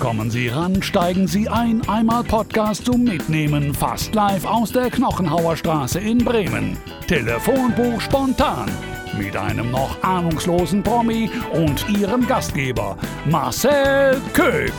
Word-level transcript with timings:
Kommen 0.00 0.30
Sie 0.30 0.48
ran, 0.48 0.82
steigen 0.82 1.26
Sie 1.26 1.46
ein, 1.46 1.86
einmal 1.86 2.24
Podcast 2.24 2.86
zum 2.86 3.04
Mitnehmen, 3.04 3.74
fast 3.74 4.14
live 4.14 4.46
aus 4.46 4.72
der 4.72 4.90
Knochenhauer 4.90 5.58
Straße 5.58 6.00
in 6.00 6.16
Bremen. 6.16 6.78
Telefonbuch 7.06 8.00
spontan. 8.00 8.70
Mit 9.18 9.36
einem 9.36 9.70
noch 9.70 10.02
ahnungslosen 10.02 10.82
Promi 10.82 11.30
und 11.52 11.86
Ihrem 11.90 12.26
Gastgeber, 12.26 12.96
Marcel 13.26 14.18
Köck. 14.32 14.72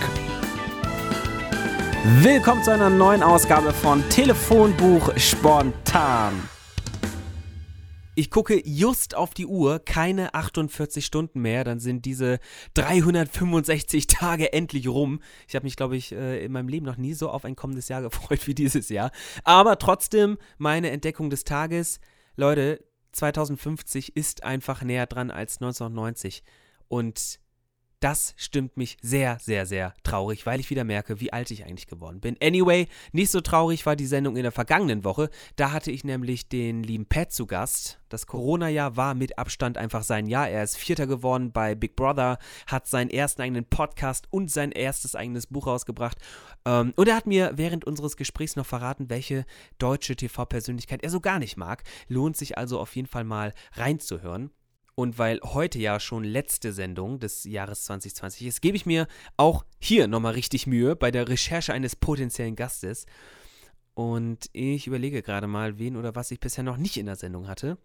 Willkommen 2.22 2.64
zu 2.64 2.72
einer 2.72 2.90
neuen 2.90 3.22
Ausgabe 3.22 3.74
von 3.74 4.04
Telefonbuch 4.10 5.16
spontan. 5.18 6.34
Ich 8.22 8.30
gucke 8.30 8.62
just 8.64 9.16
auf 9.16 9.34
die 9.34 9.48
Uhr, 9.48 9.80
keine 9.80 10.36
48 10.36 11.04
Stunden 11.04 11.42
mehr, 11.42 11.64
dann 11.64 11.80
sind 11.80 12.06
diese 12.06 12.38
365 12.76 14.06
Tage 14.06 14.54
endlich 14.54 14.88
rum. 14.88 15.24
Ich 15.48 15.56
habe 15.56 15.64
mich, 15.64 15.76
glaube 15.76 15.98
ich, 15.98 16.12
äh, 16.12 16.46
in 16.46 16.52
meinem 16.52 16.68
Leben 16.68 16.86
noch 16.86 16.98
nie 16.98 17.16
so 17.16 17.32
auf 17.32 17.46
ein 17.46 17.56
kommendes 17.56 17.88
Jahr 17.88 18.02
gefreut 18.04 18.46
wie 18.46 18.54
dieses 18.54 18.90
Jahr. 18.90 19.10
Aber 19.44 19.80
trotzdem 19.80 20.38
meine 20.60 20.92
Entdeckung 20.92 21.32
des 21.32 21.46
Tages. 21.46 22.00
Leute, 22.36 22.86
2050 23.14 24.16
ist 24.16 24.44
einfach 24.44 24.84
näher 24.84 25.08
dran 25.08 25.32
als 25.32 25.56
1990. 25.56 26.44
Und 26.90 27.40
das 28.02 28.34
stimmt 28.36 28.78
mich 28.78 28.98
sehr, 29.02 29.38
sehr, 29.40 29.66
sehr 29.66 29.94
traurig, 30.04 30.46
weil 30.46 30.60
ich 30.60 30.70
wieder 30.72 30.84
merke, 30.84 31.22
wie 31.22 31.32
alt 31.32 31.52
ich 31.52 31.66
eigentlich 31.66 31.88
geworden 31.88 32.20
bin. 32.20 32.36
Anyway, 32.42 32.88
nicht 33.12 33.30
so 33.30 33.42
traurig 33.42 33.86
war 33.86 33.96
die 33.96 34.08
Sendung 34.08 34.36
in 34.36 34.44
der 34.44 34.52
vergangenen 34.52 35.04
Woche. 35.04 35.30
Da 35.56 35.72
hatte 35.72 35.92
ich 35.92 36.04
nämlich 36.04 36.50
den 36.50 36.82
lieben 36.82 37.06
Pat 37.06 37.32
zu 37.32 37.46
Gast. 37.46 38.00
Das 38.10 38.26
Corona-Jahr 38.26 38.98
war 38.98 39.14
mit 39.14 39.38
Abstand 39.38 39.78
einfach 39.78 40.02
sein 40.04 40.26
Jahr. 40.26 40.50
Er 40.50 40.64
ist 40.64 40.78
Vierter 40.78 41.06
geworden 41.06 41.52
bei 41.52 41.76
Big 41.76 41.96
Brother, 41.96 42.40
hat 42.66 42.88
seinen 42.88 43.12
ersten 43.12 43.44
eigenen 43.44 43.66
Podcast 43.66 44.28
und 44.32 44.50
sein 44.50 44.72
erstes 44.72 45.16
eigenes 45.16 45.46
Buch 45.46 45.68
rausgebracht. 45.68 46.18
Ähm, 46.66 46.94
und 46.96 47.08
er 47.08 47.16
hat 47.16 47.28
mir 47.28 47.52
während 47.56 47.86
unseres 47.86 48.18
Gesprächs 48.18 48.56
noch 48.56 48.66
verraten, 48.66 49.12
welche 49.12 49.46
deutsche 49.78 50.16
TV-Persönlichkeit 50.16 51.04
er 51.04 51.12
so 51.12 51.20
gar 51.20 51.38
nicht 51.38 51.56
mag. 51.56 51.84
Lohnt 52.08 52.36
sich 52.36 52.58
also 52.58 52.80
auf 52.80 52.96
jeden 52.96 53.08
Fall 53.08 53.24
mal 53.24 53.54
reinzuhören. 53.74 54.50
Und 54.96 55.18
weil 55.18 55.40
heute 55.44 55.80
ja 55.80 56.00
schon 56.00 56.24
letzte 56.24 56.74
Sendung 56.74 57.20
des 57.20 57.46
Jahres 57.46 57.86
2020 57.86 58.48
ist, 58.48 58.62
gebe 58.62 58.76
ich 58.76 58.86
mir 58.86 59.08
auch 59.38 59.66
hier 59.80 60.08
nochmal 60.08 60.34
richtig 60.34 60.68
Mühe 60.68 60.96
bei 60.96 61.12
der 61.12 61.30
Recherche 61.30 61.74
eines 61.74 61.96
potenziellen 61.96 62.56
Gastes. 62.56 63.06
Und 63.94 64.50
ich 64.54 64.88
überlege 64.88 65.22
gerade 65.22 65.48
mal, 65.48 65.80
wen 65.80 65.96
oder 65.96 66.16
was 66.16 66.32
ich 66.32 66.40
bisher 66.40 66.64
noch 66.64 66.78
nicht 66.78 66.98
in 66.98 67.06
der 67.06 67.16
Sendung 67.16 67.48
hatte. 67.48 67.78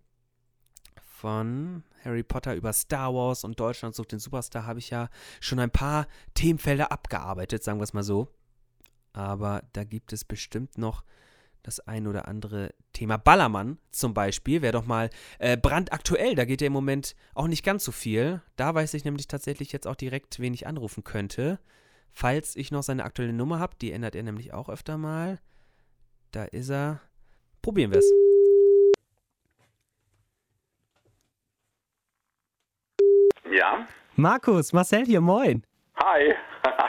Von 1.01 1.83
Harry 2.05 2.23
Potter 2.23 2.55
über 2.55 2.73
Star 2.73 3.15
Wars 3.15 3.45
und 3.45 3.59
Deutschland 3.59 3.95
sucht 3.95 4.13
den 4.13 4.19
Superstar 4.19 4.67
habe 4.67 4.79
ich 4.79 4.91
ja 4.91 5.09
schon 5.41 5.59
ein 5.59 5.71
paar 5.71 6.07
Themenfelder 6.35 6.93
abgearbeitet, 6.93 7.65
sagen 7.65 7.81
wir 7.81 7.85
es 7.85 7.95
mal 7.95 8.03
so. 8.03 8.29
Aber 9.13 9.63
da 9.73 9.85
gibt 9.85 10.13
es 10.13 10.25
bestimmt 10.25 10.77
noch 10.77 11.05
das 11.67 11.81
ein 11.81 12.07
oder 12.07 12.29
andere 12.29 12.73
Thema. 12.93 13.17
Ballermann 13.19 13.79
zum 13.91 14.15
Beispiel 14.15 14.63
wäre 14.63 14.73
doch 14.73 14.87
mal 14.87 15.11
äh, 15.39 15.57
brandaktuell. 15.57 16.35
Da 16.37 16.45
geht 16.45 16.61
ja 16.61 16.69
im 16.69 16.73
Moment 16.73 17.17
auch 17.35 17.49
nicht 17.49 17.65
ganz 17.65 17.85
so 17.85 17.93
viel. 17.93 18.41
Da 18.55 18.75
weiß 18.75 18.95
ich 18.95 19.05
nämlich 19.05 19.27
tatsächlich 19.27 19.73
jetzt 19.73 19.87
auch 19.87 19.97
direkt, 19.97 20.39
wen 20.39 20.55
ich 20.55 20.67
anrufen 20.67 21.03
könnte. 21.05 21.59
Falls 22.13 22.55
ich 22.57 22.71
noch 22.71 22.83
seine 22.83 23.05
aktuelle 23.05 23.33
Nummer 23.33 23.59
habe, 23.59 23.75
die 23.81 23.91
ändert 23.93 24.15
er 24.15 24.23
nämlich 24.23 24.55
auch 24.55 24.69
öfter 24.69 24.97
mal. 24.97 25.39
Da 26.31 26.45
ist 26.45 26.71
er. 26.71 27.01
Probieren 27.63 27.91
wir 27.91 27.99
es. 27.99 28.13
Ja? 33.51 33.87
Markus, 34.17 34.73
Marcel 34.73 35.05
hier, 35.05 35.21
moin. 35.21 35.63
Hi. 36.03 36.35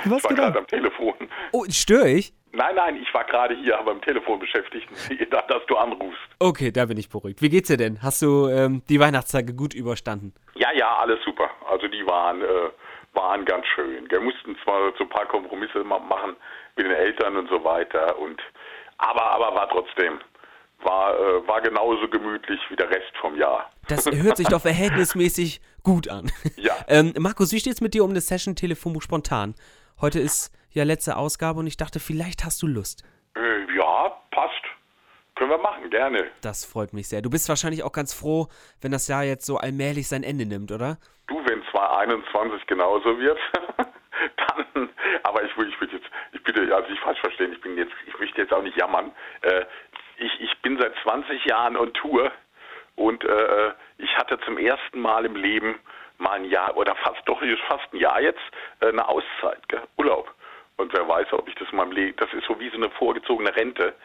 Du 0.04 0.12
warst 0.12 0.26
ich 0.26 0.30
war 0.30 0.30
genau- 0.30 0.36
gerade 0.44 0.60
am 0.60 0.68
Telefon. 0.68 1.14
Oh, 1.52 1.66
störe 1.70 2.10
ich? 2.10 2.34
Nein, 2.58 2.76
nein, 2.76 2.96
ich 3.02 3.14
war 3.14 3.24
gerade 3.24 3.56
hier, 3.56 3.78
aber 3.80 3.92
am 3.92 4.02
Telefon 4.02 4.40
beschäftigt. 4.40 4.88
Ich 5.10 5.30
dachte, 5.30 5.54
dass 5.54 5.66
du 5.68 5.78
anrufst. 5.78 6.20
Okay, 6.40 6.72
da 6.72 6.86
bin 6.86 6.98
ich 6.98 7.08
beruhigt. 7.10 7.42
Wie 7.42 7.50
geht's 7.50 7.68
dir 7.68 7.78
denn? 7.78 8.02
Hast 8.02 8.22
du 8.22 8.48
ähm, 8.50 8.82
die 8.90 9.00
Weihnachtstage 9.00 9.54
gut 9.54 9.74
überstanden? 9.74 10.34
Ja, 10.56 10.70
ja, 10.74 10.96
alles 10.98 11.20
super. 11.24 11.50
Also 11.70 11.88
die 11.88 12.06
waren, 12.08 12.42
äh, 12.42 12.70
waren 13.14 13.46
ganz 13.46 13.66
schön. 13.76 14.10
Wir 14.10 14.20
mussten 14.20 14.58
zwar 14.64 14.92
so 14.98 15.04
ein 15.04 15.10
paar 15.10 15.26
Kompromisse 15.28 15.84
ma- 15.84 16.00
machen 16.00 16.36
mit 16.76 16.86
den 16.88 16.94
Eltern 16.94 17.38
und 17.38 17.48
so 17.50 17.64
weiter. 17.64 18.18
Und 18.18 18.42
aber, 18.98 19.24
aber 19.32 19.54
war 19.56 19.70
trotzdem. 19.70 20.20
War, 20.84 21.16
äh, 21.20 21.48
war 21.48 21.60
genauso 21.62 22.08
gemütlich 22.08 22.60
wie 22.70 22.76
der 22.76 22.90
Rest 22.90 23.12
vom 23.20 23.36
Jahr. 23.36 23.72
Das 23.88 24.06
hört 24.06 24.38
sich 24.38 24.48
doch 24.48 24.62
verhältnismäßig 24.62 25.60
gut 25.84 26.08
an. 26.10 26.32
Ja. 26.56 26.74
Ähm, 26.90 27.14
Markus, 27.20 27.52
wie 27.52 27.60
steht's 27.60 27.82
mit 27.82 27.94
dir 27.94 28.04
um 28.04 28.12
eine 28.12 28.22
Session 28.22 28.56
Telefonbuch 28.56 29.02
spontan? 29.02 29.56
Heute 30.00 30.20
ist 30.20 30.54
ja 30.72 30.84
letzte 30.84 31.18
Ausgabe 31.18 31.60
und 31.60 31.68
ich 31.68 31.78
dachte, 31.78 32.00
vielleicht 32.00 32.44
hast 32.44 32.62
du 32.62 32.68
Lust. 32.68 33.04
Äh, 33.36 33.76
ja, 33.76 34.10
passt. 34.32 34.64
Können 35.36 35.52
wir 35.52 35.58
machen, 35.60 35.90
gerne. 35.92 36.32
Das 36.42 36.66
freut 36.66 36.94
mich 36.94 37.08
sehr. 37.10 37.22
Du 37.22 37.30
bist 37.30 37.48
wahrscheinlich 37.48 37.84
auch 37.84 37.92
ganz 37.92 38.14
froh, 38.14 38.48
wenn 38.82 38.92
das 38.92 39.08
Jahr 39.08 39.24
jetzt 39.24 39.46
so 39.46 39.58
allmählich 39.58 40.08
sein 40.08 40.24
Ende 40.24 40.48
nimmt, 40.48 40.72
oder? 40.72 40.98
Du, 41.28 41.38
wenn 41.46 41.62
2021 41.72 42.66
genauso 42.66 43.20
wird, 43.20 43.38
dann, 44.38 44.90
aber 45.24 45.44
ich 45.44 45.56
will, 45.58 45.70
ich 45.70 45.80
will 45.80 45.90
jetzt, 45.92 46.08
ich 46.32 46.44
bitte, 46.44 46.76
also 46.76 46.90
ich 46.90 47.00
falsch 47.02 47.20
verstehen, 47.20 47.54
ich 47.54 47.62
bin 47.62 47.78
jetzt, 47.78 47.94
ich 48.08 48.18
möchte 48.20 48.42
jetzt 48.42 48.54
auch 48.54 48.64
nicht 48.64 48.78
jammern. 48.78 49.12
Äh, 49.42 49.66
ich, 50.18 50.42
ich 50.42 50.62
bin 50.62 50.80
seit 50.80 50.94
20 51.04 51.46
Jahren 51.46 51.78
on 51.78 51.94
Tour 51.94 52.32
und 52.96 53.24
äh, 53.24 53.72
ich 54.00 54.18
hatte 54.18 54.40
zum 54.40 54.58
ersten 54.58 55.00
Mal 55.00 55.26
im 55.26 55.36
Leben 55.36 55.76
mal 56.18 56.32
ein 56.32 56.46
Jahr 56.46 56.76
oder 56.76 56.96
fast 56.96 57.22
doch 57.26 57.42
fast 57.68 57.94
ein 57.94 57.98
Jahr 57.98 58.22
jetzt 58.22 58.42
äh, 58.80 58.88
eine 58.88 59.08
Auszeit, 59.08 59.68
gell? 59.70 59.84
Urlaub. 59.98 60.34
Und 60.78 60.94
wer 60.94 61.08
weiß, 61.08 61.34
ob 61.34 61.48
ich 61.48 61.56
das 61.56 61.68
in 61.72 61.78
meinem 61.78 61.92
Leben, 61.92 62.16
das 62.18 62.32
ist 62.34 62.46
so 62.48 62.60
wie 62.60 62.70
so 62.70 62.76
eine 62.76 62.90
vorgezogene 62.92 63.56
Rente. 63.56 63.96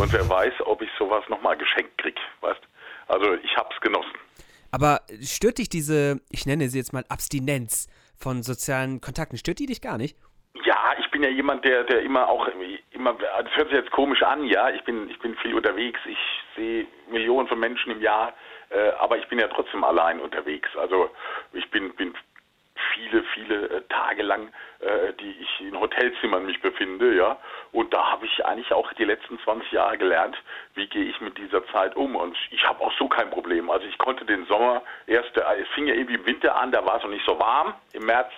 Und 0.00 0.12
wer 0.12 0.28
weiß, 0.28 0.54
ob 0.64 0.80
ich 0.80 0.90
sowas 0.98 1.22
nochmal 1.28 1.56
geschenkt 1.56 1.98
krieg, 1.98 2.18
weißt? 2.40 2.60
Also 3.08 3.34
ich 3.34 3.54
hab's 3.56 3.78
genossen. 3.80 4.12
Aber 4.70 5.00
stört 5.20 5.58
dich 5.58 5.68
diese, 5.68 6.20
ich 6.30 6.46
nenne 6.46 6.68
sie 6.68 6.78
jetzt 6.78 6.94
mal 6.94 7.04
Abstinenz 7.10 7.88
von 8.16 8.42
sozialen 8.42 9.02
Kontakten, 9.02 9.36
stört 9.36 9.58
die 9.58 9.66
dich 9.66 9.82
gar 9.82 9.98
nicht? 9.98 10.16
Ja, 10.64 10.94
ich 10.98 11.10
bin 11.10 11.22
ja 11.22 11.28
jemand, 11.28 11.64
der, 11.66 11.84
der 11.84 12.02
immer 12.02 12.28
auch 12.28 12.48
immer, 12.92 13.14
das 13.14 13.54
hört 13.54 13.68
sich 13.68 13.78
jetzt 13.78 13.90
komisch 13.90 14.22
an, 14.22 14.44
ja. 14.46 14.70
Ich 14.70 14.82
bin, 14.84 15.10
ich 15.10 15.18
bin 15.18 15.36
viel 15.36 15.54
unterwegs. 15.54 16.00
Ich 16.06 16.18
sehe 16.56 16.86
Millionen 17.10 17.48
von 17.48 17.58
Menschen 17.58 17.92
im 17.92 18.00
Jahr, 18.00 18.32
äh, 18.70 18.90
aber 18.98 19.18
ich 19.18 19.28
bin 19.28 19.38
ja 19.38 19.48
trotzdem 19.48 19.84
allein 19.84 20.20
unterwegs. 20.20 20.70
Also 20.76 21.10
ich 21.52 21.70
bin, 21.70 21.94
bin 21.94 22.14
viele, 22.94 23.22
viele 23.34 23.68
äh, 23.68 23.82
Tage 23.88 24.22
lang, 24.22 24.52
äh, 24.80 25.12
die 25.14 25.32
ich 25.40 25.60
in 25.60 25.78
Hotelzimmern 25.78 26.46
mich 26.46 26.60
befinde, 26.60 27.14
ja. 27.14 27.36
Und 27.72 27.92
da 27.92 28.12
habe 28.12 28.26
ich 28.26 28.44
eigentlich 28.44 28.72
auch 28.72 28.92
die 28.94 29.04
letzten 29.04 29.38
20 29.40 29.72
Jahre 29.72 29.98
gelernt, 29.98 30.36
wie 30.74 30.86
gehe 30.86 31.04
ich 31.04 31.20
mit 31.20 31.38
dieser 31.38 31.66
Zeit 31.68 31.96
um. 31.96 32.16
Und 32.16 32.36
ich 32.50 32.66
habe 32.66 32.82
auch 32.82 32.92
so 32.98 33.08
kein 33.08 33.30
Problem. 33.30 33.70
Also 33.70 33.86
ich 33.86 33.98
konnte 33.98 34.24
den 34.24 34.46
Sommer 34.46 34.82
erst, 35.06 35.36
äh, 35.36 35.42
es 35.60 35.68
fing 35.74 35.86
ja 35.86 35.94
irgendwie 35.94 36.14
im 36.14 36.26
Winter 36.26 36.56
an, 36.56 36.72
da 36.72 36.84
war 36.84 36.96
es 36.96 37.02
noch 37.02 37.10
nicht 37.10 37.26
so 37.26 37.38
warm 37.38 37.74
im 37.92 38.06
März 38.06 38.32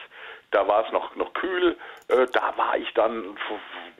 da 0.54 0.66
war 0.68 0.86
es 0.86 0.92
noch, 0.92 1.14
noch 1.16 1.32
kühl, 1.34 1.76
äh, 2.08 2.26
da 2.32 2.56
war 2.56 2.76
ich 2.76 2.92
dann, 2.94 3.36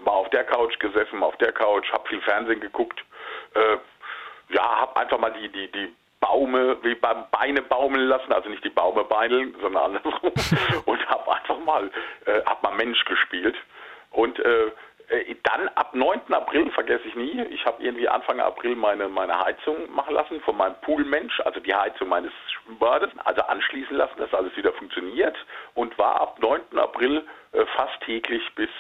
mal 0.05 0.13
auf 0.13 0.31
der 0.31 0.45
Couch 0.45 0.79
gesessen, 0.79 1.23
auf 1.23 1.37
der 1.39 1.53
Couch, 1.53 1.91
habe 1.93 2.09
viel 2.09 2.21
Fernsehen 2.21 2.61
geguckt, 2.61 3.05
äh, 3.55 3.77
ja, 4.55 4.63
habe 4.63 4.97
einfach 4.97 5.19
mal 5.19 5.33
die, 5.33 5.49
die, 5.49 5.71
die 5.73 5.95
Baume, 6.25 6.79
wie 6.83 6.95
beim 6.95 7.25
Beine 7.31 7.61
baumeln 7.61 8.09
lassen, 8.09 8.33
also 8.33 8.49
nicht 8.49 8.65
die 8.65 8.71
Baume 8.71 9.05
beineln, 9.05 9.55
sondern 9.61 9.97
andersrum, 9.97 10.33
und 10.87 11.09
habe 11.09 11.35
einfach 11.35 11.59
mal, 11.59 11.91
äh, 12.25 12.41
hab 12.47 12.63
mal 12.63 12.75
Mensch 12.75 13.05
gespielt 13.05 13.57
und 14.11 14.39
äh, 14.39 14.71
äh, 15.09 15.37
dann 15.43 15.69
ab 15.75 15.95
9. 15.95 16.33
April, 16.33 16.71
vergesse 16.71 17.07
ich 17.07 17.15
nie, 17.15 17.43
ich 17.51 17.67
habe 17.67 17.83
irgendwie 17.83 18.09
Anfang 18.09 18.41
April 18.41 18.75
meine, 18.75 19.09
meine 19.09 19.39
Heizung 19.39 19.77
machen 19.95 20.15
lassen 20.15 20.41
von 20.41 20.57
meinem 20.57 20.77
Poolmensch, 20.81 21.41
also 21.41 21.61
die 21.61 21.75
Heizung 21.75 22.09
meines 22.09 22.33
Schwimmbades, 22.53 23.11
also 23.25 23.43
anschließen 23.43 23.97
lassen, 23.97 24.17
dass 24.17 24.33
alles 24.33 24.57
wieder 24.57 24.73
funktioniert 24.73 25.37
und 25.75 25.97
war 25.99 26.21
ab 26.21 26.39
9. 26.41 26.79
April 26.79 27.27
äh, 27.53 27.67
fast 27.77 28.01
täglich 28.07 28.43
bis 28.55 28.71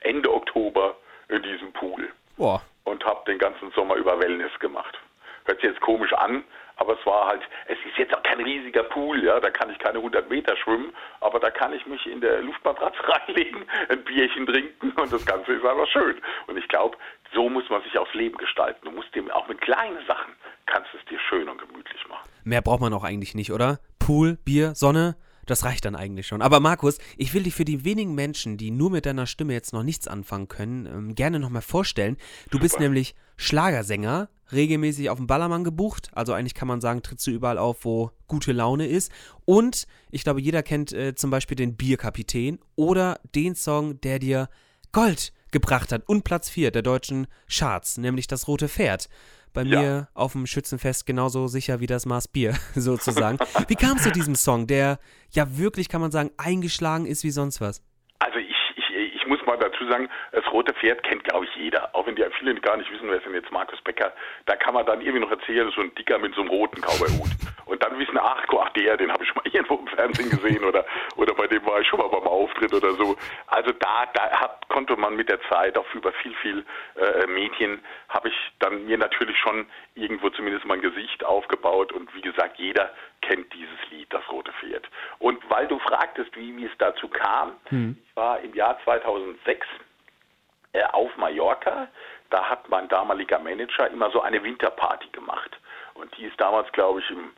Ende 0.00 0.32
Oktober 0.32 0.96
in 1.28 1.42
diesem 1.42 1.70
Pool 1.72 2.08
Boah. 2.38 2.62
und 2.84 3.04
habe 3.04 3.20
den 3.26 3.38
ganzen 3.38 3.70
Sommer 3.72 3.96
über 3.96 4.18
Wellness 4.20 4.58
gemacht. 4.58 4.98
Hört 5.44 5.60
sich 5.60 5.70
jetzt 5.70 5.80
komisch 5.80 6.12
an, 6.14 6.44
aber 6.82 6.98
es 6.98 7.06
war 7.06 7.28
halt, 7.28 7.42
es 7.68 7.78
ist 7.86 7.96
jetzt 7.96 8.12
auch 8.12 8.22
kein 8.24 8.40
riesiger 8.40 8.82
Pool, 8.82 9.22
ja, 9.24 9.38
da 9.38 9.50
kann 9.50 9.70
ich 9.70 9.78
keine 9.78 9.98
100 9.98 10.28
Meter 10.28 10.56
schwimmen, 10.56 10.92
aber 11.20 11.38
da 11.38 11.48
kann 11.48 11.72
ich 11.72 11.86
mich 11.86 12.04
in 12.08 12.20
der 12.20 12.42
Luftmatratze 12.42 12.98
reinlegen, 13.08 13.64
ein 13.88 14.02
Bierchen 14.02 14.46
trinken 14.46 14.90
und 15.00 15.12
das 15.12 15.24
Ganze 15.24 15.52
ist 15.52 15.64
einfach 15.64 15.86
schön. 15.86 16.20
Und 16.48 16.56
ich 16.56 16.66
glaube, 16.66 16.96
so 17.32 17.48
muss 17.48 17.70
man 17.70 17.82
sich 17.84 17.96
aufs 17.96 18.12
Leben 18.14 18.36
gestalten. 18.36 18.80
Du 18.82 18.90
musst 18.90 19.14
dir 19.14 19.24
auch 19.34 19.46
mit 19.46 19.60
kleinen 19.60 20.04
Sachen, 20.08 20.32
kannst 20.66 20.90
es 20.92 21.04
dir 21.04 21.20
schön 21.28 21.48
und 21.48 21.58
gemütlich 21.58 22.04
machen. 22.08 22.28
Mehr 22.42 22.62
braucht 22.62 22.80
man 22.80 22.92
auch 22.92 23.04
eigentlich 23.04 23.36
nicht, 23.36 23.52
oder? 23.52 23.78
Pool, 24.00 24.36
Bier, 24.44 24.74
Sonne, 24.74 25.14
das 25.46 25.64
reicht 25.64 25.84
dann 25.84 25.96
eigentlich 25.96 26.26
schon. 26.26 26.42
Aber 26.42 26.60
Markus, 26.60 26.98
ich 27.16 27.34
will 27.34 27.42
dich 27.42 27.54
für 27.54 27.64
die 27.64 27.84
wenigen 27.84 28.14
Menschen, 28.14 28.56
die 28.56 28.70
nur 28.70 28.90
mit 28.90 29.06
deiner 29.06 29.26
Stimme 29.26 29.52
jetzt 29.52 29.72
noch 29.72 29.82
nichts 29.82 30.08
anfangen 30.08 30.48
können, 30.48 30.86
ähm, 30.86 31.14
gerne 31.14 31.38
nochmal 31.38 31.62
vorstellen. 31.62 32.16
Du 32.46 32.52
Super. 32.52 32.62
bist 32.62 32.80
nämlich 32.80 33.14
Schlagersänger, 33.36 34.28
regelmäßig 34.52 35.10
auf 35.10 35.18
dem 35.18 35.26
Ballermann 35.26 35.64
gebucht. 35.64 36.10
Also 36.12 36.32
eigentlich 36.32 36.54
kann 36.54 36.68
man 36.68 36.80
sagen, 36.80 37.02
trittst 37.02 37.26
du 37.26 37.30
überall 37.30 37.58
auf, 37.58 37.84
wo 37.84 38.10
gute 38.28 38.52
Laune 38.52 38.86
ist. 38.86 39.10
Und 39.44 39.86
ich 40.10 40.24
glaube, 40.24 40.40
jeder 40.40 40.62
kennt 40.62 40.92
äh, 40.92 41.14
zum 41.14 41.30
Beispiel 41.30 41.56
den 41.56 41.76
Bierkapitän 41.76 42.58
oder 42.76 43.18
den 43.34 43.54
Song, 43.54 44.00
der 44.00 44.18
dir 44.18 44.48
Gold 44.92 45.32
gebracht 45.52 45.92
hat 45.92 46.02
und 46.08 46.24
Platz 46.24 46.50
4 46.50 46.70
der 46.70 46.82
deutschen 46.82 47.26
Charts, 47.48 47.98
nämlich 47.98 48.26
das 48.26 48.48
Rote 48.48 48.68
Pferd. 48.68 49.08
Bei 49.52 49.62
ja. 49.62 49.80
mir 49.80 50.08
auf 50.14 50.32
dem 50.32 50.46
Schützenfest 50.46 51.04
genauso 51.06 51.46
sicher 51.46 51.80
wie 51.80 51.86
das 51.86 52.06
Maß 52.06 52.28
Bier, 52.28 52.54
sozusagen. 52.74 53.38
wie 53.68 53.76
kam 53.76 53.98
es 53.98 54.04
zu 54.04 54.10
diesem 54.10 54.34
Song, 54.34 54.66
der 54.66 54.98
ja 55.30 55.58
wirklich, 55.58 55.88
kann 55.88 56.00
man 56.00 56.10
sagen, 56.10 56.30
eingeschlagen 56.38 57.06
ist 57.06 57.22
wie 57.22 57.30
sonst 57.30 57.60
was? 57.60 57.82
Also 58.18 58.38
ich 58.38 59.26
muss 59.28 59.38
mal 59.46 59.58
dazu 59.72 59.86
sagen, 59.88 60.08
das 60.32 60.46
rote 60.52 60.72
Pferd 60.74 61.02
kennt, 61.02 61.24
glaube 61.24 61.46
ich, 61.46 61.56
jeder. 61.56 61.94
Auch 61.94 62.06
wenn 62.06 62.16
die 62.16 62.24
viele 62.38 62.54
gar 62.60 62.76
nicht 62.76 62.90
wissen, 62.92 63.08
wer 63.08 63.16
ist 63.16 63.26
denn 63.26 63.34
jetzt 63.34 63.50
Markus 63.50 63.80
Becker. 63.82 64.12
Da 64.46 64.56
kann 64.56 64.74
man 64.74 64.86
dann 64.86 65.00
irgendwie 65.00 65.20
noch 65.20 65.30
erzählen, 65.30 65.70
so 65.74 65.80
ein 65.80 65.94
Dicker 65.94 66.18
mit 66.18 66.34
so 66.34 66.42
einem 66.42 66.50
roten 66.50 66.80
Cowboyhut. 66.80 67.30
Und 67.66 67.82
dann 67.82 67.98
wissen, 67.98 68.18
ach, 68.18 68.44
ach 68.60 68.68
der, 68.70 68.96
den 68.96 69.12
habe 69.12 69.22
ich 69.22 69.30
schon 69.30 69.42
mal 69.42 69.50
irgendwo 69.52 69.76
im 69.76 69.86
Fernsehen 69.86 70.30
gesehen 70.30 70.64
oder, 70.64 70.84
oder 71.16 71.34
bei 71.34 71.46
dem 71.46 71.64
war 71.64 71.80
ich 71.80 71.86
schon 71.86 71.98
mal 71.98 72.08
beim 72.08 72.26
Auftritt 72.26 72.72
oder 72.72 72.92
so. 72.92 73.16
Also 73.46 73.72
da, 73.72 74.06
da 74.14 74.30
hat, 74.30 74.68
konnte 74.68 74.96
man 74.96 75.16
mit 75.16 75.28
der 75.28 75.40
Zeit 75.48 75.76
auch 75.78 75.86
über 75.94 76.12
viel, 76.12 76.34
viel 76.36 76.64
äh, 76.96 77.26
Medien, 77.26 77.80
habe 78.08 78.28
ich 78.28 78.34
dann 78.58 78.84
mir 78.86 78.98
natürlich 78.98 79.38
schon 79.38 79.66
irgendwo 79.94 80.30
zumindest 80.30 80.64
mein 80.66 80.80
Gesicht 80.80 81.24
aufgebaut 81.24 81.92
und 81.92 82.14
wie 82.14 82.20
gesagt, 82.20 82.58
jeder 82.58 82.90
kennt 83.22 83.52
dieses 83.54 83.90
Lied, 83.90 84.12
das 84.12 84.22
rote 84.30 84.52
Pferd. 84.52 84.88
Und 85.18 85.38
weil 85.48 85.66
du 85.66 85.78
fragtest, 85.78 86.36
wie, 86.36 86.56
wie 86.56 86.66
es 86.66 86.76
dazu 86.78 87.08
kam, 87.08 87.52
hm. 87.66 87.96
ich 88.04 88.16
war 88.16 88.40
im 88.40 88.54
Jahr 88.54 88.78
2006 88.84 89.66
äh, 90.72 90.84
auf 90.92 91.16
Mallorca, 91.16 91.88
da 92.30 92.48
hat 92.48 92.68
mein 92.68 92.88
damaliger 92.88 93.38
Manager 93.38 93.88
immer 93.88 94.10
so 94.10 94.20
eine 94.22 94.42
Winterparty 94.42 95.08
gemacht. 95.08 95.58
Und 95.94 96.16
die 96.16 96.24
ist 96.24 96.40
damals, 96.40 96.70
glaube 96.72 97.00
ich, 97.00 97.10
im 97.10 97.30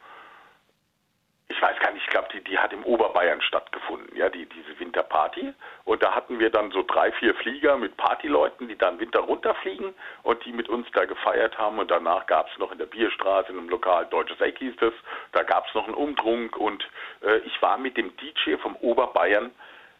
ich 1.48 1.60
weiß 1.60 1.78
gar 1.78 1.92
nicht, 1.92 2.04
ich 2.04 2.10
glaube, 2.10 2.28
die, 2.32 2.42
die 2.42 2.58
hat 2.58 2.72
im 2.72 2.84
Oberbayern 2.84 3.42
stattgefunden, 3.42 4.16
ja, 4.16 4.30
die, 4.30 4.46
diese 4.46 4.78
Winterparty. 4.80 5.52
Und 5.84 6.02
da 6.02 6.14
hatten 6.14 6.38
wir 6.38 6.50
dann 6.50 6.70
so 6.70 6.82
drei, 6.82 7.12
vier 7.12 7.34
Flieger 7.34 7.76
mit 7.76 7.96
Partyleuten, 7.98 8.68
die 8.68 8.78
dann 8.78 8.98
Winter 8.98 9.20
runterfliegen 9.20 9.94
und 10.22 10.44
die 10.46 10.52
mit 10.52 10.70
uns 10.70 10.86
da 10.94 11.04
gefeiert 11.04 11.58
haben. 11.58 11.78
Und 11.78 11.90
danach 11.90 12.26
gab 12.26 12.50
es 12.50 12.58
noch 12.58 12.72
in 12.72 12.78
der 12.78 12.86
Bierstraße, 12.86 13.52
in 13.52 13.58
einem 13.58 13.68
Lokal, 13.68 14.06
Deutsches 14.06 14.40
Eck 14.40 14.58
hieß 14.58 14.76
das, 14.80 14.94
da 15.32 15.42
gab 15.42 15.66
es 15.68 15.74
noch 15.74 15.84
einen 15.84 15.94
Umtrunk 15.94 16.56
und 16.56 16.88
äh, 17.22 17.38
ich 17.38 17.60
war 17.60 17.76
mit 17.76 17.96
dem 17.98 18.16
DJ 18.16 18.56
vom 18.56 18.76
Oberbayern 18.76 19.50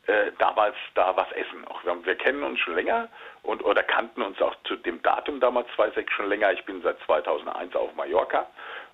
äh, 0.07 0.33
damals 0.39 0.77
da 0.95 1.17
was 1.17 1.31
essen. 1.33 1.67
Auch 1.69 1.85
wir, 1.85 2.05
wir, 2.05 2.15
kennen 2.17 2.43
uns 2.43 2.61
schon 2.61 2.75
länger 2.75 3.09
und 3.43 3.65
oder 3.65 3.83
kannten 3.83 4.23
uns 4.23 4.41
auch 4.41 4.55
zu 4.65 4.77
dem 4.77 5.03
Datum 5.03 5.41
damals 5.41 5.69
2006 5.77 6.13
schon 6.13 6.29
länger. 6.29 6.53
Ich 6.53 6.65
bin 6.65 6.83
seit 6.83 6.99
2001 7.07 7.75
auf 7.77 7.95
Mallorca 7.95 8.47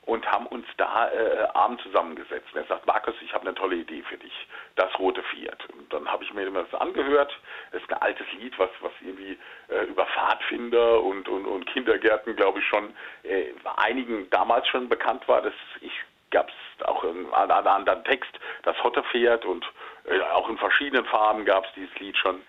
und 0.07 0.27
haben 0.31 0.47
uns 0.47 0.67
da 0.77 1.11
äh, 1.11 1.49
abends 1.55 1.83
zusammengesetzt. 1.83 2.49
Und 2.53 2.61
er 2.61 2.67
sagt, 2.67 2.87
Markus, 2.87 3.15
ich 3.23 3.33
habe 3.33 3.47
eine 3.47 3.55
tolle 3.55 3.77
Idee 3.77 4.03
für 4.03 4.17
dich, 4.17 4.33
das 4.77 4.99
rote 4.99 5.23
Fiat. 5.23 5.65
Und 5.73 5.93
dann 5.93 6.11
habe 6.11 6.25
ich 6.25 6.33
mir 6.33 6.51
das 6.51 6.81
angehört. 6.81 7.33
Das 7.73 7.83
ist 7.83 7.93
ein 7.93 8.01
altes 8.01 8.27
Lied, 8.39 8.59
was, 8.59 8.71
was 8.81 8.93
irgendwie 9.01 9.39
äh, 9.69 9.85
über 9.85 10.07
Pfadfinder 10.07 11.03
und, 11.03 11.29
und, 11.29 11.47
und 11.47 11.67
Kindergärten, 11.67 12.35
glaube 12.37 12.61
ich, 12.61 12.67
schon 12.67 12.95
äh, 13.25 13.53
einigen 13.77 14.29
damals 14.31 14.67
schon 14.69 14.89
bekannt 14.89 15.29
war. 15.29 15.43
Das 15.43 15.55
ich 15.81 15.93
gab 16.31 16.49
es 16.49 16.87
auch 16.87 17.05
einen, 17.05 17.33
einen 17.33 17.51
anderen 17.51 18.05
Text, 18.05 18.31
das 18.63 18.83
Hotte 18.83 19.03
Pferd 19.03 19.45
und 19.45 19.65
äh, 20.05 20.21
auch 20.33 20.49
in 20.49 20.59
verschiedenen 20.59 21.05
Farben 21.05 21.45
gab 21.45 21.65
es 21.67 21.73
dieses 21.75 21.95
Lied 21.99 22.17
schon. 22.17 22.41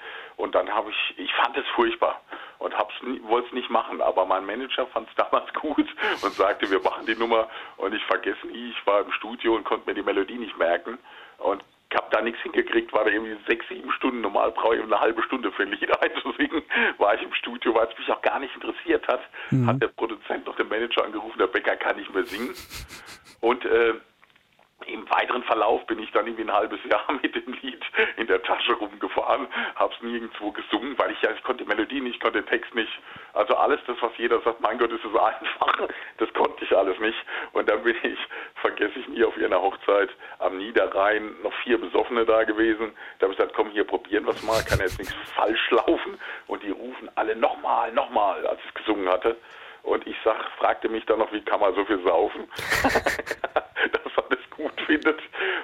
Und 0.42 0.56
dann 0.56 0.74
habe 0.74 0.90
ich, 0.90 1.20
ich 1.20 1.32
fand 1.36 1.56
es 1.56 1.68
furchtbar 1.76 2.20
und 2.58 2.74
wollte 3.30 3.48
es 3.50 3.54
nicht 3.54 3.70
machen. 3.70 4.02
Aber 4.02 4.26
mein 4.26 4.44
Manager 4.44 4.88
fand 4.88 5.08
es 5.08 5.16
damals 5.24 5.54
gut 5.54 5.88
und 6.24 6.34
sagte, 6.34 6.70
wir 6.72 6.80
machen 6.82 7.06
die 7.06 7.16
Nummer. 7.16 7.48
Und 7.78 7.94
ich 7.94 8.04
vergesse 8.06 8.48
nie, 8.48 8.72
ich 8.72 8.88
war 8.88 9.02
im 9.02 9.12
Studio 9.12 9.56
und 9.56 9.66
konnte 9.66 9.88
mir 9.88 9.94
die 9.94 10.02
Melodie 10.02 10.40
nicht 10.40 10.58
merken. 10.58 10.98
Und 11.38 11.64
ich 11.92 11.96
habe 11.96 12.08
da 12.10 12.22
nichts 12.22 12.42
hingekriegt, 12.42 12.92
war 12.92 13.04
da 13.04 13.12
irgendwie 13.12 13.38
sechs, 13.46 13.68
sieben 13.68 13.92
Stunden. 13.92 14.22
Normal 14.22 14.50
brauche 14.52 14.78
ich 14.78 14.82
eine 14.82 15.00
halbe 15.00 15.22
Stunde 15.22 15.52
für 15.52 15.62
ein 15.62 15.74
Lied 15.74 16.02
einzusingen. 16.02 16.64
War 16.98 17.14
ich 17.14 17.22
im 17.22 17.34
Studio, 17.36 17.76
weil 17.76 17.88
es 17.88 17.98
mich 18.00 18.10
auch 18.10 18.22
gar 18.24 18.40
nicht 18.40 18.56
interessiert 18.56 19.08
hat. 19.08 19.22
Mhm. 19.52 19.68
Hat 19.68 19.80
der 19.80 19.90
Produzent 19.90 20.48
noch 20.48 20.56
den 20.56 20.70
Manager 20.70 21.06
angerufen, 21.06 21.38
der 21.38 21.48
Bäcker 21.48 21.76
kann 21.76 21.98
nicht 21.98 22.12
mehr 22.12 22.26
singen. 22.26 22.56
Und 23.42 23.64
äh, 23.66 23.94
im 24.88 25.10
weiteren 25.10 25.44
Verlauf 25.44 25.86
bin 25.88 26.00
ich 26.00 26.12
dann 26.12 26.28
irgendwie 26.28 26.44
ein 26.44 26.54
halbes 26.54 26.80
Jahr 26.90 27.06
mit 27.22 27.36
dem 27.36 27.54
Lied 27.62 27.84
in 28.18 28.28
der 28.28 28.42
Tasche 28.44 28.74
rumgefahren, 28.74 29.48
hab's 29.76 30.02
nirgendwo 30.02 30.52
gesungen, 30.52 30.98
weil 30.98 31.12
ich 31.12 31.22
ja, 31.22 31.32
ich 31.32 31.44
konnte 31.44 31.64
die 31.64 31.70
Melodie 31.70 32.02
nicht, 32.02 32.22
konnte 32.22 32.44
Text 32.46 32.74
nicht. 32.76 32.92
Also 33.34 33.56
alles 33.56 33.80
das, 33.88 33.98
was 34.02 34.12
jeder 34.18 34.42
sagt, 34.42 34.62
mein 34.62 34.78
Gott, 34.78 34.92
ist 34.92 35.06
es 35.06 35.16
einfach, 35.16 35.88
das 36.18 36.34
konnte 36.34 36.64
ich 36.64 36.76
alles 36.76 37.00
nicht. 37.00 37.18
Und 37.54 37.70
dann 37.70 37.84
bin 37.84 37.96
ich, 38.04 38.20
vergesse 38.56 39.00
ich 39.00 39.08
nie, 39.08 39.24
auf 39.24 39.38
ihrer 39.38 39.62
Hochzeit 39.62 40.10
am 40.40 40.58
Niederrhein 40.58 41.36
noch 41.44 41.54
vier 41.64 41.80
Besoffene 41.80 42.26
da 42.26 42.44
gewesen. 42.44 42.94
Da 43.20 43.26
habe 43.26 43.34
ich 43.34 43.38
gesagt, 43.38 43.56
komm 43.56 43.70
hier, 43.70 43.84
probieren 43.84 44.28
es 44.28 44.42
mal, 44.44 44.64
kann 44.64 44.80
jetzt 44.80 45.00
nichts 45.00 45.14
falsch 45.36 45.72
laufen. 45.72 46.20
Und 46.48 46.64
die 46.64 46.72
rufen 46.72 47.10
alle 47.16 47.36
nochmal, 47.36 47.92
nochmal, 47.92 48.46
als 48.48 48.60
ich 48.66 48.74
gesungen 48.74 49.08
hatte. 49.10 49.38
Und 49.84 50.06
ich 50.06 50.16
sag, 50.24 50.38
fragte 50.60 50.90
mich 50.90 51.06
dann 51.06 51.20
noch, 51.20 51.32
wie 51.32 51.42
kann 51.42 51.60
man 51.60 51.74
so 51.74 51.84
viel 51.86 52.02
saufen? 52.04 52.48
dass 52.84 54.16
man 54.16 54.26
es 54.30 54.50
gut 54.56 54.81
findet. 54.92 55.20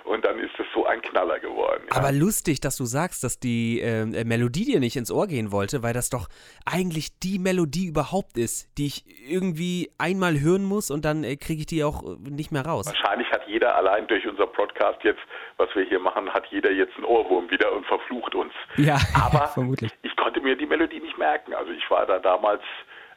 Und 0.06 0.24
dann 0.24 0.40
ist 0.40 0.58
es 0.58 0.66
so 0.74 0.86
ein 0.86 1.02
Knaller 1.02 1.40
geworden. 1.40 1.84
Ja. 1.90 1.98
Aber 1.98 2.12
lustig, 2.12 2.62
dass 2.62 2.78
du 2.78 2.86
sagst, 2.86 3.24
dass 3.24 3.40
die 3.40 3.82
äh, 3.82 4.06
Melodie 4.24 4.66
dir 4.66 4.80
nicht 4.80 4.96
ins 4.96 5.12
Ohr 5.12 5.28
gehen 5.28 5.52
wollte, 5.52 5.84
weil 5.84 5.94
das 5.94 6.10
doch 6.10 6.28
eigentlich 6.66 7.20
die 7.20 7.40
Melodie 7.40 7.88
überhaupt 7.88 8.38
ist, 8.38 8.70
die 8.78 8.88
ich 8.88 9.04
irgendwie 9.30 9.92
einmal 9.98 10.40
hören 10.40 10.64
muss 10.64 10.90
und 10.90 11.04
dann 11.04 11.24
äh, 11.24 11.36
kriege 11.36 11.62
ich 11.62 11.66
die 11.66 11.84
auch 11.84 12.04
äh, 12.04 12.30
nicht 12.30 12.52
mehr 12.52 12.66
raus. 12.66 12.88
Wahrscheinlich 12.88 13.30
hat 13.32 13.48
jeder 13.48 13.76
allein 13.76 14.08
durch 14.08 14.26
unser 14.28 14.48
Podcast 14.48 15.04
jetzt, 15.04 15.22
was 15.58 15.70
wir 15.76 15.84
hier 15.84 16.00
machen, 16.00 16.34
hat 16.34 16.46
jeder 16.48 16.72
jetzt 16.72 16.96
einen 16.96 17.06
Ohrwurm 17.06 17.50
wieder 17.52 17.74
und 17.74 17.86
verflucht 17.86 18.34
uns. 18.36 18.54
Ja, 18.78 18.98
aber 19.14 19.48
vermutlich. 19.48 19.92
ich 20.04 20.16
konnte 20.16 20.40
mir 20.40 20.56
die 20.56 20.66
Melodie 20.66 21.00
nicht 21.00 21.18
merken. 21.18 21.54
Also 21.54 21.72
ich 21.72 21.90
war 21.90 22.06
da 22.06 22.20
damals 22.20 22.62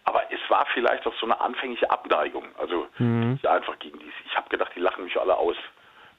aber 0.05 0.23
es 0.33 0.41
war 0.49 0.67
vielleicht 0.73 1.07
auch 1.07 1.15
so 1.21 1.27
eine 1.27 1.41
anfängliche 1.41 1.91
Abneigung. 1.91 2.45
Also 2.59 2.89
mhm. 2.99 3.39
einfach 3.49 3.79
gegen 3.79 3.99
die. 3.99 4.11
Ich 4.27 4.37
habe 4.37 4.49
gedacht, 4.49 4.73
die 4.75 4.81
lachen 4.81 5.05
mich 5.05 5.17
alle 5.17 5.37
aus, 5.37 5.57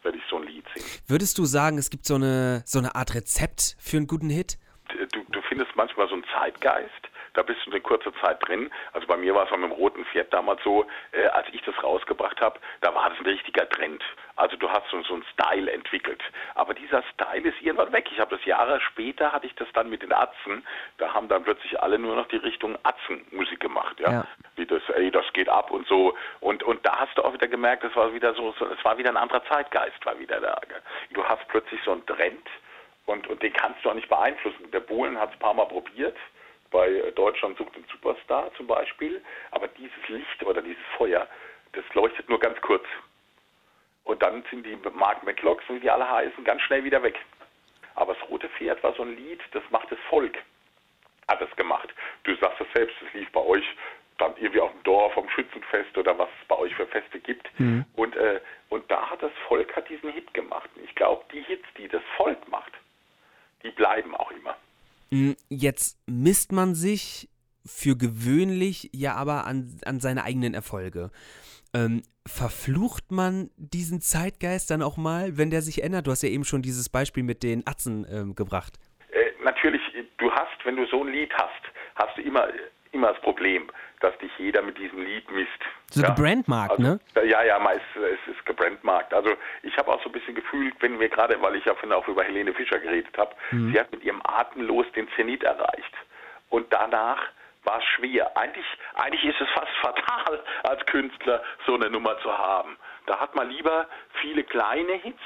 wenn 0.03 0.15
ich 0.15 0.21
so 0.29 0.37
ein 0.37 0.43
Lied 0.43 0.65
singe. 0.70 0.70
Würdest 1.07 1.37
du 1.37 1.45
sagen, 1.45 1.77
es 1.77 1.89
gibt 1.89 2.05
so 2.05 2.15
eine, 2.15 2.63
so 2.65 2.79
eine 2.79 2.95
Art 2.95 3.13
Rezept 3.13 3.75
für 3.79 3.97
einen 3.97 4.07
guten 4.07 4.29
Hit? 4.29 4.57
Du, 4.89 5.23
du 5.23 5.41
findest 5.47 5.71
manchmal 5.75 6.07
so 6.07 6.15
einen 6.15 6.25
Zeitgeist 6.33 7.10
da 7.33 7.43
bist 7.43 7.65
du 7.65 7.71
in 7.71 7.83
kurzer 7.83 8.13
Zeit 8.21 8.45
drin. 8.47 8.69
Also 8.93 9.07
bei 9.07 9.17
mir 9.17 9.33
war 9.35 9.45
es 9.45 9.51
mit 9.51 9.61
dem 9.61 9.71
roten 9.71 10.05
Pferd 10.05 10.33
damals 10.33 10.61
so, 10.63 10.85
äh, 11.11 11.27
als 11.27 11.47
ich 11.51 11.61
das 11.63 11.81
rausgebracht 11.83 12.41
habe, 12.41 12.59
da 12.81 12.93
war 12.93 13.09
das 13.09 13.19
ein 13.19 13.25
richtiger 13.25 13.67
Trend. 13.69 14.03
Also 14.35 14.57
du 14.57 14.69
hast 14.69 14.89
so, 14.89 15.01
so 15.03 15.13
einen 15.13 15.25
Style 15.33 15.71
entwickelt. 15.71 16.21
Aber 16.55 16.73
dieser 16.73 17.03
Style 17.13 17.47
ist 17.47 17.61
irgendwann 17.61 17.93
weg. 17.93 18.09
Ich 18.11 18.19
habe 18.19 18.35
das 18.35 18.45
Jahre 18.45 18.81
später, 18.81 19.31
hatte 19.31 19.47
ich 19.47 19.55
das 19.55 19.67
dann 19.73 19.89
mit 19.89 20.01
den 20.01 20.13
Atzen, 20.13 20.65
da 20.97 21.13
haben 21.13 21.27
dann 21.27 21.43
plötzlich 21.43 21.81
alle 21.81 21.99
nur 21.99 22.15
noch 22.15 22.27
die 22.27 22.37
Richtung 22.37 22.77
Atzenmusik 22.83 23.59
gemacht, 23.59 23.99
ja. 23.99 24.11
ja. 24.11 24.27
Wie 24.55 24.65
das, 24.65 24.81
ey, 24.95 25.11
das 25.11 25.25
geht 25.33 25.49
ab 25.49 25.71
und 25.71 25.87
so. 25.87 26.15
Und, 26.39 26.63
und 26.63 26.85
da 26.85 26.99
hast 26.99 27.17
du 27.17 27.23
auch 27.23 27.33
wieder 27.33 27.47
gemerkt, 27.47 27.83
es 27.83 27.95
war 27.95 28.13
wieder 28.13 28.33
so, 28.33 28.53
es 28.59 28.83
war 28.83 28.97
wieder 28.97 29.09
ein 29.09 29.17
anderer 29.17 29.43
Zeitgeist, 29.45 30.05
war 30.05 30.17
wieder 30.19 30.39
da. 30.39 30.59
Du 31.11 31.23
hast 31.23 31.47
plötzlich 31.47 31.79
so 31.83 31.93
einen 31.93 32.05
Trend 32.05 32.47
und, 33.05 33.27
und 33.27 33.41
den 33.41 33.53
kannst 33.53 33.83
du 33.83 33.89
auch 33.89 33.93
nicht 33.93 34.09
beeinflussen. 34.09 34.69
Der 34.71 34.79
Bohlen 34.79 35.19
hat 35.19 35.29
es 35.29 35.35
ein 35.35 35.39
paar 35.39 35.53
Mal 35.53 35.65
probiert 35.65 36.15
bei 36.71 37.11
Deutschland 37.15 37.57
sucht 37.57 37.75
den 37.75 37.85
Superstar 37.91 38.51
zum 38.55 38.65
Beispiel, 38.65 39.21
aber 39.51 39.67
dieses 39.67 40.07
Licht 40.07 40.43
oder 40.43 40.61
dieses 40.61 40.83
Feuer, 40.97 41.27
das 41.73 41.83
leuchtet 41.93 42.29
nur 42.29 42.39
ganz 42.39 42.59
kurz. 42.61 42.85
Und 44.03 44.21
dann 44.23 44.43
sind 44.49 44.65
die 44.65 44.77
Mark 44.93 45.23
McLocks, 45.23 45.63
wie 45.69 45.79
die 45.79 45.89
alle 45.89 46.09
heißen, 46.09 46.43
ganz 46.43 46.61
schnell 46.63 46.83
wieder 46.83 47.03
weg. 47.03 47.19
Aber 47.95 48.13
das 48.13 48.29
Rote 48.29 48.49
Pferd 48.49 48.81
war 48.83 48.93
so 48.93 49.03
ein 49.03 49.15
Lied, 49.15 49.41
das 49.51 49.63
macht 49.69 49.91
das 49.91 49.99
Volk. 50.09 50.37
Hat 51.27 51.41
es 51.41 51.55
gemacht. 51.55 51.93
Du 52.23 52.35
sagst 52.35 52.59
es 52.61 52.67
selbst, 52.73 52.95
es 53.05 53.13
lief 53.13 53.31
bei 53.31 53.41
euch 53.41 53.65
dann 54.17 54.33
irgendwie 54.37 54.61
auf 54.61 54.71
dem 54.71 54.83
Dorf, 54.83 55.17
am 55.17 55.29
Schützenfest 55.29 55.97
oder 55.97 56.17
was 56.17 56.29
es 56.41 56.47
bei 56.47 56.57
euch 56.57 56.73
für 56.75 56.87
Feste 56.87 57.19
gibt. 57.19 57.47
Mhm. 57.59 57.85
Und, 57.95 58.15
äh, 58.15 58.39
und 58.69 58.89
da 58.89 59.09
hat 59.09 59.21
das 59.21 59.31
Volk 59.47 59.75
hat 59.75 59.89
diesen 59.89 60.11
Hit 60.11 60.33
gemacht. 60.33 60.69
Und 60.75 60.83
ich 60.83 60.95
glaube, 60.95 61.23
die 61.33 61.41
Hits, 61.41 61.65
die 61.77 61.87
das 61.87 62.03
Volk 62.17 62.47
macht, 62.47 62.71
die 63.63 63.71
bleiben 63.71 64.15
auch 64.15 64.31
immer. 64.31 64.51
Hm, 64.51 64.57
jetzt 65.49 65.97
misst 66.07 66.51
man 66.51 66.73
sich 66.75 67.29
für 67.65 67.95
gewöhnlich 67.95 68.89
ja 68.93 69.15
aber 69.15 69.45
an, 69.45 69.79
an 69.85 69.99
seine 69.99 70.23
eigenen 70.23 70.53
Erfolge. 70.53 71.11
Ähm, 71.73 72.01
verflucht 72.25 73.11
man 73.11 73.49
diesen 73.55 74.01
Zeitgeist 74.01 74.71
dann 74.71 74.81
auch 74.81 74.97
mal, 74.97 75.37
wenn 75.37 75.49
der 75.49 75.61
sich 75.61 75.83
ändert? 75.83 76.07
Du 76.07 76.11
hast 76.11 76.21
ja 76.21 76.29
eben 76.29 76.43
schon 76.43 76.61
dieses 76.61 76.89
Beispiel 76.89 77.23
mit 77.23 77.43
den 77.43 77.65
Atzen 77.65 78.05
ähm, 78.11 78.35
gebracht. 78.35 78.77
Äh, 79.11 79.31
natürlich, 79.43 79.81
du 80.17 80.31
hast, 80.31 80.65
wenn 80.65 80.75
du 80.75 80.85
so 80.87 81.03
ein 81.03 81.11
Lied 81.11 81.31
hast, 81.33 81.61
hast 81.95 82.17
du 82.17 82.21
immer, 82.21 82.47
immer 82.91 83.13
das 83.13 83.21
Problem, 83.21 83.69
dass 84.01 84.17
dich 84.17 84.31
jeder 84.37 84.61
mit 84.61 84.77
diesem 84.77 85.03
Lied 85.03 85.29
misst. 85.31 85.49
So 85.89 86.01
ja? 86.01 86.09
gebrandmarkt, 86.09 86.71
also, 86.71 86.83
ne? 86.83 86.99
Ja, 87.23 87.43
ja, 87.43 87.59
meist, 87.59 87.81
es 87.95 88.35
ist 88.35 88.45
gebrandmarkt. 88.45 89.13
Also 89.13 89.31
ich 89.63 89.75
habe 89.77 89.91
auch 89.91 90.01
so 90.03 90.09
ein 90.09 90.11
bisschen 90.11 90.35
gefühlt, 90.35 90.73
wenn 90.79 90.99
wir 90.99 91.09
gerade, 91.09 91.41
weil 91.41 91.55
ich 91.55 91.65
ja 91.65 91.73
vorhin 91.73 91.93
auch 91.93 92.07
über 92.07 92.23
Helene 92.23 92.53
Fischer 92.53 92.79
geredet 92.79 93.17
habe, 93.17 93.35
mhm. 93.51 93.71
sie 93.71 93.79
hat 93.79 93.91
mit 93.91 94.03
ihrem 94.03 94.21
Atemlos 94.23 94.85
den 94.95 95.07
Zenit 95.15 95.43
erreicht. 95.43 95.93
Und 96.49 96.71
danach 96.71 97.21
war 97.63 97.77
es 97.77 97.85
schwer. 97.95 98.35
Eigentlich, 98.35 98.65
eigentlich 98.95 99.23
ist 99.23 99.39
es 99.39 99.49
fast 99.53 99.71
fatal, 99.81 100.43
als 100.63 100.85
Künstler 100.87 101.43
so 101.65 101.75
eine 101.75 101.89
Nummer 101.89 102.17
zu 102.19 102.35
haben. 102.35 102.77
Da 103.05 103.19
hat 103.19 103.35
man 103.35 103.49
lieber 103.49 103.87
viele 104.21 104.43
kleine 104.43 104.93
Hits 104.93 105.19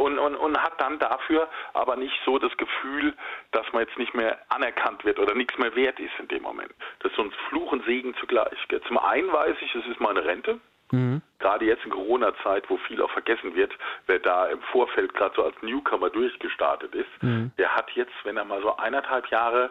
und, 0.00 0.18
und, 0.18 0.34
und 0.34 0.58
hat 0.58 0.80
dann 0.80 0.98
dafür 0.98 1.48
aber 1.74 1.96
nicht 1.96 2.18
so 2.24 2.38
das 2.38 2.56
Gefühl, 2.56 3.14
dass 3.52 3.70
man 3.72 3.82
jetzt 3.82 3.98
nicht 3.98 4.14
mehr 4.14 4.38
anerkannt 4.48 5.04
wird 5.04 5.18
oder 5.18 5.34
nichts 5.34 5.58
mehr 5.58 5.74
wert 5.76 6.00
ist 6.00 6.12
in 6.18 6.28
dem 6.28 6.42
Moment. 6.42 6.72
Das 7.00 7.12
ist 7.12 7.16
so 7.16 7.22
ein 7.22 7.32
Fluch 7.48 7.70
und 7.72 7.84
Segen 7.84 8.14
zugleich. 8.18 8.56
Zum 8.88 8.98
einen 8.98 9.30
weiß 9.30 9.56
ich, 9.60 9.74
es 9.74 9.86
ist 9.86 10.00
meine 10.00 10.24
Rente. 10.24 10.58
Mhm. 10.92 11.20
Gerade 11.38 11.66
jetzt 11.66 11.84
in 11.84 11.90
Corona-Zeit, 11.90 12.68
wo 12.68 12.78
viel 12.78 13.00
auch 13.02 13.10
vergessen 13.10 13.54
wird, 13.54 13.72
wer 14.06 14.18
da 14.18 14.46
im 14.46 14.60
Vorfeld 14.72 15.14
gerade 15.14 15.34
so 15.36 15.44
als 15.44 15.54
Newcomer 15.62 16.10
durchgestartet 16.10 16.94
ist, 16.94 17.22
mhm. 17.22 17.52
der 17.58 17.76
hat 17.76 17.90
jetzt, 17.92 18.14
wenn 18.24 18.36
er 18.36 18.44
mal 18.44 18.62
so 18.62 18.76
eineinhalb 18.76 19.26
Jahre 19.28 19.70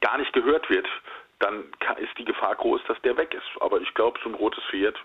gar 0.00 0.18
nicht 0.18 0.32
gehört 0.32 0.68
wird, 0.70 0.88
dann 1.38 1.64
ist 1.98 2.16
die 2.18 2.24
Gefahr 2.24 2.56
groß, 2.56 2.80
dass 2.88 3.00
der 3.02 3.16
weg 3.18 3.34
ist. 3.34 3.62
Aber 3.62 3.80
ich 3.80 3.92
glaube, 3.94 4.18
so 4.22 4.30
ein 4.30 4.34
rotes 4.34 4.64
Pferd, 4.64 4.98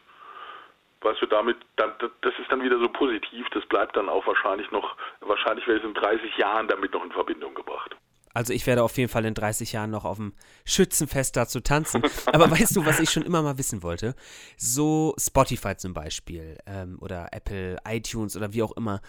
weißt 1.01 1.22
du, 1.22 1.25
damit, 1.25 1.58
dann, 1.75 1.91
das 2.00 2.34
ist 2.39 2.51
dann 2.51 2.62
wieder 2.63 2.79
so 2.79 2.89
positiv, 2.89 3.48
das 3.53 3.65
bleibt 3.65 3.96
dann 3.96 4.10
auch 4.10 4.25
wahrscheinlich 4.27 4.70
noch, 4.72 4.96
wahrscheinlich 5.22 5.67
werde 5.67 5.79
ich 5.79 5.86
in 5.86 5.93
30 5.93 6.38
Jahren 6.38 6.67
damit 6.67 6.93
noch 6.93 7.03
in 7.03 7.12
Verbindung 7.12 7.53
gebracht. 7.53 7.96
Also 8.34 8.53
ich 8.53 8.65
werde 8.65 8.84
auf 8.84 8.98
jeden 8.98 9.10
Fall 9.10 9.25
in 9.25 9.34
30 9.34 9.74
Jahren 9.74 9.91
noch 9.91 10.05
auf 10.05 10.17
dem 10.17 10.34
Schützenfest 10.65 11.36
dazu 11.36 11.60
tanzen. 11.60 12.01
Aber 12.27 12.50
weißt 12.50 12.75
du, 12.75 12.86
was 12.86 13.00
ich 13.00 13.10
schon 13.10 13.24
immer 13.24 13.41
mal 13.41 13.58
wissen 13.58 13.84
wollte? 13.84 14.15
So 14.58 15.13
Spotify 15.20 15.75
zum 15.75 15.93
Beispiel 15.93 16.58
ähm, 16.65 16.98
oder 17.01 17.29
Apple, 17.31 17.77
iTunes 17.86 18.38
oder 18.38 18.53
wie 18.53 18.63
auch 18.63 18.72
immer, 18.74 19.01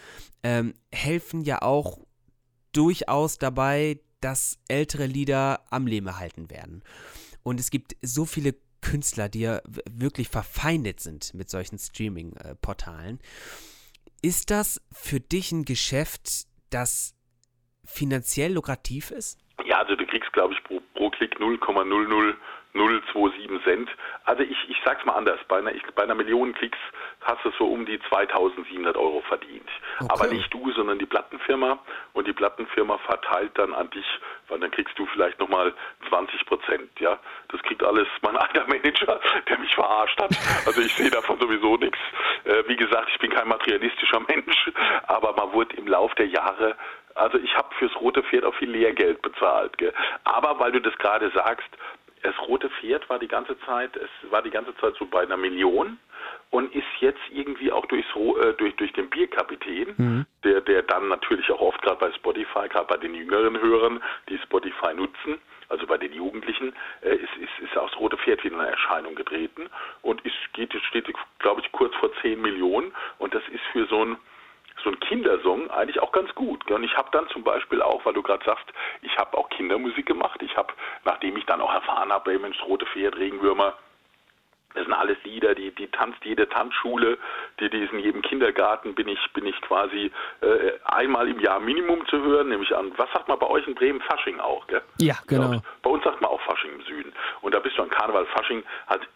ähm, 0.43 0.75
helfen 0.93 1.43
ja 1.43 1.63
auch 1.63 1.99
durchaus 2.73 3.39
dabei, 3.39 4.01
dass 4.21 4.59
ältere 4.69 5.07
Lieder 5.07 5.61
am 5.71 5.87
Leben 5.87 6.07
erhalten 6.07 6.51
werden. 6.51 6.83
Und 7.43 7.61
es 7.61 7.71
gibt 7.71 7.97
so 8.03 8.25
viele 8.25 8.55
Künstler, 8.83 9.29
die 9.29 9.41
ja 9.41 9.61
wirklich 9.91 10.29
verfeindet 10.29 11.01
sind 11.01 11.33
mit 11.35 11.49
solchen 11.49 11.79
Streaming-Portalen. 11.79 13.21
Ist 14.21 14.51
das 14.51 14.81
für 14.93 15.21
dich 15.21 15.53
ein 15.53 15.65
Geschäft, 15.65 16.47
das 16.71 17.15
finanziell 17.85 18.53
lukrativ 18.53 19.11
ist? 19.11 19.39
Ja, 19.65 19.79
also 19.79 19.97
du 19.97 20.07
kriegst, 20.07 20.33
glaube 20.33 20.55
ich, 20.55 20.63
pro, 20.65 20.81
pro 20.95 21.11
Klick 21.11 21.37
0,00 21.39 22.35
0,27 22.75 23.65
Cent. 23.65 23.91
Also 24.25 24.43
ich, 24.43 24.57
ich 24.69 24.77
sag's 24.85 25.05
mal 25.05 25.15
anders, 25.15 25.39
bei 25.49 25.59
einer, 25.59 25.75
ich, 25.75 25.83
bei 25.95 26.03
einer 26.03 26.15
Million 26.15 26.55
Klicks 26.55 26.79
hast 27.21 27.45
du 27.45 27.51
so 27.59 27.67
um 27.67 27.85
die 27.85 27.99
2700 28.09 28.97
Euro 28.97 29.21
verdient. 29.23 29.69
Okay. 30.01 30.09
Aber 30.11 30.27
nicht 30.29 30.53
du, 30.53 30.71
sondern 30.73 30.99
die 30.99 31.07
Plattenfirma 31.07 31.79
und 32.15 32.27
die 32.27 32.33
Plattenfirma 32.33 32.99
verteilt 32.99 33.53
dann 33.55 33.75
an 33.75 33.91
dich, 33.91 34.07
weil 34.49 34.61
dann 34.61 34.71
kriegst 34.71 34.99
du 34.99 35.07
vielleicht 35.07 35.39
nochmal 35.39 35.75
20 36.09 36.47
Prozent, 36.47 37.01
ja. 37.01 37.19
Das 37.49 37.63
kriegt 37.63 37.83
alles 37.83 38.09
mein 38.23 38.37
alter 38.37 38.67
Manager, 38.67 39.21
der 39.49 39.59
mich 39.59 39.75
verarscht 39.75 40.21
hat. 40.21 40.31
Also 40.67 40.81
ich 40.81 40.95
sehe 40.95 41.11
davon 41.11 41.39
sowieso 41.39 41.77
nichts. 41.77 41.99
Äh, 42.45 42.65
wie 42.67 42.77
gesagt, 42.77 43.09
ich 43.13 43.19
bin 43.19 43.31
kein 43.31 43.49
materialistischer 43.49 44.21
Mensch, 44.21 44.71
aber 45.07 45.35
man 45.35 45.53
wurde 45.53 45.77
im 45.77 45.87
Lauf 45.87 46.15
der 46.15 46.27
Jahre 46.27 46.77
also 47.15 47.39
ich 47.39 47.55
habe 47.57 47.75
fürs 47.75 47.95
rote 48.01 48.23
Pferd 48.23 48.45
auch 48.45 48.55
viel 48.55 48.71
Lehrgeld 48.71 49.23
bezahlt. 49.23 49.77
Gell? 49.79 49.93
Aber 50.25 50.59
weil 50.59 50.73
du 50.73 50.81
das 50.81 50.97
gerade 50.99 51.31
sagst, 51.35 51.69
das 52.23 52.39
rote 52.47 52.71
Pferd 52.71 53.09
war 53.11 53.19
die 53.19 53.29
ganze 53.29 53.59
Zeit, 53.61 53.97
es 53.97 54.31
war 54.31 54.43
die 54.43 54.51
ganze 54.51 54.75
Zeit 54.77 54.95
so 54.99 55.07
bei 55.07 55.23
einer 55.23 55.37
Million 55.37 55.99
und 56.51 56.75
ist 56.75 56.87
jetzt 57.01 57.21
irgendwie 57.31 57.73
auch 57.73 57.85
durchs, 57.87 58.09
äh, 58.15 58.53
durch, 58.55 58.75
durch 58.77 58.93
den 58.93 59.11
Bierkapitän, 59.11 59.95
mhm. 59.97 60.27
der, 60.45 60.61
der 60.61 60.83
dann 60.83 61.09
natürlich 61.09 61.51
auch 61.51 61.61
oft 61.61 61.83
gerade 61.83 61.99
bei 61.99 62.13
Spotify, 62.13 62.69
gerade 62.69 62.87
bei 62.87 62.97
den 62.97 63.15
jüngeren 63.15 63.61
Hörern, 63.61 64.03
die 64.29 64.39
Spotify 64.39 64.95
nutzen, 64.95 65.41
also 65.69 65.87
bei 65.87 65.99
den 65.99 66.13
Jugendlichen, 66.13 66.75
äh, 67.01 67.15
ist, 67.15 67.37
ist, 67.41 67.71
ist 67.71 67.77
auch 67.77 67.91
das 67.91 67.99
rote 67.99 68.17
Pferd 68.19 68.45
wieder 68.45 68.57
in 68.57 68.61
Erscheinung 68.61 69.15
getreten 69.15 69.69
und 70.03 70.21
ist, 70.25 70.37
geht, 70.53 70.73
steht, 70.89 71.09
glaube 71.39 71.61
ich, 71.61 71.73
kurz 71.73 71.95
vor 71.97 72.11
10 72.23 72.41
Millionen 72.41 72.93
und 73.19 73.35
das 73.35 73.43
ist 73.49 73.65
für 73.73 73.87
so 73.87 74.05
ein 74.05 74.17
so 74.83 74.91
ein 74.91 75.01
Kindersong 75.01 75.71
eigentlich 75.71 76.01
auch 76.01 76.13
ganz 76.13 76.35
gut. 76.35 76.71
Und 76.71 76.85
ich 76.85 76.97
habe 76.97 77.09
dann 77.13 77.29
zum 77.29 77.43
Beispiel 77.43 77.83
auch, 77.83 78.05
weil 78.05 78.15
du 78.15 78.23
gerade 78.23 78.45
sagst, 78.45 78.67
ich 79.03 79.17
habe 79.19 79.37
auch 79.37 79.49
Kindermusik 79.51 80.07
gemacht. 80.07 80.41
Ich 80.43 80.57
habe, 80.57 80.73
nachdem 81.05 81.37
ich 81.37 81.47
dann 81.47 81.61
auch 81.61 81.73
erfahren 81.73 82.13
habe, 82.13 82.39
Mensch, 82.39 82.63
Rote 82.65 82.87
Pferd, 82.87 83.17
Regenwürmer, 83.17 83.75
das 84.75 84.85
sind 84.85 84.93
alles 84.95 85.19
Lieder, 85.25 85.55
die, 85.55 85.71
die 85.71 85.87
tanzt 85.89 86.25
jede 86.25 86.49
Tanzschule, 86.49 87.19
die, 87.61 87.69
die 87.69 87.81
ist 87.81 87.93
in 87.93 87.99
jedem 87.99 88.23
Kindergarten, 88.23 88.95
bin 88.95 89.09
ich, 89.09 89.19
bin 89.35 89.47
ich 89.47 89.61
quasi 89.61 90.11
äh, 90.41 90.73
einmal 90.85 91.29
im 91.29 91.41
Jahr 91.41 91.61
Minimum 91.61 92.07
zu 92.07 92.23
hören, 92.23 92.49
nämlich 92.49 92.75
an, 92.75 92.93
was 92.97 93.11
sagt 93.13 93.29
man 93.29 93.39
bei 93.39 93.47
euch 93.47 93.67
in 93.67 93.75
Bremen? 93.75 94.01
Fasching 94.01 94.41
auch, 94.41 94.67
gell? 94.67 94.83
Ja, 94.99 95.17
genau. 95.27 95.61
Bei 95.83 95.91
uns 95.91 96.03
sagt 96.05 96.21
man 96.21 96.31
auch 96.31 96.41
Fasching 96.43 96.73
im 96.73 96.83
Süden. 96.83 97.13
Und 97.43 97.55
da 97.55 97.59
bist 97.59 97.77
du 97.77 97.83
an 97.83 97.91
Karneval, 97.91 98.27
Fasching, 98.27 98.63
halt 98.89 99.07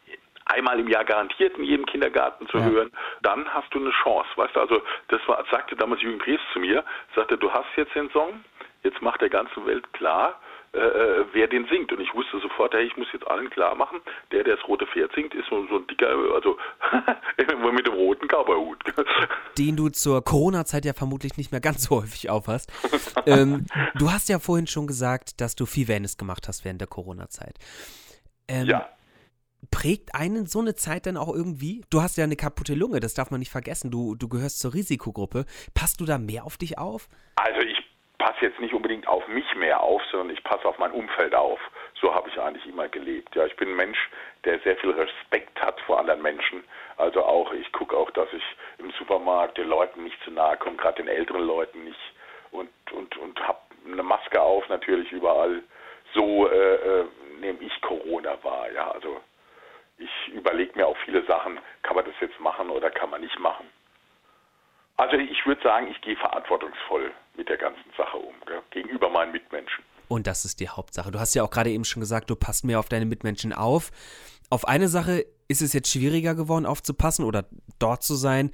einmal 0.56 0.80
im 0.80 0.88
Jahr 0.88 1.04
garantiert 1.04 1.56
in 1.58 1.64
jedem 1.64 1.86
Kindergarten 1.86 2.46
zu 2.48 2.58
ja. 2.58 2.64
hören, 2.64 2.90
dann 3.22 3.46
hast 3.48 3.72
du 3.72 3.78
eine 3.78 3.90
Chance. 4.02 4.28
Weißt 4.36 4.56
du, 4.56 4.60
also 4.60 4.82
das 5.08 5.20
war, 5.26 5.44
sagte 5.50 5.76
damals 5.76 6.02
Jürgen 6.02 6.18
Drees 6.18 6.40
zu 6.52 6.60
mir, 6.60 6.84
sagte, 7.14 7.36
du 7.36 7.50
hast 7.52 7.68
jetzt 7.76 7.94
den 7.94 8.10
Song, 8.10 8.44
jetzt 8.82 9.00
macht 9.02 9.20
der 9.20 9.30
ganzen 9.30 9.66
Welt 9.66 9.92
klar, 9.92 10.40
äh, 10.72 10.78
äh, 10.78 11.24
wer 11.32 11.46
den 11.46 11.66
singt. 11.68 11.92
Und 11.92 12.00
ich 12.00 12.12
wusste 12.14 12.38
sofort, 12.40 12.74
hey, 12.74 12.84
ich 12.84 12.96
muss 12.96 13.06
jetzt 13.12 13.26
allen 13.26 13.50
klar 13.50 13.74
machen, 13.74 14.00
der, 14.32 14.44
der 14.44 14.56
das 14.56 14.68
rote 14.68 14.86
Pferd 14.86 15.12
singt, 15.14 15.34
ist 15.34 15.48
so, 15.48 15.66
so 15.68 15.76
ein 15.76 15.86
dicker, 15.86 16.08
also 16.34 16.58
mit 17.72 17.86
dem 17.86 17.94
roten 17.94 18.26
Cowboyhut. 18.28 18.78
Den 19.58 19.76
du 19.76 19.88
zur 19.88 20.22
Corona-Zeit 20.22 20.84
ja 20.84 20.92
vermutlich 20.92 21.36
nicht 21.36 21.50
mehr 21.52 21.60
ganz 21.60 21.84
so 21.84 21.96
häufig 21.96 22.28
aufhast. 22.30 22.70
ähm, 23.26 23.66
du 23.94 24.10
hast 24.10 24.28
ja 24.28 24.38
vorhin 24.38 24.66
schon 24.66 24.86
gesagt, 24.86 25.40
dass 25.40 25.56
du 25.56 25.66
viel 25.66 25.88
Wellness 25.88 26.18
gemacht 26.18 26.46
hast 26.48 26.64
während 26.64 26.80
der 26.80 26.88
Corona-Zeit. 26.88 27.54
Ähm, 28.48 28.66
ja 28.66 28.88
prägt 29.70 30.14
einen 30.14 30.46
so 30.46 30.60
eine 30.60 30.74
Zeit 30.74 31.06
dann 31.06 31.16
auch 31.16 31.34
irgendwie? 31.34 31.82
Du 31.90 32.02
hast 32.02 32.16
ja 32.16 32.24
eine 32.24 32.36
kaputte 32.36 32.74
Lunge, 32.74 33.00
das 33.00 33.14
darf 33.14 33.30
man 33.30 33.40
nicht 33.40 33.52
vergessen. 33.52 33.90
Du, 33.90 34.14
du 34.14 34.28
gehörst 34.28 34.60
zur 34.60 34.74
Risikogruppe. 34.74 35.44
Passt 35.74 36.00
du 36.00 36.04
da 36.04 36.18
mehr 36.18 36.44
auf 36.44 36.56
dich 36.56 36.78
auf? 36.78 37.08
Also 37.36 37.60
ich 37.60 37.76
passe 38.18 38.46
jetzt 38.46 38.60
nicht 38.60 38.74
unbedingt 38.74 39.06
auf 39.06 39.26
mich 39.28 39.46
mehr 39.56 39.80
auf, 39.80 40.02
sondern 40.10 40.30
ich 40.30 40.42
passe 40.42 40.64
auf 40.66 40.78
mein 40.78 40.92
Umfeld 40.92 41.34
auf. 41.34 41.60
So 42.00 42.14
habe 42.14 42.28
ich 42.28 42.38
eigentlich 42.38 42.66
immer 42.66 42.88
gelebt. 42.88 43.34
Ja, 43.34 43.46
ich 43.46 43.56
bin 43.56 43.70
ein 43.70 43.76
Mensch, 43.76 43.98
der 44.44 44.58
sehr 44.60 44.76
viel 44.76 44.90
Respekt 44.90 45.60
hat 45.60 45.80
vor 45.82 46.00
anderen 46.00 46.22
Menschen. 46.22 46.64
Also 46.96 47.22
auch, 47.24 47.52
ich 47.52 47.70
gucke 47.72 47.96
auch, 47.96 48.10
dass 48.10 48.28
ich 48.32 48.42
im 48.78 48.90
Supermarkt 48.98 49.58
den 49.58 49.68
Leuten 49.68 50.04
nicht 50.04 50.16
zu 50.24 50.30
nahe 50.30 50.56
komme, 50.56 50.76
gerade 50.76 51.02
den 51.02 51.08
älteren 51.08 51.42
Leuten 51.46 51.84
nicht. 51.84 52.00
Und, 52.50 52.70
und, 52.92 53.16
und 53.16 53.40
habe 53.40 53.58
eine 53.84 54.02
Maske 54.02 54.40
auf, 54.40 54.68
natürlich 54.68 55.10
überall. 55.12 55.62
So 56.14 56.48
äh, 56.48 56.74
äh, 56.74 57.04
nehme 57.40 57.58
ich 57.60 57.80
Corona 57.82 58.36
wahr. 58.42 58.70
Ja, 58.74 58.90
also 58.90 59.20
ich 59.98 60.34
überlege 60.34 60.72
mir 60.76 60.86
auch 60.86 60.96
viele 61.04 61.24
Sachen, 61.26 61.58
kann 61.82 61.96
man 61.96 62.04
das 62.04 62.14
jetzt 62.20 62.38
machen 62.40 62.70
oder 62.70 62.90
kann 62.90 63.10
man 63.10 63.20
nicht 63.20 63.38
machen. 63.38 63.66
Also 64.96 65.16
ich 65.16 65.44
würde 65.46 65.62
sagen, 65.62 65.88
ich 65.88 66.00
gehe 66.00 66.16
verantwortungsvoll 66.16 67.12
mit 67.36 67.48
der 67.48 67.58
ganzen 67.58 67.90
Sache 67.96 68.16
um, 68.16 68.34
gell, 68.46 68.62
gegenüber 68.70 69.10
meinen 69.10 69.32
Mitmenschen. 69.32 69.84
Und 70.08 70.26
das 70.26 70.44
ist 70.44 70.60
die 70.60 70.68
Hauptsache. 70.68 71.10
Du 71.10 71.18
hast 71.18 71.34
ja 71.34 71.42
auch 71.42 71.50
gerade 71.50 71.70
eben 71.70 71.84
schon 71.84 72.00
gesagt, 72.00 72.30
du 72.30 72.36
passt 72.36 72.64
mehr 72.64 72.78
auf 72.78 72.88
deine 72.88 73.06
Mitmenschen 73.06 73.52
auf. 73.52 73.90
Auf 74.48 74.66
eine 74.66 74.88
Sache 74.88 75.26
ist 75.48 75.62
es 75.62 75.72
jetzt 75.72 75.90
schwieriger 75.90 76.34
geworden, 76.34 76.66
aufzupassen 76.66 77.24
oder 77.24 77.44
dort 77.78 78.02
zu 78.02 78.14
sein. 78.14 78.52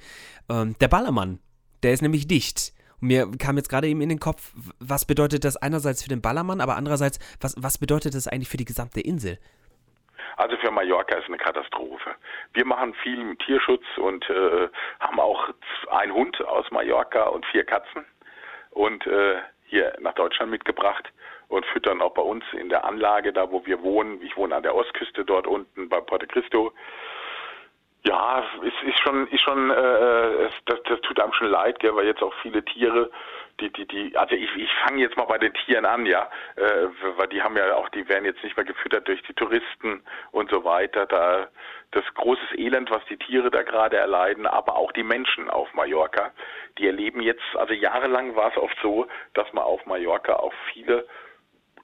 Ähm, 0.49 0.75
der 0.79 0.87
Ballermann, 0.87 1.39
der 1.83 1.93
ist 1.93 2.01
nämlich 2.01 2.27
dicht. 2.27 2.73
Und 2.99 3.07
mir 3.07 3.29
kam 3.37 3.57
jetzt 3.57 3.69
gerade 3.69 3.87
eben 3.87 4.01
in 4.01 4.09
den 4.09 4.19
Kopf, 4.19 4.53
was 4.79 5.05
bedeutet 5.05 5.43
das 5.43 5.57
einerseits 5.57 6.03
für 6.03 6.09
den 6.09 6.21
Ballermann, 6.21 6.61
aber 6.61 6.75
andererseits, 6.75 7.19
was, 7.39 7.55
was 7.57 7.77
bedeutet 7.77 8.15
das 8.15 8.27
eigentlich 8.27 8.49
für 8.49 8.57
die 8.57 8.65
gesamte 8.65 9.01
Insel? 9.01 9.39
Also 10.37 10.57
für 10.57 10.71
Mallorca 10.71 11.15
ist 11.15 11.27
eine 11.27 11.37
Katastrophe. 11.37 12.15
Wir 12.53 12.65
machen 12.65 12.93
viel 12.95 13.35
Tierschutz 13.37 13.83
und 13.97 14.29
äh, 14.29 14.69
haben 14.99 15.19
auch 15.19 15.49
einen 15.91 16.13
Hund 16.13 16.41
aus 16.45 16.69
Mallorca 16.71 17.23
und 17.23 17.45
vier 17.47 17.63
Katzen 17.63 18.05
und 18.71 19.05
äh, 19.07 19.37
hier 19.65 19.93
nach 19.99 20.13
Deutschland 20.13 20.51
mitgebracht 20.51 21.11
und 21.47 21.65
füttern 21.67 22.01
auch 22.01 22.13
bei 22.13 22.21
uns 22.21 22.43
in 22.53 22.69
der 22.69 22.85
Anlage, 22.85 23.33
da 23.33 23.51
wo 23.51 23.65
wir 23.65 23.81
wohnen. 23.81 24.21
Ich 24.21 24.35
wohne 24.37 24.55
an 24.55 24.63
der 24.63 24.75
Ostküste 24.75 25.25
dort 25.25 25.47
unten 25.47 25.89
bei 25.89 25.99
Porto 26.01 26.25
Cristo. 26.27 26.73
Ja, 28.05 28.43
es 28.65 28.89
ist 28.89 28.99
schon, 28.99 29.27
ist 29.29 29.41
schon, 29.41 29.69
äh, 29.69 30.45
äh, 30.45 30.49
das, 30.65 30.79
das 30.83 30.99
tut 31.01 31.19
einem 31.19 31.31
schon 31.33 31.47
leid, 31.47 31.79
gell, 31.79 31.95
weil 31.95 32.05
jetzt 32.05 32.21
auch 32.21 32.33
viele 32.41 32.63
Tiere, 32.65 33.09
die, 33.59 33.71
die, 33.71 33.87
die, 33.87 34.17
also 34.17 34.35
ich, 34.35 34.55
ich 34.55 34.69
fange 34.85 35.01
jetzt 35.01 35.15
mal 35.15 35.25
bei 35.25 35.37
den 35.37 35.53
Tieren 35.53 35.85
an, 35.85 36.05
ja, 36.05 36.29
äh, 36.55 36.87
weil 37.17 37.27
die 37.27 37.41
haben 37.41 37.55
ja 37.55 37.75
auch, 37.75 37.89
die 37.89 38.07
werden 38.09 38.25
jetzt 38.25 38.43
nicht 38.43 38.57
mehr 38.57 38.65
gefüttert 38.65 39.07
durch 39.07 39.21
die 39.23 39.33
Touristen 39.33 40.03
und 40.31 40.49
so 40.49 40.63
weiter. 40.63 41.05
Da 41.05 41.47
das 41.91 42.03
großes 42.15 42.57
Elend, 42.57 42.89
was 42.89 43.05
die 43.05 43.17
Tiere 43.17 43.51
da 43.51 43.61
gerade 43.61 43.97
erleiden, 43.97 44.47
aber 44.47 44.75
auch 44.75 44.91
die 44.91 45.03
Menschen 45.03 45.49
auf 45.49 45.71
Mallorca, 45.73 46.31
die 46.77 46.87
erleben 46.87 47.21
jetzt, 47.21 47.43
also 47.55 47.73
jahrelang 47.73 48.35
war 48.35 48.49
es 48.49 48.57
oft 48.57 48.77
so, 48.81 49.07
dass 49.33 49.51
man 49.53 49.63
auf 49.63 49.85
Mallorca 49.85 50.33
auch 50.33 50.53
viele 50.73 51.07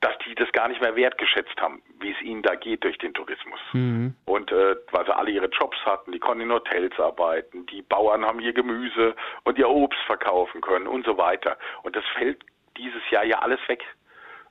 dass 0.01 0.17
die 0.25 0.35
das 0.35 0.51
gar 0.53 0.67
nicht 0.69 0.81
mehr 0.81 0.95
wertgeschätzt 0.95 1.59
haben, 1.59 1.81
wie 1.99 2.11
es 2.11 2.21
ihnen 2.21 2.41
da 2.41 2.55
geht 2.55 2.83
durch 2.83 2.97
den 2.99 3.13
Tourismus. 3.13 3.59
Mhm. 3.73 4.15
Und 4.25 4.51
äh, 4.51 4.75
weil 4.91 5.05
sie 5.05 5.15
alle 5.15 5.31
ihre 5.31 5.47
Jobs 5.47 5.77
hatten, 5.85 6.11
die 6.11 6.19
konnten 6.19 6.43
in 6.43 6.51
Hotels 6.51 6.97
arbeiten, 6.99 7.65
die 7.65 7.81
Bauern 7.81 8.25
haben 8.25 8.39
ihr 8.39 8.53
Gemüse 8.53 9.15
und 9.43 9.57
ihr 9.57 9.69
Obst 9.69 9.99
verkaufen 10.05 10.61
können 10.61 10.87
und 10.87 11.05
so 11.05 11.17
weiter. 11.17 11.57
Und 11.83 11.95
das 11.95 12.05
fällt 12.17 12.43
dieses 12.77 13.01
Jahr 13.11 13.25
ja 13.25 13.39
alles 13.39 13.59
weg. 13.67 13.83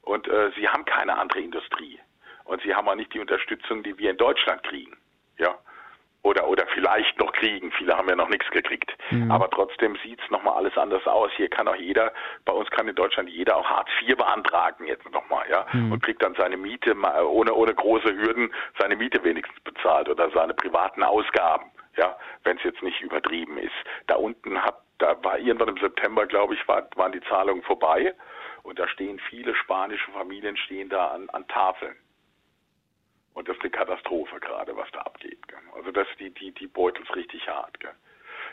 Und 0.02 0.28
äh, 0.28 0.50
sie 0.56 0.68
haben 0.68 0.84
keine 0.84 1.16
andere 1.16 1.40
Industrie. 1.40 1.98
Und 2.44 2.62
sie 2.62 2.74
haben 2.74 2.88
auch 2.88 2.94
nicht 2.94 3.12
die 3.14 3.20
Unterstützung, 3.20 3.82
die 3.82 3.98
wir 3.98 4.10
in 4.10 4.16
Deutschland 4.16 4.62
kriegen. 4.62 4.96
Ja 5.38 5.58
oder, 6.22 6.48
oder 6.48 6.66
vielleicht 6.74 7.18
noch 7.18 7.32
kriegen. 7.32 7.70
Viele 7.72 7.96
haben 7.96 8.08
ja 8.08 8.16
noch 8.16 8.28
nichts 8.28 8.50
gekriegt. 8.50 8.92
Mhm. 9.10 9.30
Aber 9.30 9.48
trotzdem 9.50 9.96
sieht 10.02 10.20
es 10.22 10.30
nochmal 10.30 10.54
alles 10.54 10.76
anders 10.76 11.06
aus. 11.06 11.30
Hier 11.36 11.48
kann 11.48 11.68
auch 11.68 11.76
jeder, 11.76 12.12
bei 12.44 12.52
uns 12.52 12.68
kann 12.70 12.88
in 12.88 12.94
Deutschland 12.94 13.28
jeder 13.30 13.56
auch 13.56 13.64
Hartz 13.64 13.88
IV 14.02 14.16
beantragen 14.16 14.86
jetzt 14.86 15.08
nochmal, 15.10 15.46
ja, 15.50 15.66
mhm. 15.72 15.92
und 15.92 16.02
kriegt 16.02 16.22
dann 16.22 16.34
seine 16.34 16.56
Miete 16.56 16.94
ohne, 16.94 17.54
ohne 17.54 17.74
große 17.74 18.14
Hürden 18.14 18.52
seine 18.78 18.96
Miete 18.96 19.22
wenigstens 19.22 19.60
bezahlt 19.60 20.08
oder 20.08 20.30
seine 20.30 20.54
privaten 20.54 21.02
Ausgaben, 21.02 21.70
ja, 21.96 22.16
wenn 22.44 22.56
es 22.56 22.64
jetzt 22.64 22.82
nicht 22.82 23.00
übertrieben 23.00 23.58
ist. 23.58 23.72
Da 24.06 24.16
unten 24.16 24.62
hat, 24.62 24.78
da 24.98 25.16
war 25.22 25.38
irgendwann 25.38 25.68
im 25.68 25.78
September, 25.78 26.26
glaube 26.26 26.54
ich, 26.54 26.68
war, 26.68 26.88
waren 26.96 27.12
die 27.12 27.22
Zahlungen 27.22 27.62
vorbei 27.62 28.14
und 28.64 28.78
da 28.78 28.88
stehen 28.88 29.20
viele 29.30 29.54
spanische 29.54 30.10
Familien 30.10 30.56
stehen 30.56 30.88
da 30.88 31.08
an, 31.08 31.28
an 31.30 31.46
Tafeln. 31.48 31.96
Das 33.48 33.56
ist 33.56 33.62
eine 33.62 33.70
Katastrophe 33.70 34.38
gerade, 34.40 34.76
was 34.76 34.90
da 34.92 35.00
abgeht. 35.00 35.48
Gell? 35.48 35.58
Also 35.74 35.90
das 35.90 36.06
die 36.18 36.28
die 36.28 36.52
die 36.52 36.66
beutelt 36.66 37.16
richtig 37.16 37.48
hart. 37.48 37.80
Gell? 37.80 37.94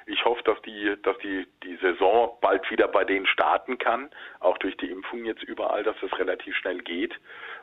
Ich 0.05 0.23
hoffe, 0.23 0.41
dass 0.43 0.61
die 0.61 0.95
dass 1.03 1.17
die 1.17 1.45
die 1.63 1.75
Saison 1.77 2.37
bald 2.39 2.71
wieder 2.71 2.87
bei 2.87 3.03
denen 3.03 3.25
starten 3.27 3.77
kann, 3.77 4.09
auch 4.39 4.57
durch 4.57 4.77
die 4.77 4.89
Impfung 4.89 5.25
jetzt 5.25 5.43
überall, 5.43 5.83
dass 5.83 5.97
es 6.01 6.17
relativ 6.17 6.55
schnell 6.55 6.77
geht. 6.79 7.13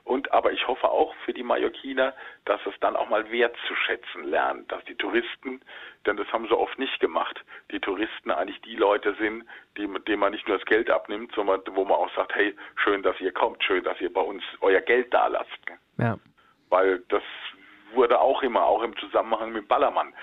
Und 0.04 0.30
aber 0.30 0.52
ich 0.52 0.68
hoffe 0.68 0.90
auch 0.90 1.14
für 1.24 1.32
die 1.32 1.42
Mallorquiner, 1.42 2.12
dass 2.44 2.60
es 2.66 2.74
dann 2.80 2.96
auch 2.96 3.08
mal 3.08 3.30
wertzuschätzen 3.32 4.24
lernen, 4.24 4.68
dass 4.68 4.84
die 4.84 4.96
Touristen, 4.96 5.62
denn 6.04 6.18
das 6.18 6.30
haben 6.34 6.46
sie 6.48 6.58
oft 6.58 6.78
nicht 6.78 7.00
gemacht, 7.00 7.42
die 7.70 7.80
Touristen 7.80 8.30
eigentlich 8.30 8.60
die 8.60 8.76
Leute 8.76 9.14
sind, 9.14 9.46
die, 9.78 9.88
denen 10.06 10.20
man 10.20 10.32
nicht 10.32 10.46
nur 10.46 10.58
das 10.58 10.66
Geld 10.66 10.90
abnimmt, 10.90 11.32
sondern 11.34 11.62
wo 11.70 11.84
man 11.86 11.96
auch 11.96 12.14
sagt, 12.14 12.34
hey, 12.34 12.54
schön, 12.76 13.02
dass 13.02 13.18
ihr 13.22 13.32
kommt, 13.32 13.64
schön, 13.64 13.84
dass 13.84 13.98
ihr 14.02 14.12
bei 14.12 14.20
uns 14.20 14.42
euer 14.60 14.82
Geld 14.82 15.14
da 15.14 15.28
lasst. 15.28 15.48
Ja 15.96 16.18
weil 16.72 17.00
das 17.10 17.22
wurde 17.92 18.18
auch 18.18 18.42
immer, 18.42 18.64
auch 18.64 18.82
im 18.82 18.96
Zusammenhang 18.96 19.52
mit 19.52 19.68
Ballermann. 19.68 20.14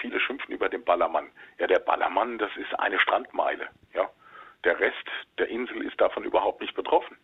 Viele 0.00 0.18
schimpfen 0.18 0.54
über 0.54 0.70
den 0.70 0.82
Ballermann. 0.82 1.30
Ja, 1.58 1.66
der 1.66 1.78
Ballermann, 1.78 2.38
das 2.38 2.50
ist 2.56 2.72
eine 2.80 2.98
Strandmeile. 2.98 3.68
Ja, 3.92 4.08
der 4.64 4.80
Rest 4.80 5.06
der 5.38 5.48
Insel 5.48 5.82
ist 5.82 6.00
davon 6.00 6.24
überhaupt 6.24 6.62
nicht 6.62 6.74
betroffen. 6.74 7.18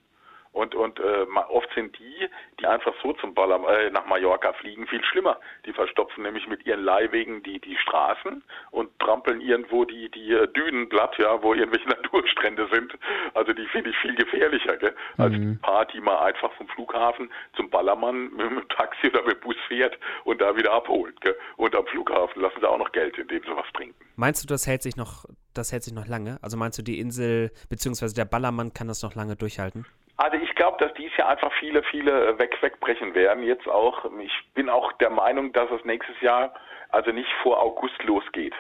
Und, 0.57 0.75
und 0.75 0.99
äh, 1.01 1.27
oft 1.51 1.69
sind 1.75 1.99
die, 1.99 2.31
die 2.59 2.67
einfach 2.67 2.95
so 3.03 3.13
zum 3.13 3.35
Baller, 3.35 3.61
äh, 3.69 3.91
nach 3.91 4.07
Mallorca 4.07 4.55
fliegen, 4.55 4.87
viel 4.87 5.05
schlimmer. 5.05 5.39
Die 5.67 5.73
verstopfen 5.75 6.23
nämlich 6.23 6.49
mit 6.49 6.65
ihren 6.65 6.83
Leihwegen 6.83 7.43
die, 7.43 7.61
die 7.61 7.77
Straßen 7.77 8.43
und 8.71 8.99
trampeln 8.99 9.43
irgendwo 9.43 9.85
die, 9.85 10.11
die 10.11 10.33
äh, 10.33 10.49
Dünen 10.49 10.89
platt, 10.89 11.19
ja, 11.19 11.43
wo 11.43 11.53
irgendwelche 11.53 11.87
Naturstrände 11.91 12.67
sind. 12.73 12.95
Also 13.35 13.53
die 13.53 13.67
finde 13.67 13.91
ich 13.91 13.99
viel 13.99 14.15
gefährlicher, 14.15 14.79
gell? 14.79 14.95
als 15.19 15.35
mhm. 15.35 15.53
die 15.53 15.59
Party 15.59 16.01
mal 16.01 16.21
einfach 16.25 16.51
vom 16.55 16.69
Flughafen 16.69 17.31
zum 17.55 17.69
Ballermann 17.69 18.31
mit 18.37 18.51
dem 18.51 18.69
Taxi 18.71 19.09
oder 19.09 19.25
mit 19.25 19.37
dem 19.37 19.41
Bus 19.41 19.57
fährt 19.69 19.99
und 20.25 20.41
da 20.41 20.57
wieder 20.57 20.73
abholt. 20.73 21.21
Gell? 21.21 21.37
Und 21.59 21.77
am 21.77 21.85
Flughafen 21.85 22.41
lassen 22.41 22.61
sie 22.61 22.67
auch 22.67 22.79
noch 22.79 22.93
Geld, 22.93 23.19
indem 23.19 23.43
sie 23.43 23.55
was 23.55 23.71
trinken. 23.75 24.03
Meinst 24.17 24.43
du, 24.43 24.47
das 24.47 24.67
hält 24.67 24.83
sich 24.83 24.97
noch, 24.97 25.27
das 25.53 25.71
hält 25.71 25.83
sich 25.83 25.93
noch 25.93 26.07
lange? 26.07 26.39
Also 26.41 26.57
meinst 26.57 26.79
du, 26.79 26.83
die 26.83 26.99
Insel 26.99 27.51
bzw. 27.69 28.15
der 28.15 28.25
Ballermann 28.25 28.73
kann 28.73 28.89
das 28.89 29.03
noch 29.03 29.15
lange 29.15 29.37
durchhalten? 29.37 29.85
Also 30.19 30.39
ich 30.39 30.55
glaube, 30.55 30.79
dass 30.79 30.95
dies 30.95 31.15
Jahr 31.17 31.29
einfach 31.29 31.53
viele, 31.59 31.83
viele 31.85 32.29
äh, 32.29 32.39
weg, 32.39 32.57
wegbrechen 32.63 33.15
werden. 33.15 33.43
Jetzt 33.43 33.69
auch. 33.69 34.07
Ich 34.21 34.33
bin 34.55 34.71
auch 34.71 34.93
der 34.95 35.11
Meinung, 35.11 35.53
dass 35.53 35.71
es 35.71 35.85
nächstes 35.85 36.19
Jahr 36.21 36.55
also 36.89 37.11
nicht 37.13 37.31
vor 37.43 37.61
August 37.61 38.03
losgeht. 38.05 38.55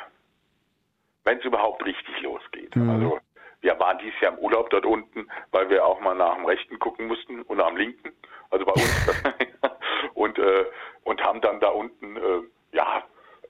Wenn 1.24 1.38
es 1.38 1.44
überhaupt 1.44 1.84
richtig 1.84 2.20
losgeht. 2.20 2.76
Mhm. 2.76 2.90
Also 2.90 3.18
wir 3.62 3.78
waren 3.80 3.98
dieses 3.98 4.20
Jahr 4.20 4.32
im 4.32 4.38
Urlaub 4.38 4.68
dort 4.70 4.84
unten, 4.84 5.28
weil 5.50 5.70
wir 5.70 5.84
auch 5.84 6.00
mal 6.00 6.14
nach 6.14 6.34
dem 6.34 6.44
Rechten 6.44 6.78
gucken 6.78 7.06
mussten 7.06 7.42
und 7.42 7.56
nach 7.56 7.68
dem 7.68 7.78
Linken. 7.78 8.12
Also 8.50 8.64
bei 8.66 8.72
uns. 8.72 9.24
und, 10.14 10.38
äh, 10.38 10.66
und 11.04 11.22
haben 11.24 11.40
dann 11.40 11.58
da 11.60 11.68
unten, 11.68 12.16
äh, 12.16 12.42
ja, 12.72 13.02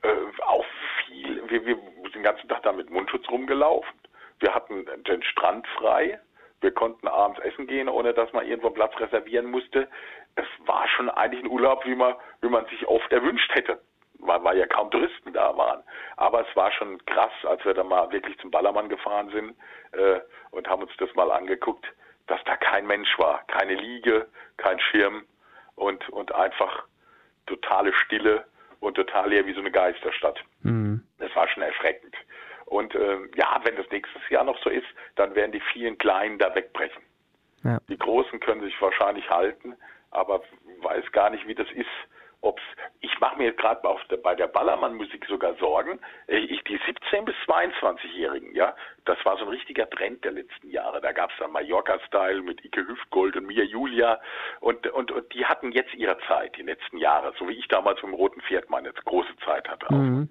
äh, 0.02 0.42
auch 0.44 0.64
viel, 1.04 1.42
wir, 1.50 1.66
wir 1.66 1.74
sind 1.74 2.14
den 2.14 2.22
ganzen 2.22 2.48
Tag 2.48 2.62
da 2.62 2.72
mit 2.72 2.88
Mundschutz 2.90 3.28
rumgelaufen. 3.28 3.92
Wir 4.38 4.54
hatten 4.54 4.86
den 5.06 5.22
Strand 5.22 5.66
frei 5.78 6.20
wir 6.60 6.70
konnten 6.72 7.08
abends 7.08 7.40
essen 7.40 7.66
gehen, 7.66 7.88
ohne 7.88 8.14
dass 8.14 8.32
man 8.32 8.46
irgendwo 8.46 8.70
Platz 8.70 8.98
reservieren 8.98 9.46
musste. 9.46 9.88
Es 10.36 10.46
war 10.66 10.88
schon 10.88 11.10
eigentlich 11.10 11.44
ein 11.44 11.50
Urlaub, 11.50 11.84
wie 11.84 11.94
man, 11.94 12.14
wie 12.40 12.48
man 12.48 12.66
sich 12.66 12.86
oft 12.86 13.12
erwünscht 13.12 13.54
hätte, 13.54 13.80
weil, 14.18 14.42
weil 14.42 14.58
ja 14.58 14.66
kaum 14.66 14.90
Touristen 14.90 15.32
da 15.32 15.56
waren. 15.56 15.82
Aber 16.16 16.46
es 16.48 16.56
war 16.56 16.72
schon 16.72 17.04
krass, 17.06 17.32
als 17.44 17.64
wir 17.64 17.74
dann 17.74 17.88
mal 17.88 18.10
wirklich 18.10 18.38
zum 18.38 18.50
Ballermann 18.50 18.88
gefahren 18.88 19.30
sind 19.30 19.56
äh, 19.92 20.20
und 20.50 20.68
haben 20.68 20.82
uns 20.82 20.92
das 20.98 21.14
mal 21.14 21.30
angeguckt, 21.30 21.86
dass 22.26 22.42
da 22.44 22.56
kein 22.56 22.86
Mensch 22.86 23.18
war, 23.18 23.44
keine 23.46 23.74
Liege, 23.74 24.26
kein 24.56 24.80
Schirm 24.80 25.24
und, 25.76 26.08
und 26.08 26.34
einfach 26.34 26.84
totale 27.46 27.92
Stille 27.92 28.44
und 28.80 28.94
total 28.94 29.30
leer 29.30 29.46
wie 29.46 29.54
so 29.54 29.60
eine 29.60 29.70
Geisterstadt. 29.70 30.42
Mhm. 30.62 31.02
Das 31.18 31.34
war 31.34 31.48
schon 31.48 31.62
erschreckend. 31.62 32.14
Und 32.66 32.94
äh, 32.94 33.18
ja, 33.36 33.60
wenn 33.64 33.76
das 33.76 33.88
nächstes 33.90 34.22
Jahr 34.28 34.44
noch 34.44 34.60
so 34.62 34.70
ist, 34.70 34.86
dann 35.14 35.34
werden 35.34 35.52
die 35.52 35.62
vielen 35.72 35.96
Kleinen 35.98 36.38
da 36.38 36.54
wegbrechen. 36.54 37.02
Ja. 37.64 37.78
Die 37.88 37.98
Großen 37.98 38.38
können 38.40 38.62
sich 38.62 38.80
wahrscheinlich 38.80 39.28
halten, 39.30 39.76
aber 40.10 40.42
weiß 40.82 41.10
gar 41.12 41.30
nicht, 41.30 41.46
wie 41.46 41.54
das 41.54 41.70
ist. 41.72 41.86
Ob's, 42.42 42.62
ich 43.00 43.18
mache 43.18 43.38
mir 43.38 43.46
jetzt 43.46 43.60
gerade 43.60 43.80
bei 44.22 44.34
der 44.34 44.46
Ballermann-Musik 44.46 45.24
sogar 45.26 45.54
Sorgen. 45.54 45.98
Äh, 46.28 46.38
ich, 46.38 46.62
die 46.64 46.78
17- 46.78 47.22
bis 47.24 47.34
22-Jährigen, 47.46 48.54
ja, 48.54 48.76
das 49.04 49.16
war 49.24 49.36
so 49.38 49.44
ein 49.44 49.48
richtiger 49.48 49.88
Trend 49.88 50.22
der 50.24 50.32
letzten 50.32 50.70
Jahre. 50.70 51.00
Da 51.00 51.12
gab 51.12 51.30
es 51.30 51.36
dann 51.38 51.50
Mallorca-Style 51.52 52.42
mit 52.42 52.64
Ike 52.64 52.86
Hüftgold 52.86 53.36
und 53.36 53.46
Mia 53.46 53.64
Julia 53.64 54.20
und, 54.60 54.86
und, 54.88 55.10
und 55.10 55.32
die 55.34 55.46
hatten 55.46 55.72
jetzt 55.72 55.94
ihre 55.94 56.18
Zeit, 56.28 56.56
die 56.56 56.62
letzten 56.62 56.98
Jahre, 56.98 57.32
so 57.38 57.48
wie 57.48 57.54
ich 57.58 57.68
damals 57.68 58.00
vom 58.00 58.14
Roten 58.14 58.40
Pferd 58.42 58.70
meine 58.70 58.92
große 58.92 59.36
Zeit 59.44 59.68
hatte. 59.68 59.92
Mhm. 59.92 60.28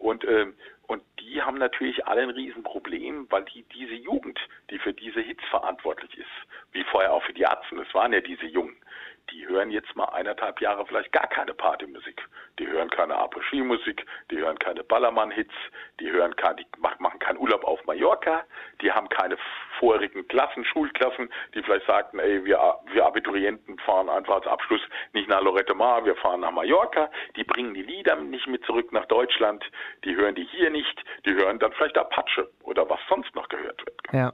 Und, 0.00 0.24
äh, 0.24 0.46
und 0.86 1.02
die 1.20 1.42
haben 1.42 1.58
natürlich 1.58 2.06
alle 2.06 2.22
ein 2.22 2.30
Riesenproblem, 2.30 3.26
weil 3.30 3.44
die, 3.44 3.62
diese 3.74 3.94
Jugend, 3.94 4.40
die 4.70 4.78
für 4.78 4.94
diese 4.94 5.20
Hits 5.20 5.44
verantwortlich 5.50 6.16
ist, 6.16 6.26
wie 6.72 6.82
vorher 6.84 7.12
auch 7.12 7.22
für 7.22 7.34
die 7.34 7.46
Atzen, 7.46 7.78
es 7.78 7.94
waren 7.94 8.12
ja 8.12 8.20
diese 8.20 8.46
Jungen, 8.46 8.76
die 9.30 9.46
hören 9.46 9.70
jetzt 9.70 9.94
mal 9.96 10.06
eineinhalb 10.06 10.60
Jahre 10.60 10.84
vielleicht 10.86 11.12
gar 11.12 11.26
keine 11.28 11.54
Partymusik. 11.54 12.22
Die 12.58 12.66
hören 12.66 12.90
keine 12.90 13.16
Après-Ski-Musik, 13.16 14.04
die 14.30 14.38
hören 14.38 14.58
keine 14.58 14.82
Ballermann-Hits, 14.84 15.54
die 15.98 16.10
hören 16.10 16.34
kein, 16.36 16.56
die 16.56 16.66
machen 16.78 17.18
keinen 17.18 17.38
Urlaub 17.38 17.64
auf 17.64 17.84
Mallorca, 17.86 18.44
die 18.82 18.92
haben 18.92 19.08
keine 19.08 19.36
vorigen 19.78 20.26
Klassen, 20.28 20.64
Schulklassen, 20.64 21.32
die 21.54 21.62
vielleicht 21.62 21.86
sagten, 21.86 22.18
ey, 22.18 22.44
wir, 22.44 22.58
wir 22.92 23.06
Abiturienten 23.06 23.78
fahren 23.78 24.08
einfach 24.08 24.36
als 24.36 24.46
Abschluss 24.46 24.82
nicht 25.12 25.28
nach 25.28 25.40
Lorette 25.40 25.74
Mar, 25.74 26.04
wir 26.04 26.16
fahren 26.16 26.40
nach 26.40 26.50
Mallorca, 26.50 27.10
die 27.36 27.44
bringen 27.44 27.74
die 27.74 27.82
Lieder 27.82 28.16
nicht 28.16 28.46
mit 28.46 28.64
zurück 28.64 28.92
nach 28.92 29.06
Deutschland, 29.06 29.64
die 30.04 30.14
hören 30.16 30.34
die 30.34 30.44
hier 30.44 30.70
nicht, 30.70 31.04
die 31.24 31.34
hören 31.34 31.58
dann 31.58 31.72
vielleicht 31.72 31.96
Apache 31.96 32.50
oder 32.62 32.88
was 32.88 33.00
sonst 33.08 33.34
noch 33.34 33.48
gehört 33.48 33.80
wird. 33.86 34.00
Ja. 34.12 34.32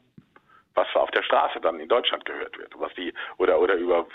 Was 0.75 0.89
auf 0.95 1.11
der 1.13 1.23
Straße 1.23 1.61
dann 1.61 1.81
in 1.81 1.89
Deutschland 1.89 2.25
gehört 2.25 2.59
wird, 2.59 2.73
was 2.79 2.93
die, 2.95 3.15
oder, 3.39 3.61
oder 3.61 3.75
über 3.75 4.07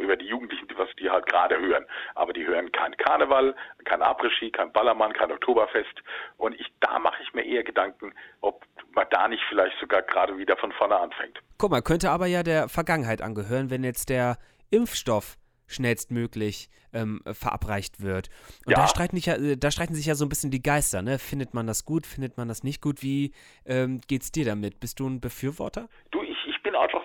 über 0.00 0.16
die 0.16 0.26
Jugendlichen, 0.26 0.66
was 0.76 0.88
die 0.98 1.10
halt 1.10 1.26
gerade 1.26 1.58
hören. 1.58 1.84
Aber 2.14 2.32
die 2.32 2.46
hören 2.46 2.70
kein 2.72 2.96
Karneval, 2.96 3.54
kein 3.84 4.02
Après-Ski, 4.02 4.50
kein 4.50 4.72
Ballermann, 4.72 5.12
kein 5.12 5.32
Oktoberfest. 5.32 6.02
Und 6.36 6.58
ich, 6.60 6.66
da 6.80 6.98
mache 6.98 7.22
ich 7.22 7.32
mir 7.34 7.44
eher 7.44 7.64
Gedanken, 7.64 8.12
ob 8.40 8.64
man 8.92 9.06
da 9.10 9.28
nicht 9.28 9.42
vielleicht 9.48 9.78
sogar 9.78 10.02
gerade 10.02 10.36
wieder 10.38 10.56
von 10.56 10.72
vorne 10.72 10.96
anfängt. 10.96 11.38
Guck 11.58 11.70
mal, 11.70 11.82
könnte 11.82 12.10
aber 12.10 12.26
ja 12.26 12.42
der 12.42 12.68
Vergangenheit 12.68 13.22
angehören, 13.22 13.70
wenn 13.70 13.84
jetzt 13.84 14.08
der 14.08 14.38
Impfstoff 14.70 15.36
schnellstmöglich 15.68 16.70
ähm, 16.92 17.20
verabreicht 17.30 18.00
wird. 18.00 18.30
Und 18.64 18.72
ja. 18.72 18.78
da, 18.78 18.88
streiten 18.88 19.16
sich 19.16 19.26
ja, 19.26 19.34
äh, 19.36 19.56
da 19.56 19.70
streiten 19.70 19.94
sich 19.94 20.06
ja 20.06 20.14
so 20.14 20.24
ein 20.24 20.28
bisschen 20.28 20.50
die 20.50 20.62
Geister, 20.62 21.02
ne? 21.02 21.18
Findet 21.18 21.54
man 21.54 21.66
das 21.66 21.84
gut, 21.84 22.06
findet 22.06 22.36
man 22.36 22.48
das 22.48 22.64
nicht 22.64 22.80
gut? 22.80 23.02
Wie 23.02 23.32
ähm, 23.66 24.00
geht's 24.08 24.32
dir 24.32 24.46
damit? 24.46 24.80
Bist 24.80 24.98
du 24.98 25.06
ein 25.06 25.20
Befürworter? 25.20 25.88
Du, 26.10 26.22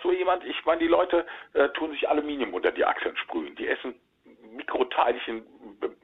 so 0.03 0.11
jemand, 0.11 0.43
ich 0.43 0.63
meine, 0.65 0.79
die 0.79 0.87
Leute 0.87 1.25
äh, 1.53 1.69
tun 1.69 1.91
sich 1.91 2.07
Aluminium 2.07 2.53
unter 2.53 2.71
die 2.71 2.85
Achseln 2.85 3.17
sprühen. 3.17 3.55
Die 3.55 3.67
essen 3.67 3.95
Mikroteilchen 4.51 5.43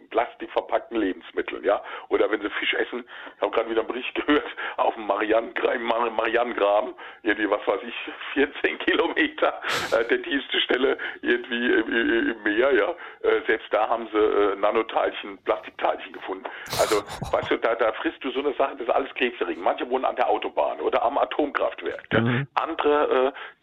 plastikverpackten 0.09 0.99
Lebensmitteln, 0.99 1.63
ja. 1.63 1.81
Oder 2.09 2.29
wenn 2.31 2.41
sie 2.41 2.49
Fisch 2.49 2.73
essen, 2.73 3.05
ich 3.35 3.41
habe 3.41 3.51
gerade 3.51 3.69
wieder 3.69 3.81
einen 3.81 3.87
Bericht 3.87 4.13
gehört, 4.25 4.47
auf 4.77 4.95
dem 4.95 5.07
Marianengraben, 5.07 5.83
Marianengraben 5.83 6.93
irgendwie, 7.23 7.49
was 7.49 7.65
weiß 7.67 7.81
ich, 7.87 7.95
14 8.33 8.79
Kilometer, 8.79 9.61
äh, 9.91 10.05
der 10.05 10.21
tiefste 10.23 10.59
Stelle 10.61 10.97
irgendwie 11.21 11.73
im, 11.73 12.31
im 12.31 12.43
Meer, 12.43 12.73
ja. 12.73 12.89
Äh, 13.21 13.41
selbst 13.47 13.71
da 13.71 13.87
haben 13.87 14.07
sie 14.11 14.17
äh, 14.17 14.55
Nanoteilchen, 14.55 15.37
Plastikteilchen 15.43 16.13
gefunden. 16.13 16.45
Also, 16.79 17.03
weißt 17.31 17.51
du, 17.51 17.57
da, 17.57 17.75
da 17.75 17.93
frisst 17.93 18.23
du 18.23 18.31
so 18.31 18.39
eine 18.39 18.53
Sache, 18.53 18.73
das 18.73 18.87
ist 18.87 18.93
alles 18.93 19.13
krebserregend. 19.15 19.63
Manche 19.63 19.89
wohnen 19.89 20.05
an 20.05 20.15
der 20.15 20.29
Autobahn 20.29 20.79
oder 20.81 21.03
am 21.03 21.17
Atomkraftwerk. 21.17 22.07
Mhm. 22.13 22.47
Andere 22.55 23.27
äh, 23.27 23.58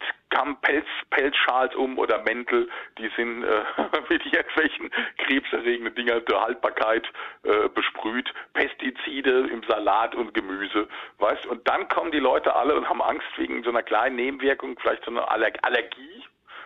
haben 0.47 0.61
Pelz, 0.61 0.85
Pelzschals 1.09 1.75
um 1.75 1.97
oder 1.97 2.23
Mäntel, 2.23 2.69
die 2.97 3.09
sind 3.15 3.43
äh, 3.43 3.63
mit 4.09 4.25
irgendwelchen 4.25 4.89
krebserregenden 5.17 5.95
Dinger 5.95 6.21
der 6.21 6.41
Haltbarkeit 6.41 7.05
äh, 7.43 7.67
besprüht, 7.69 8.33
Pestizide 8.53 9.47
im 9.51 9.63
Salat 9.67 10.15
und 10.15 10.33
Gemüse, 10.33 10.87
weißt? 11.19 11.45
Und 11.47 11.67
dann 11.67 11.87
kommen 11.89 12.11
die 12.11 12.19
Leute 12.19 12.55
alle 12.55 12.75
und 12.75 12.87
haben 12.87 13.01
Angst 13.01 13.27
wegen 13.37 13.63
so 13.63 13.69
einer 13.69 13.83
kleinen 13.83 14.15
Nebenwirkung, 14.15 14.77
vielleicht 14.79 15.03
so 15.05 15.11
einer 15.11 15.29
Allergie 15.29 16.16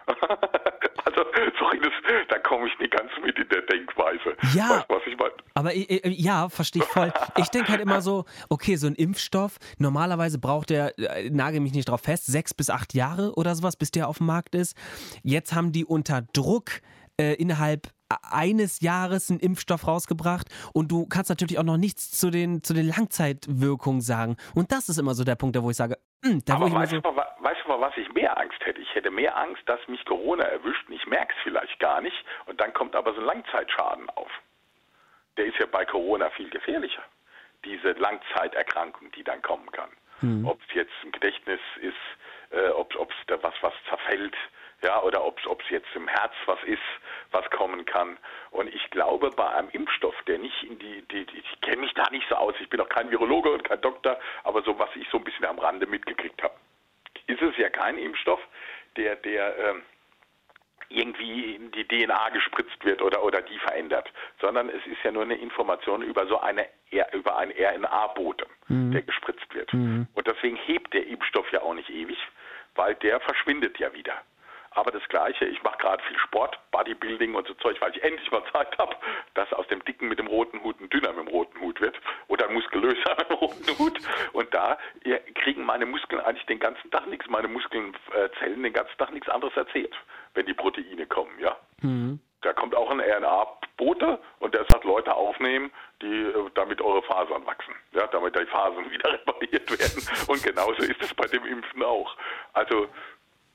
also, 1.05 1.25
sorry, 1.59 1.79
das, 1.79 1.91
da 2.29 2.39
komme 2.39 2.67
ich 2.67 2.79
nicht 2.79 2.91
ganz 2.91 3.11
mit 3.23 3.37
in 3.37 3.47
der 3.49 3.61
Denkweise. 3.63 4.35
Ja, 4.53 4.69
weißt, 4.69 4.85
was 4.89 5.01
ich 5.07 5.17
mein? 5.17 5.31
aber 5.53 5.75
ja, 5.75 6.49
verstehe 6.49 6.81
ich 6.83 6.87
voll. 6.87 7.11
Ich 7.37 7.49
denke 7.49 7.71
halt 7.71 7.81
immer 7.81 8.01
so, 8.01 8.25
okay, 8.49 8.75
so 8.75 8.87
ein 8.87 8.95
Impfstoff, 8.95 9.57
normalerweise 9.77 10.39
braucht 10.39 10.69
der, 10.69 10.97
äh, 10.97 11.29
nagel 11.29 11.59
mich 11.59 11.73
nicht 11.73 11.89
drauf 11.89 12.01
fest, 12.01 12.25
sechs 12.25 12.53
bis 12.53 12.69
acht 12.69 12.93
Jahre 12.93 13.33
oder 13.35 13.55
sowas, 13.55 13.75
bis 13.75 13.91
der 13.91 14.07
auf 14.07 14.17
dem 14.17 14.27
Markt 14.27 14.55
ist. 14.55 14.75
Jetzt 15.23 15.53
haben 15.53 15.71
die 15.71 15.85
unter 15.85 16.21
Druck 16.33 16.81
äh, 17.17 17.33
innerhalb 17.33 17.89
eines 18.23 18.81
Jahres 18.81 19.29
einen 19.29 19.39
Impfstoff 19.39 19.87
rausgebracht 19.87 20.47
und 20.73 20.91
du 20.91 21.07
kannst 21.07 21.29
natürlich 21.29 21.59
auch 21.59 21.63
noch 21.63 21.77
nichts 21.77 22.11
zu 22.11 22.29
den, 22.29 22.63
zu 22.63 22.73
den 22.73 22.87
Langzeitwirkungen 22.87 24.01
sagen. 24.01 24.37
Und 24.55 24.71
das 24.71 24.89
ist 24.89 24.97
immer 24.97 25.13
so 25.13 25.23
der 25.23 25.35
Punkt, 25.35 25.55
da 25.55 25.63
wo 25.63 25.69
ich 25.69 25.77
sage, 25.77 25.97
mh, 26.23 26.29
hm, 26.29 26.41
da 26.45 26.55
Aber 26.55 26.67
ich 26.67 26.73
weißt, 26.73 26.91
so 26.91 27.01
du 27.01 27.11
mal, 27.11 27.27
weißt 27.39 27.61
du 27.63 27.69
mal, 27.69 27.81
was 27.81 27.97
ich 27.97 28.11
mehr 28.13 28.37
Angst 28.37 28.59
hätte? 28.65 28.81
Ich 28.81 28.93
hätte 28.95 29.11
mehr 29.11 29.37
Angst, 29.37 29.61
dass 29.65 29.79
mich 29.87 30.03
Corona 30.05 30.43
erwischt 30.43 30.87
und 30.87 30.95
ich 30.95 31.05
merke 31.07 31.33
es 31.35 31.43
vielleicht 31.43 31.79
gar 31.79 32.01
nicht 32.01 32.17
und 32.45 32.59
dann 32.59 32.73
kommt 32.73 32.95
aber 32.95 33.13
so 33.13 33.19
ein 33.19 33.25
Langzeitschaden 33.25 34.09
auf. 34.11 34.31
Der 35.37 35.45
ist 35.45 35.57
ja 35.59 35.65
bei 35.65 35.85
Corona 35.85 36.29
viel 36.31 36.49
gefährlicher. 36.49 37.03
Diese 37.63 37.91
Langzeiterkrankung, 37.91 39.11
die 39.11 39.23
dann 39.23 39.41
kommen 39.41 39.71
kann. 39.71 39.89
Hm. 40.19 40.45
Ob 40.45 40.59
es 40.67 40.75
jetzt 40.75 40.93
im 41.03 41.11
Gedächtnis 41.11 41.59
ist, 41.81 41.95
äh, 42.51 42.69
ob 42.69 42.93
es 42.93 43.15
da 43.27 43.41
was, 43.41 43.53
was 43.61 43.73
zerfällt, 43.89 44.35
ja, 44.83 45.01
oder 45.01 45.23
ob 45.23 45.39
es 45.39 45.69
jetzt 45.69 45.87
im 45.95 46.07
Herz 46.07 46.33
was 46.45 46.61
ist, 46.63 46.79
was 47.31 47.49
kommen 47.49 47.85
kann. 47.85 48.17
Und 48.51 48.73
ich 48.73 48.89
glaube, 48.89 49.29
bei 49.31 49.49
einem 49.49 49.69
Impfstoff, 49.69 50.15
der 50.27 50.39
nicht 50.39 50.63
in 50.63 50.79
die, 50.79 51.01
die, 51.03 51.25
die 51.25 51.39
ich 51.39 51.61
kenne 51.61 51.81
mich 51.81 51.93
da 51.93 52.09
nicht 52.11 52.27
so 52.29 52.35
aus, 52.35 52.53
ich 52.59 52.69
bin 52.69 52.81
auch 52.81 52.89
kein 52.89 53.09
Virologe 53.09 53.51
und 53.51 53.63
kein 53.63 53.81
Doktor, 53.81 54.19
aber 54.43 54.61
so 54.63 54.77
was 54.77 54.89
ich 54.95 55.07
so 55.09 55.17
ein 55.17 55.23
bisschen 55.23 55.45
am 55.45 55.59
Rande 55.59 55.87
mitgekriegt 55.87 56.41
habe, 56.43 56.55
ist 57.27 57.41
es 57.41 57.57
ja 57.57 57.69
kein 57.69 57.97
Impfstoff, 57.97 58.39
der, 58.97 59.15
der 59.15 59.57
ähm, 59.57 59.81
irgendwie 60.89 61.55
in 61.55 61.71
die 61.71 61.87
DNA 61.87 62.29
gespritzt 62.29 62.83
wird 62.83 63.01
oder, 63.01 63.23
oder 63.23 63.41
die 63.41 63.57
verändert, 63.59 64.11
sondern 64.41 64.69
es 64.69 64.85
ist 64.85 65.01
ja 65.03 65.11
nur 65.11 65.23
eine 65.23 65.35
Information 65.35 66.01
über 66.01 66.27
so 66.27 66.39
eine 66.39 66.67
über 67.13 67.37
einen 67.37 67.53
RNA-Bote, 67.53 68.45
mhm. 68.67 68.91
der 68.91 69.01
gespritzt 69.03 69.53
wird. 69.53 69.73
Mhm. 69.73 70.07
Und 70.13 70.27
deswegen 70.27 70.57
hebt 70.57 70.93
der 70.93 71.07
Impfstoff 71.07 71.49
ja 71.53 71.61
auch 71.61 71.73
nicht 71.73 71.89
ewig, 71.89 72.17
weil 72.75 72.95
der 72.95 73.21
verschwindet 73.21 73.79
ja 73.79 73.93
wieder. 73.93 74.21
Aber 74.71 74.91
das 74.91 75.03
Gleiche, 75.09 75.45
ich 75.45 75.61
mache 75.63 75.77
gerade 75.79 76.03
viel 76.03 76.17
Sport, 76.19 76.57
Bodybuilding 76.71 77.35
und 77.35 77.45
so 77.45 77.53
Zeug, 77.55 77.79
weil 77.81 77.95
ich 77.95 78.03
endlich 78.03 78.31
mal 78.31 78.43
Zeit 78.53 78.77
habe, 78.77 78.95
dass 79.33 79.51
aus 79.53 79.67
dem 79.67 79.83
Dicken 79.83 80.07
mit 80.07 80.17
dem 80.17 80.27
roten 80.27 80.63
Hut 80.63 80.79
ein 80.79 80.89
Dünner 80.89 81.11
mit 81.11 81.27
dem 81.27 81.27
roten 81.27 81.59
Hut 81.59 81.81
wird 81.81 81.99
oder 82.27 82.47
ein 82.47 82.53
muskulöser 82.53 83.15
mit 83.17 83.29
dem 83.29 83.35
roten 83.35 83.79
Hut. 83.79 83.99
Und 84.31 84.53
da 84.53 84.77
kriegen 85.35 85.65
meine 85.65 85.85
Muskeln 85.85 86.21
eigentlich 86.21 86.45
den 86.45 86.59
ganzen 86.59 86.89
Tag 86.89 87.07
nichts, 87.07 87.27
meine 87.29 87.49
Muskelzellen 87.49 88.63
den 88.63 88.73
ganzen 88.73 88.97
Tag 88.97 89.11
nichts 89.11 89.29
anderes 89.29 89.55
erzählt, 89.57 89.93
wenn 90.35 90.45
die 90.45 90.53
Proteine 90.53 91.05
kommen, 91.05 91.37
ja. 91.39 91.57
Mhm. 91.81 92.19
Da 92.41 92.53
kommt 92.53 92.73
auch 92.73 92.89
ein 92.89 92.99
RNA-Bote 92.99 94.19
und 94.39 94.55
der 94.55 94.65
sagt, 94.65 94.83
Leute 94.83 95.13
aufnehmen, 95.13 95.71
die 96.01 96.07
äh, 96.07 96.49
damit 96.55 96.81
eure 96.81 97.03
Fasern 97.03 97.45
wachsen, 97.45 97.75
ja, 97.91 98.07
damit 98.07 98.35
die 98.35 98.45
Fasern 98.47 98.89
wieder 98.91 99.13
repariert 99.13 99.69
werden. 99.69 100.03
Und 100.27 100.41
genauso 100.41 100.81
ist 100.81 101.01
es 101.01 101.13
bei 101.13 101.27
dem 101.27 101.45
Impfen 101.45 101.83
auch. 101.83 102.15
Also 102.53 102.87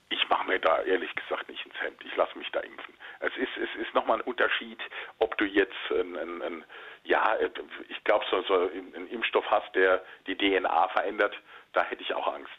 ich 0.08 0.28
mache 0.28 0.46
mir 0.46 0.58
da 0.60 0.82
ehrlich 0.82 1.14
gesagt 1.14 1.48
nicht 1.48 1.64
ins 1.66 1.80
Hemd. 1.80 2.04
Ich 2.04 2.14
lasse 2.16 2.38
mich 2.38 2.50
da 2.52 2.60
impfen. 2.60 2.94
Es 3.20 3.36
ist, 3.36 3.56
es 3.56 3.74
ist 3.80 3.94
nochmal 3.94 4.18
ein 4.18 4.26
Unterschied, 4.26 4.78
ob 5.18 5.36
du 5.38 5.44
jetzt 5.44 5.74
ein, 5.90 6.16
ein, 6.16 6.42
ein 6.42 6.64
ja, 7.04 7.36
ich 7.88 8.04
glaube, 8.04 8.24
so, 8.30 8.42
so 8.42 8.54
einen 8.54 9.08
Impfstoff 9.08 9.48
hast, 9.50 9.74
der 9.74 10.04
die 10.26 10.36
DNA 10.36 10.88
verändert, 10.88 11.34
da 11.72 11.84
hätte 11.84 12.02
ich 12.02 12.14
auch 12.14 12.32
Angst. 12.32 12.58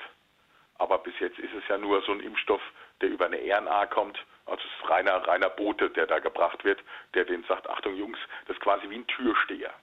Aber 0.79 0.99
bis 0.99 1.17
jetzt 1.19 1.39
ist 1.39 1.53
es 1.53 1.67
ja 1.69 1.77
nur 1.77 2.01
so 2.03 2.12
ein 2.12 2.19
Impfstoff, 2.19 2.62
der 3.01 3.10
über 3.10 3.25
eine 3.25 3.38
RNA 3.38 3.88
kommt. 3.88 4.23
Also 4.45 4.63
es 4.63 4.83
ist 4.83 4.89
reiner, 4.89 5.27
reiner 5.27 5.49
Bote, 5.49 5.89
der 5.89 6.05
da 6.05 6.19
gebracht 6.19 6.63
wird, 6.63 6.83
der 7.13 7.25
denen 7.25 7.43
sagt, 7.45 7.69
Achtung 7.69 7.95
Jungs, 7.95 8.19
das 8.45 8.55
ist 8.55 8.63
quasi 8.63 8.89
wie 8.89 8.95
ein 8.95 9.07
Türsteher. 9.07 9.73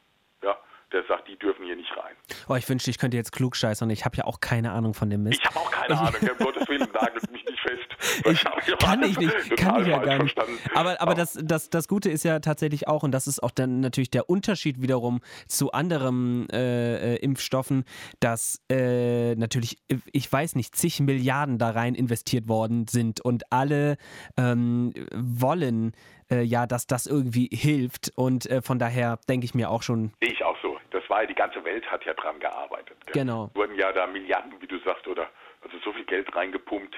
Ja, 0.43 0.59
der 0.93 1.05
sagt, 1.09 1.29
die 1.29 1.37
dürfen 1.37 1.65
hier 1.65 1.77
nicht 1.77 1.91
rein. 1.97 2.15
Oh, 2.49 2.55
ich 2.55 2.69
wünschte, 2.69 2.91
ich 2.91 2.99
könnte 2.99 3.17
jetzt 3.17 3.33
klug 3.33 3.57
scheißen. 3.57 3.89
Ich 3.91 4.05
habe 4.05 4.17
ja 4.17 4.25
auch 4.25 4.41
keine 4.41 4.73
Ahnung 4.73 4.95
von 4.95 5.11
dem 5.11 5.23
Mist. 5.23 5.41
Ich 5.41 5.47
habe 5.47 5.59
auch 5.59 5.71
keine 5.71 5.99
Ahnung. 5.99 6.21
Um 6.21 6.39
Gottes 6.47 6.69
Willen, 6.69 6.89
nagelt 6.93 7.31
mich 7.31 7.45
nicht 7.45 7.61
fest. 7.61 7.81
Ich, 8.27 8.45
kann 8.79 9.03
ich 9.03 9.19
nicht. 9.19 9.57
Kann 9.57 9.83
ich 9.83 9.89
ja 9.89 9.99
gar 9.99 10.23
nicht. 10.23 10.39
Aber, 10.75 11.01
aber 11.01 11.15
das, 11.15 11.39
das, 11.43 11.71
das 11.71 11.89
Gute 11.89 12.11
ist 12.11 12.23
ja 12.23 12.39
tatsächlich 12.39 12.87
auch, 12.87 13.03
und 13.03 13.13
das 13.13 13.27
ist 13.27 13.43
auch 13.43 13.51
dann 13.51 13.81
natürlich 13.81 14.11
der 14.11 14.29
Unterschied 14.29 14.81
wiederum 14.81 15.21
zu 15.49 15.73
anderen 15.73 16.49
äh, 16.51 17.15
äh, 17.15 17.17
Impfstoffen, 17.17 17.85
dass 18.21 18.63
äh, 18.71 19.35
natürlich, 19.35 19.79
ich 20.13 20.33
weiß 20.33 20.55
nicht, 20.55 20.77
zig 20.77 21.01
Milliarden 21.01 21.59
da 21.59 21.71
rein 21.71 21.95
investiert 21.95 22.49
worden 22.49 22.87
sind 22.89 23.21
und 23.21 23.51
alle 23.51 23.97
ähm, 24.37 24.93
wollen 25.15 25.93
äh, 26.31 26.43
ja, 26.43 26.67
dass 26.67 26.87
das 26.87 27.07
irgendwie 27.07 27.49
hilft. 27.53 28.13
Und 28.17 28.47
äh, 28.47 28.63
von 28.63 28.79
daher 28.79 29.19
denke 29.29 29.45
ich 29.45 29.55
mir 29.55 29.71
auch 29.71 29.83
schon. 29.83 30.13
Sehe 30.21 30.33
ich 30.33 30.45
auch 30.45 30.57
so. 30.63 30.74
Das 31.15 31.19
war 31.19 31.23
ja, 31.23 31.29
die 31.29 31.35
ganze 31.37 31.65
Welt 31.65 31.89
hat 31.93 32.05
ja 32.05 32.13
dran 32.13 32.41
gearbeitet. 32.41 32.97
Gell? 33.07 33.23
Genau. 33.23 33.49
Wurden 33.55 33.77
ja 33.77 33.93
da 33.93 34.05
Milliarden, 34.09 34.61
wie 34.61 34.67
du 34.67 34.79
sagst, 34.79 35.07
oder 35.07 35.31
also 35.63 35.79
so 35.85 35.93
viel 35.93 36.05
Geld 36.07 36.35
reingepumpt. 36.35 36.97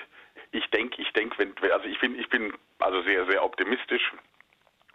Ich 0.53 0.71
denke, 0.71 1.03
ich 1.03 1.13
denke, 1.13 1.37
wenn, 1.37 1.71
also 1.71 1.87
ich 1.87 2.01
bin, 2.01 2.19
ich 2.19 2.27
bin 2.31 2.55
also 2.79 3.03
sehr, 3.03 3.27
sehr 3.27 3.45
optimistisch 3.45 4.11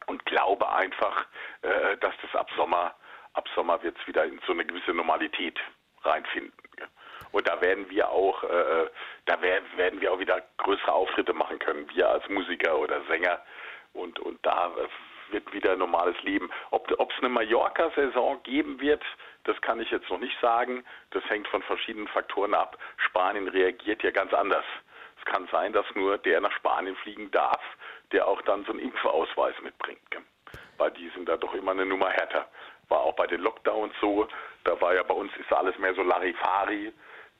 und 0.07 0.25
glaube 0.25 0.67
einfach, 0.71 1.27
äh, 1.61 1.97
dass 1.97 2.15
das 2.23 2.33
ab 2.33 2.49
Sommer, 2.55 2.95
ab 3.33 3.47
Sommer 3.53 3.83
wird 3.83 3.95
es 4.01 4.07
wieder 4.07 4.25
in 4.25 4.41
so 4.47 4.53
eine 4.53 4.65
gewisse 4.65 4.91
Normalität 4.91 5.59
reinfinden. 6.01 6.53
Gell? 6.75 6.87
Und 7.31 7.47
da 7.47 7.61
werden 7.61 7.87
wir 7.91 8.09
auch, 8.09 8.43
äh, 8.43 8.89
da 9.25 9.39
werden 9.39 10.01
wir 10.01 10.13
auch 10.13 10.19
wieder 10.19 10.41
größere 10.57 10.93
Auftritte 10.93 11.33
machen 11.33 11.59
können, 11.59 11.87
wir 11.93 12.09
als 12.09 12.27
Musiker 12.27 12.75
oder 12.75 13.03
Sänger. 13.03 13.39
Und, 13.93 14.19
und 14.19 14.43
da 14.43 14.71
wird 15.31 15.53
wieder 15.53 15.75
normales 15.75 16.21
Leben. 16.23 16.49
Ob 16.71 16.89
es 16.89 17.17
eine 17.19 17.20
Mallorca-Saison 17.31 18.41
geben 18.43 18.79
wird, 18.79 19.03
das 19.43 19.59
kann 19.61 19.79
ich 19.79 19.89
jetzt 19.89 20.09
noch 20.09 20.19
nicht 20.19 20.39
sagen. 20.39 20.83
Das 21.11 21.23
hängt 21.29 21.47
von 21.47 21.63
verschiedenen 21.63 22.07
Faktoren 22.07 22.53
ab. 22.53 22.77
Spanien 22.97 23.47
reagiert 23.47 24.03
ja 24.03 24.11
ganz 24.11 24.33
anders. 24.33 24.65
Es 25.17 25.25
kann 25.25 25.47
sein, 25.51 25.73
dass 25.73 25.85
nur 25.95 26.17
der 26.17 26.41
nach 26.41 26.51
Spanien 26.53 26.95
fliegen 26.97 27.31
darf, 27.31 27.61
der 28.11 28.27
auch 28.27 28.41
dann 28.43 28.65
so 28.65 28.71
einen 28.71 28.79
Impfausweis 28.79 29.55
mitbringt. 29.61 29.99
Weil 30.77 30.91
die 30.91 31.09
sind 31.09 31.29
da 31.29 31.37
doch 31.37 31.53
immer 31.53 31.71
eine 31.71 31.85
Nummer 31.85 32.09
härter. 32.09 32.47
War 32.89 33.01
auch 33.01 33.15
bei 33.15 33.27
den 33.27 33.41
Lockdowns 33.41 33.93
so. 34.01 34.27
Da 34.63 34.79
war 34.81 34.93
ja 34.93 35.03
bei 35.03 35.13
uns 35.13 35.31
ist 35.37 35.51
alles 35.51 35.77
mehr 35.77 35.93
so 35.93 36.03
Larifari. 36.03 36.91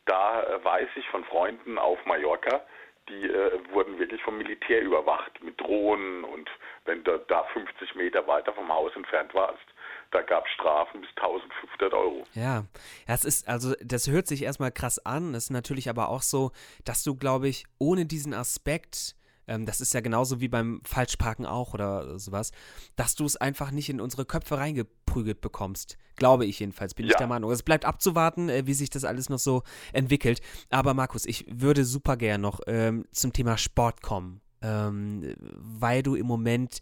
Da 0.05 0.43
äh, 0.43 0.63
weiß 0.63 0.89
ich 0.95 1.07
von 1.09 1.23
Freunden 1.25 1.77
auf 1.77 2.03
Mallorca, 2.05 2.61
die 3.09 3.25
äh, 3.25 3.59
wurden 3.71 3.99
wirklich 3.99 4.21
vom 4.23 4.37
Militär 4.37 4.81
überwacht 4.81 5.43
mit 5.43 5.59
Drohnen 5.59 6.23
und 6.23 6.49
wenn 6.85 7.03
du 7.03 7.19
da 7.27 7.43
50 7.53 7.95
Meter 7.95 8.25
weiter 8.27 8.53
vom 8.53 8.71
Haus 8.73 8.95
entfernt 8.95 9.33
warst, 9.33 9.65
da 10.11 10.21
gab 10.21 10.45
es 10.45 10.51
Strafen 10.53 11.01
bis 11.01 11.09
1500 11.15 11.93
Euro. 11.93 12.23
Ja, 12.33 12.65
das 13.07 13.25
ist, 13.25 13.47
also 13.47 13.73
das 13.81 14.07
hört 14.07 14.27
sich 14.27 14.43
erstmal 14.43 14.71
krass 14.71 14.99
an, 14.99 15.33
ist 15.33 15.49
natürlich 15.49 15.89
aber 15.89 16.09
auch 16.09 16.21
so, 16.21 16.51
dass 16.85 17.03
du, 17.03 17.15
glaube 17.15 17.47
ich, 17.47 17.65
ohne 17.79 18.05
diesen 18.05 18.33
Aspekt 18.33 19.15
ähm, 19.47 19.65
das 19.65 19.81
ist 19.81 19.93
ja 19.93 20.01
genauso 20.01 20.39
wie 20.39 20.47
beim 20.47 20.81
Falschparken 20.85 21.45
auch 21.45 21.73
oder 21.73 22.19
sowas, 22.19 22.51
dass 22.95 23.15
du 23.15 23.25
es 23.25 23.35
einfach 23.35 23.71
nicht 23.71 23.89
in 23.89 23.99
unsere 23.99 24.25
Köpfe 24.25 24.57
reingeprügelt 24.57 25.41
bekommst. 25.41 25.97
Glaube 26.15 26.45
ich 26.45 26.59
jedenfalls, 26.59 26.93
bin 26.93 27.05
ja. 27.05 27.11
ich 27.11 27.17
der 27.17 27.27
Meinung. 27.27 27.51
Es 27.51 27.63
bleibt 27.63 27.85
abzuwarten, 27.85 28.49
äh, 28.49 28.65
wie 28.65 28.73
sich 28.73 28.89
das 28.89 29.03
alles 29.03 29.29
noch 29.29 29.39
so 29.39 29.63
entwickelt. 29.93 30.41
Aber 30.69 30.93
Markus, 30.93 31.25
ich 31.25 31.45
würde 31.49 31.83
super 31.85 32.17
gern 32.17 32.41
noch 32.41 32.61
ähm, 32.67 33.05
zum 33.11 33.33
Thema 33.33 33.57
Sport 33.57 34.01
kommen, 34.01 34.41
ähm, 34.61 35.33
weil 35.39 36.03
du 36.03 36.15
im 36.15 36.27
Moment 36.27 36.79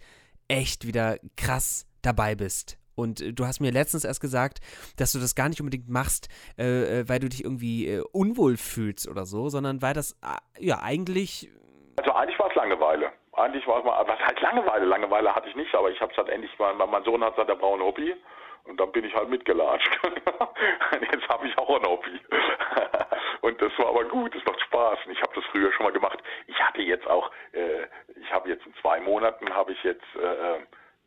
echt 0.48 0.86
wieder 0.86 1.18
krass 1.38 1.86
dabei 2.02 2.36
bist. 2.36 2.78
Und 3.00 3.22
äh, 3.22 3.34
du 3.34 3.46
hast 3.46 3.60
mir 3.60 3.72
letztens 3.72 4.06
erst 4.06 4.22
gesagt, 4.22 4.60
dass 4.98 5.12
du 5.14 5.20
das 5.20 5.36
gar 5.36 5.50
nicht 5.50 5.60
unbedingt 5.62 5.90
machst, 5.90 6.30
äh, 6.58 7.00
äh 7.00 7.10
weil 7.10 7.20
du 7.20 7.30
dich 7.30 7.44
irgendwie 7.44 7.88
äh, 7.88 8.04
unwohl 8.12 8.58
fühlst 8.58 9.08
oder 9.08 9.26
so, 9.26 9.50
sondern 9.50 9.82
weil 9.82 9.94
das 9.94 10.20
ja 10.60 10.80
eigentlich 10.82 11.50
also 12.00 12.14
eigentlich 12.14 12.40
war 12.40 12.48
es 12.48 12.56
Langeweile. 12.56 13.12
Eigentlich 13.34 13.68
war 13.68 13.80
es 13.80 13.84
mal, 13.84 14.08
was 14.08 14.20
halt 14.20 14.40
Langeweile? 14.40 14.86
Langeweile 14.86 15.36
hatte 15.36 15.50
ich 15.50 15.56
nicht, 15.56 15.76
aber 15.76 15.92
ich 15.92 16.00
habe 16.00 16.14
es 16.14 16.18
halt 16.18 16.30
endlich 16.30 16.58
mal, 16.58 16.74
mein 16.74 17.04
Sohn 17.04 17.22
hat 17.22 17.36
gesagt, 17.36 17.50
er 17.50 17.58
braucht 17.58 17.80
ein 17.80 17.86
Hobby. 17.86 18.16
Und 18.64 18.80
dann 18.80 18.92
bin 18.94 19.04
ich 19.04 19.14
halt 19.14 19.30
mitgelatscht. 19.30 19.90
Jetzt 21.12 21.28
habe 21.28 21.48
ich 21.48 21.58
auch 21.58 21.70
ein 21.76 21.86
Hobby. 21.86 22.22
und 23.42 23.62
das 23.62 23.72
war 23.80 23.88
aber 23.88 24.06
gut, 24.06 24.34
es 24.34 24.46
macht 24.46 24.62
Spaß. 24.62 25.00
Und 25.06 25.12
ich 25.12 25.22
habe 25.22 25.34
das 25.36 25.44
früher 25.52 25.74
schon 25.74 25.86
mal 25.86 25.92
gemacht. 25.92 26.20
Ich 26.48 26.62
hatte 26.62 26.82
jetzt 26.82 27.08
auch, 27.08 27.32
äh, 27.52 27.84
ich 28.16 28.32
habe 28.32 28.48
jetzt 28.48 28.66
in 28.66 28.74
zwei 28.76 29.00
Monaten, 29.02 29.54
habe 29.54 29.74
ich 29.74 29.84
jetzt, 29.84 30.06
äh 30.16 30.60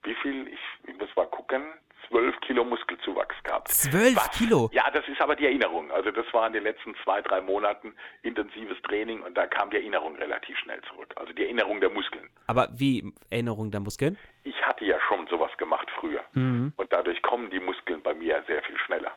wie 0.04 0.14
viel, 0.16 0.48
ich, 0.48 0.94
muss 0.98 1.14
mal 1.16 1.26
gucken, 1.26 1.62
zwölf 2.08 2.38
Kilo 2.40 2.64
Muskelzuwachs 2.64 3.36
gehabt. 3.44 3.68
Zwölf 3.68 4.16
Was? 4.16 4.30
Kilo? 4.36 4.68
Ja, 4.72 4.90
das 4.90 5.06
ist 5.08 5.20
aber 5.20 5.36
die 5.36 5.46
Erinnerung. 5.46 5.90
Also 5.92 6.10
das 6.10 6.26
war 6.32 6.46
in 6.46 6.52
den 6.52 6.64
letzten 6.64 6.94
zwei, 7.04 7.22
drei 7.22 7.40
Monaten 7.40 7.94
intensives 8.22 8.80
Training 8.82 9.22
und 9.22 9.36
da 9.36 9.46
kam 9.46 9.70
die 9.70 9.76
Erinnerung 9.76 10.16
relativ 10.16 10.58
schnell 10.58 10.80
zurück. 10.82 11.12
Also 11.16 11.32
die 11.32 11.44
Erinnerung 11.44 11.80
der 11.80 11.90
Muskeln. 11.90 12.28
Aber 12.46 12.68
wie 12.72 13.12
Erinnerung 13.30 13.70
der 13.70 13.80
Muskeln? 13.80 14.18
Ich 14.44 14.60
hatte 14.66 14.84
ja 14.84 14.98
schon 15.08 15.26
sowas 15.28 15.50
gemacht 15.56 15.88
früher 15.98 16.22
Mhm. 16.34 16.72
und 16.76 16.92
dadurch 16.92 17.22
kommen 17.22 17.50
die 17.50 17.60
Muskeln 17.60 18.02
bei 18.02 18.14
mir 18.14 18.42
sehr 18.46 18.62
viel 18.62 18.78
schneller. 18.78 19.12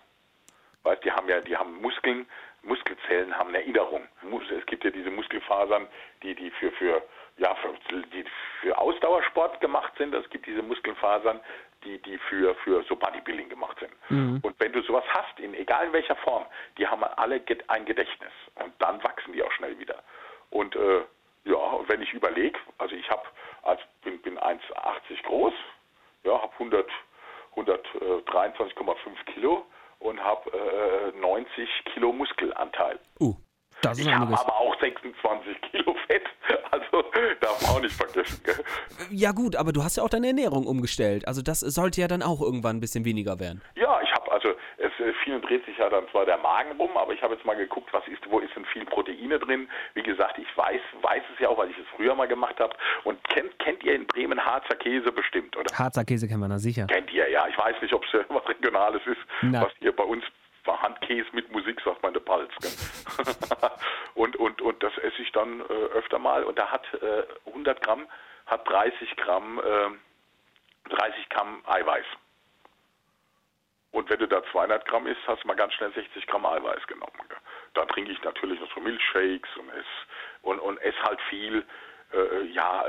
Weißt, 0.84 1.04
die 1.04 1.12
haben 1.12 1.28
ja, 1.28 1.42
die 1.42 1.58
haben 1.58 1.82
Muskeln, 1.82 2.28
Muskelzellen 2.62 3.36
haben 3.36 3.50
eine 3.50 3.60
Erinnerung. 3.60 4.04
Es 4.58 4.66
gibt 4.68 4.84
ja 4.84 4.92
diese 4.92 5.10
Muskelfasern, 5.10 5.88
die, 6.22 6.36
die 6.36 6.52
für, 6.52 6.72
für, 6.74 7.02
ja, 7.38 7.56
für, 7.56 8.02
die 8.14 8.26
für 8.62 8.78
Ausdauersport 8.78 9.60
gemacht 9.62 9.94
sind. 9.98 10.14
Es 10.14 10.30
gibt 10.30 10.46
diese 10.46 10.62
Muskelfasern, 10.62 11.40
die, 11.84 11.98
die 12.00 12.18
für, 12.18 12.56
für 12.56 12.84
so 12.84 12.96
Bodybuilding 12.96 13.50
gemacht 13.50 13.78
sind. 13.80 13.92
Und 14.44 14.60
wenn 14.60 14.72
du 14.72 14.82
sowas 14.82 15.04
hast, 15.10 15.40
in 15.40 15.54
egal 15.54 15.88
in 15.88 15.94
welcher 15.94 16.16
Form, 16.16 16.46
die 16.78 16.88
haben 16.88 17.04
alle 17.04 17.42
ein 17.68 17.86
Gedächtnis. 17.86 18.32
Und 18.64 18.74
dann 18.80 19.04
wachsen 19.04 19.34
die 19.34 19.44
auch 19.44 19.52
schnell 19.52 19.78
wieder. 19.78 20.02
Und 20.50 20.76
äh, 20.76 21.02
ja, 21.46 21.80
wenn 21.88 22.02
ich 22.02 22.12
überlege, 22.14 22.58
also 22.78 22.96
ich 22.96 23.10
habe, 23.10 23.24
also 23.64 23.82
bin, 24.04 24.20
bin 24.22 24.40
1,80 24.40 25.24
groß, 25.24 25.54
ja, 26.24 26.42
habe 26.42 26.54
100, 26.54 26.90
123,5 27.56 29.24
Kilo 29.34 29.66
und 30.00 30.22
habe 30.24 30.50
äh, 31.16 31.20
90 31.20 31.70
Kilo 31.94 32.12
Muskelanteil. 32.12 33.00
Uh, 33.20 33.36
das 33.82 34.00
ist 34.00 34.06
Ich 34.08 34.14
habe 34.14 34.38
aber 34.38 34.56
auch 34.56 34.80
26 34.80 35.62
Kilo 35.72 35.96
Fett, 36.08 36.24
also 36.72 37.04
darf 37.42 37.62
man 37.62 37.72
auch 37.72 37.82
nicht 37.82 37.96
vergessen. 37.96 38.42
Gell? 38.44 38.56
Ja 39.12 39.32
gut, 39.32 39.56
aber 39.56 39.72
du 39.74 39.84
hast 39.84 39.98
ja 39.98 40.04
auch 40.04 40.10
deine 40.10 40.28
Ernährung 40.28 40.66
umgestellt. 40.66 41.28
Also 41.28 41.42
das 41.42 41.60
sollte 41.60 42.02
ja 42.02 42.08
dann 42.08 42.24
auch 42.24 42.42
irgendwann 42.42 42.78
ein 42.78 42.82
bisschen 42.82 43.06
weniger 43.06 43.40
werden. 43.40 43.62
Ja, 43.76 44.00
ich 44.02 44.12
habe 44.14 44.32
also, 44.32 44.50
es 44.78 44.92
äh, 45.00 45.14
vielen 45.24 45.42
dreht 45.42 45.66
sich 45.66 45.78
ja 45.78 45.90
dann 45.90 46.08
zwar 46.10 46.26
der 46.26 46.38
Magen 46.38 46.78
rum, 46.80 46.96
aber 46.98 47.14
ich 47.14 47.22
habe 47.22 47.36
jetzt 47.36 47.46
mal 47.46 47.56
geguckt, 47.56 47.90
was 47.94 48.08
ist, 48.08 48.22
wo 48.30 48.40
ist 48.40 48.56
denn 48.56 48.66
viel 48.66 48.86
Proteine 48.86 49.40
drin. 49.40 49.68
Wie 49.94 50.04
gesagt, 50.04 50.38
ich 50.38 50.58
weiß, 50.58 50.82
weiß 51.02 51.24
es 51.34 51.40
ja 51.40 51.50
auch, 51.50 51.58
weil 51.58 51.70
ich 51.70 51.78
es 51.78 51.86
früher 51.96 52.16
mal 52.16 52.28
gemacht 52.28 52.60
habe. 52.60 52.76
Und 53.04 53.24
kennt, 53.30 53.58
kennt 53.60 53.84
ihr 53.84 53.96
in 53.96 54.06
Bremen 54.08 54.44
Harzer 54.44 54.76
Käse 54.76 55.12
bestimmt, 55.12 55.56
oder? 55.58 55.74
Harzer 55.78 56.06
Käse 56.06 56.28
kennen 56.28 56.42
wir 56.42 56.50
da 56.50 56.60
sicher. 56.60 56.86
Kennt 56.88 57.12
ihr, 57.12 57.30
ja. 57.30 57.48
Ich 57.48 57.58
weiß 57.58 57.76
nicht, 57.82 57.94
ob 57.94 58.04
es 58.06 58.14
äh, 58.14 58.24
was 58.30 58.48
Regionales 58.48 59.02
ist, 59.06 59.22
Na. 59.42 59.64
was 59.64 59.72
hier 59.80 59.96
bei 59.96 60.04
uns 60.04 60.24
war 60.66 60.82
Handkäse 60.82 61.30
mit 61.34 61.52
Musik, 61.52 61.82
sagt 61.82 62.04
der 62.04 62.20
Palz. 62.20 62.52
Und, 64.16 64.38
und, 64.38 64.62
und 64.62 64.82
das 64.82 64.98
esse 65.00 65.22
ich 65.22 65.32
dann 65.34 65.60
äh, 65.60 65.74
öfter 65.94 66.20
mal. 66.20 66.46
Und 66.46 66.58
da 66.58 66.72
hat 66.72 66.86
äh, 66.94 67.24
100 67.48 67.82
Gramm, 67.82 68.08
hat 68.46 68.68
30 68.68 69.16
Gramm, 69.18 69.60
äh, 69.60 70.90
30 70.90 71.30
Gramm 71.30 71.62
Eiweiß. 71.66 72.06
Und 73.92 74.10
wenn 74.10 74.20
du 74.20 74.28
da 74.28 74.42
200 74.52 74.86
Gramm 74.88 75.06
isst, 75.08 75.22
hast 75.28 75.44
du 75.44 75.48
mal 75.48 75.56
ganz 75.56 75.74
schnell 75.74 75.94
60 75.94 76.26
Gramm 76.28 76.46
Eiweiß 76.46 76.88
genommen. 76.88 77.12
Dann 77.74 77.88
trinke 77.90 78.12
ich 78.12 78.24
natürlich 78.24 78.60
noch 78.62 78.74
so 78.74 78.80
Milchshakes 78.80 79.50
und 79.58 79.70
esse 79.70 79.86
und, 80.44 80.60
und 80.60 80.78
ess 80.78 80.96
halt 81.04 81.20
viel, 81.30 81.66
äh, 82.14 82.46
ja, 82.46 82.86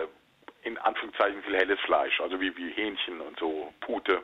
in 0.62 0.78
Anführungszeichen 0.78 1.42
viel 1.42 1.56
helles 1.56 1.80
Fleisch, 1.80 2.20
also 2.20 2.40
wie, 2.40 2.56
wie 2.56 2.70
Hähnchen 2.70 3.20
und 3.20 3.38
so, 3.38 3.72
Pute. 3.80 4.22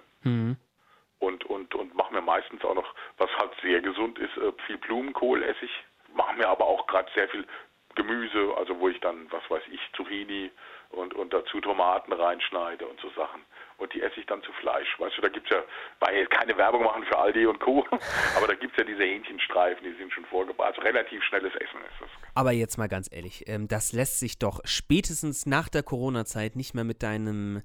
Und, 1.23 1.45
und, 1.45 1.73
und 1.77 1.95
mache 1.95 2.13
mir 2.13 2.21
meistens 2.21 2.65
auch 2.65 2.75
noch, 2.75 2.95
was 3.17 3.31
halt 3.39 3.53
sehr 3.63 3.81
gesund 3.81 4.19
ist, 4.19 4.37
äh, 4.39 4.53
viel 4.67 4.77
Blumenkohl 4.77 5.41
esse 5.45 5.67
ich. 5.67 5.85
Mache 6.17 6.37
mir 6.37 6.49
aber 6.49 6.65
auch 6.65 6.85
gerade 6.89 7.09
sehr 7.15 7.29
viel 7.29 7.47
Gemüse, 7.95 8.53
also 8.57 8.81
wo 8.81 8.89
ich 8.89 8.99
dann, 8.99 9.31
was 9.31 9.49
weiß 9.49 9.63
ich, 9.71 9.81
Zucchini 9.95 10.51
und, 10.91 11.15
und 11.15 11.33
dazu 11.33 11.61
Tomaten 11.61 12.13
reinschneide 12.13 12.89
und 12.89 12.99
so 13.01 13.09
Sachen. 13.11 13.43
Und 13.79 13.95
die 13.95 14.03
esse 14.03 14.19
ich 14.19 14.27
dann 14.27 14.43
zu 14.43 14.53
Fleisch. 14.55 14.99
Weißt 14.99 15.17
du, 15.17 15.23
da 15.23 15.29
gibt's 15.29 15.51
ja, 15.51 15.63
weil 16.01 16.27
keine 16.27 16.57
Werbung 16.57 16.83
machen 16.83 17.05
für 17.05 17.17
Aldi 17.17 17.47
und 17.47 17.61
Co., 17.61 17.87
aber 18.37 18.49
da 18.49 18.55
gibt's 18.55 18.77
ja 18.77 18.83
diese 18.83 19.05
Hähnchenstreifen, 19.05 19.85
die 19.85 19.97
sind 19.97 20.13
schon 20.13 20.25
vorgebracht. 20.25 20.71
Also 20.71 20.81
relativ 20.81 21.23
schnelles 21.23 21.55
Essen 21.55 21.79
ist 21.83 22.01
das. 22.01 22.09
Aber 22.35 22.51
jetzt 22.51 22.79
mal 22.79 22.89
ganz 22.89 23.09
ehrlich, 23.13 23.45
ähm, 23.47 23.69
das 23.69 23.93
lässt 23.93 24.19
sich 24.19 24.41
doch 24.41 24.59
spätestens 24.65 25.47
nach 25.47 25.69
der 25.69 25.85
Corona-Zeit 25.85 26.57
nicht 26.57 26.75
mehr 26.75 26.85
mit 26.85 27.05
deinem 27.05 27.63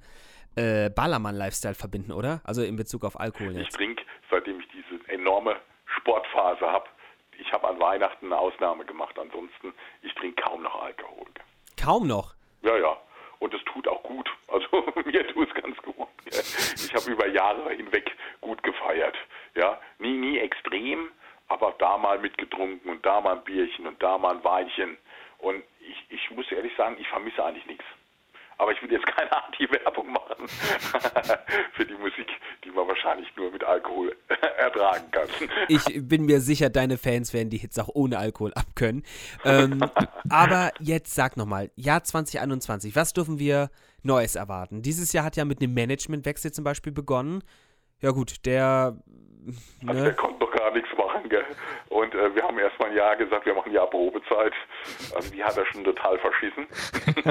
äh, 0.56 0.90
Ballermann-Lifestyle 0.90 1.76
verbinden, 1.76 2.12
oder? 2.12 2.42
Also 2.44 2.64
in 2.64 2.76
Bezug 2.76 3.04
auf 3.04 3.20
Alkohol 3.20 3.52
Ich 3.52 3.58
jetzt. 3.66 3.76
trinke, 3.76 4.04
seitdem 4.30 4.60
ich 4.60 4.68
diese 4.70 5.08
enorme 5.10 5.56
Sportphase 5.98 6.66
habe, 6.66 6.86
ich 7.40 7.52
habe 7.54 7.68
an 7.68 7.80
Weihnachten 7.80 8.26
eine 8.28 8.38
Ausnahme 8.40 8.86
gemacht. 8.86 9.18
Ansonsten, 9.20 9.74
ich 10.02 10.14
trinke 10.16 10.42
kaum 10.42 10.64
noch 10.64 10.82
Alkohol. 10.82 11.28
Kaum 11.82 12.08
noch. 12.08 12.34
Ja, 12.64 12.76
ja. 12.78 12.98
Und 13.40 13.54
es 13.54 13.62
tut 13.66 13.88
auch 13.88 14.02
gut. 14.04 14.28
Also 14.48 14.68
mir 15.06 15.28
tut 15.28 15.48
es 15.50 15.62
ganz 15.62 15.78
gut. 15.78 16.08
Ich 16.26 16.94
habe 16.96 17.12
über 17.12 17.28
Jahre 17.28 17.70
hinweg 17.74 18.12
gut 18.42 18.62
gefeiert. 18.64 19.16
Ja, 19.56 19.80
nie, 20.00 20.18
nie 20.18 20.40
extrem, 20.40 21.10
aber 21.48 21.76
da 21.80 21.98
mal 21.98 22.18
mitgetrunken 22.20 22.90
und 22.92 23.06
da 23.06 23.22
mal 23.22 23.38
ein 23.38 23.44
Bierchen 23.44 23.86
und 23.88 24.02
da 24.02 24.18
mal 24.18 24.36
ein 24.38 24.44
Weinchen. 24.44 24.98
Und 25.38 25.64
ich, 25.80 26.06
ich 26.10 26.32
muss 26.32 26.52
ehrlich 26.52 26.74
sagen, 26.76 26.98
ich 27.00 27.08
vermisse 27.08 27.44
eigentlich 27.46 27.66
nichts. 27.68 27.86
Aber 28.58 28.72
ich 28.72 28.82
will 28.82 28.92
jetzt 28.92 29.06
keine 29.08 29.32
Anti-Werbung 29.46 30.12
machen 30.12 30.48
für 31.74 31.86
die 31.86 31.94
Musik, 31.94 32.28
die 32.64 32.72
man 32.72 32.88
wahrscheinlich 32.88 33.28
nur 33.36 33.52
mit 33.52 33.64
Alkohol 33.64 34.16
ertragen 34.58 35.10
kann. 35.12 35.28
Ich 35.68 35.84
bin 36.08 36.26
mir 36.26 36.42
sicher, 36.42 36.70
deine 36.70 36.98
Fans 36.98 37.34
werden 37.34 37.50
die 37.50 37.58
Hits 37.58 37.78
auch 37.80 37.90
ohne 37.94 38.18
Alkohol 38.18 38.54
abkönnen. 38.54 39.04
Ähm, 39.46 39.80
aber 40.30 40.72
jetzt 40.80 41.14
sag 41.14 41.38
nochmal, 41.38 41.72
Jahr 41.76 42.04
2021, 42.04 42.96
was 42.96 43.14
dürfen 43.14 43.40
wir 43.40 43.70
Neues 44.04 44.36
erwarten? 44.36 44.82
Dieses 44.82 45.14
Jahr 45.14 45.26
hat 45.26 45.36
ja 45.36 45.46
mit 45.46 45.62
einem 45.62 45.74
Managementwechsel 45.74 46.52
zum 46.52 46.64
Beispiel 46.64 46.92
begonnen. 46.92 47.44
Ja 48.02 48.12
gut, 48.12 48.46
der... 48.46 48.98
Also 49.86 50.04
der 50.04 50.14
Ne? 50.14 50.16
Gar 50.58 50.72
nichts 50.72 50.90
machen, 50.98 51.30
gell? 51.30 51.46
Und 51.90 52.14
äh, 52.16 52.36
wir 52.36 52.44
haben 52.44 52.58
erst 52.60 52.80
mal 52.80 52.90
ein 52.90 52.96
Jahr 52.96 53.16
gesagt, 53.16 53.46
wir 53.46 53.54
machen 53.54 53.70
ein 53.70 53.76
Jahr 53.76 53.90
Probezeit. 53.90 54.54
Also 55.16 55.32
die 55.32 55.44
hat 55.44 55.58
er 55.58 55.66
schon 55.68 55.84
total 55.84 56.18
verschissen. 56.20 56.68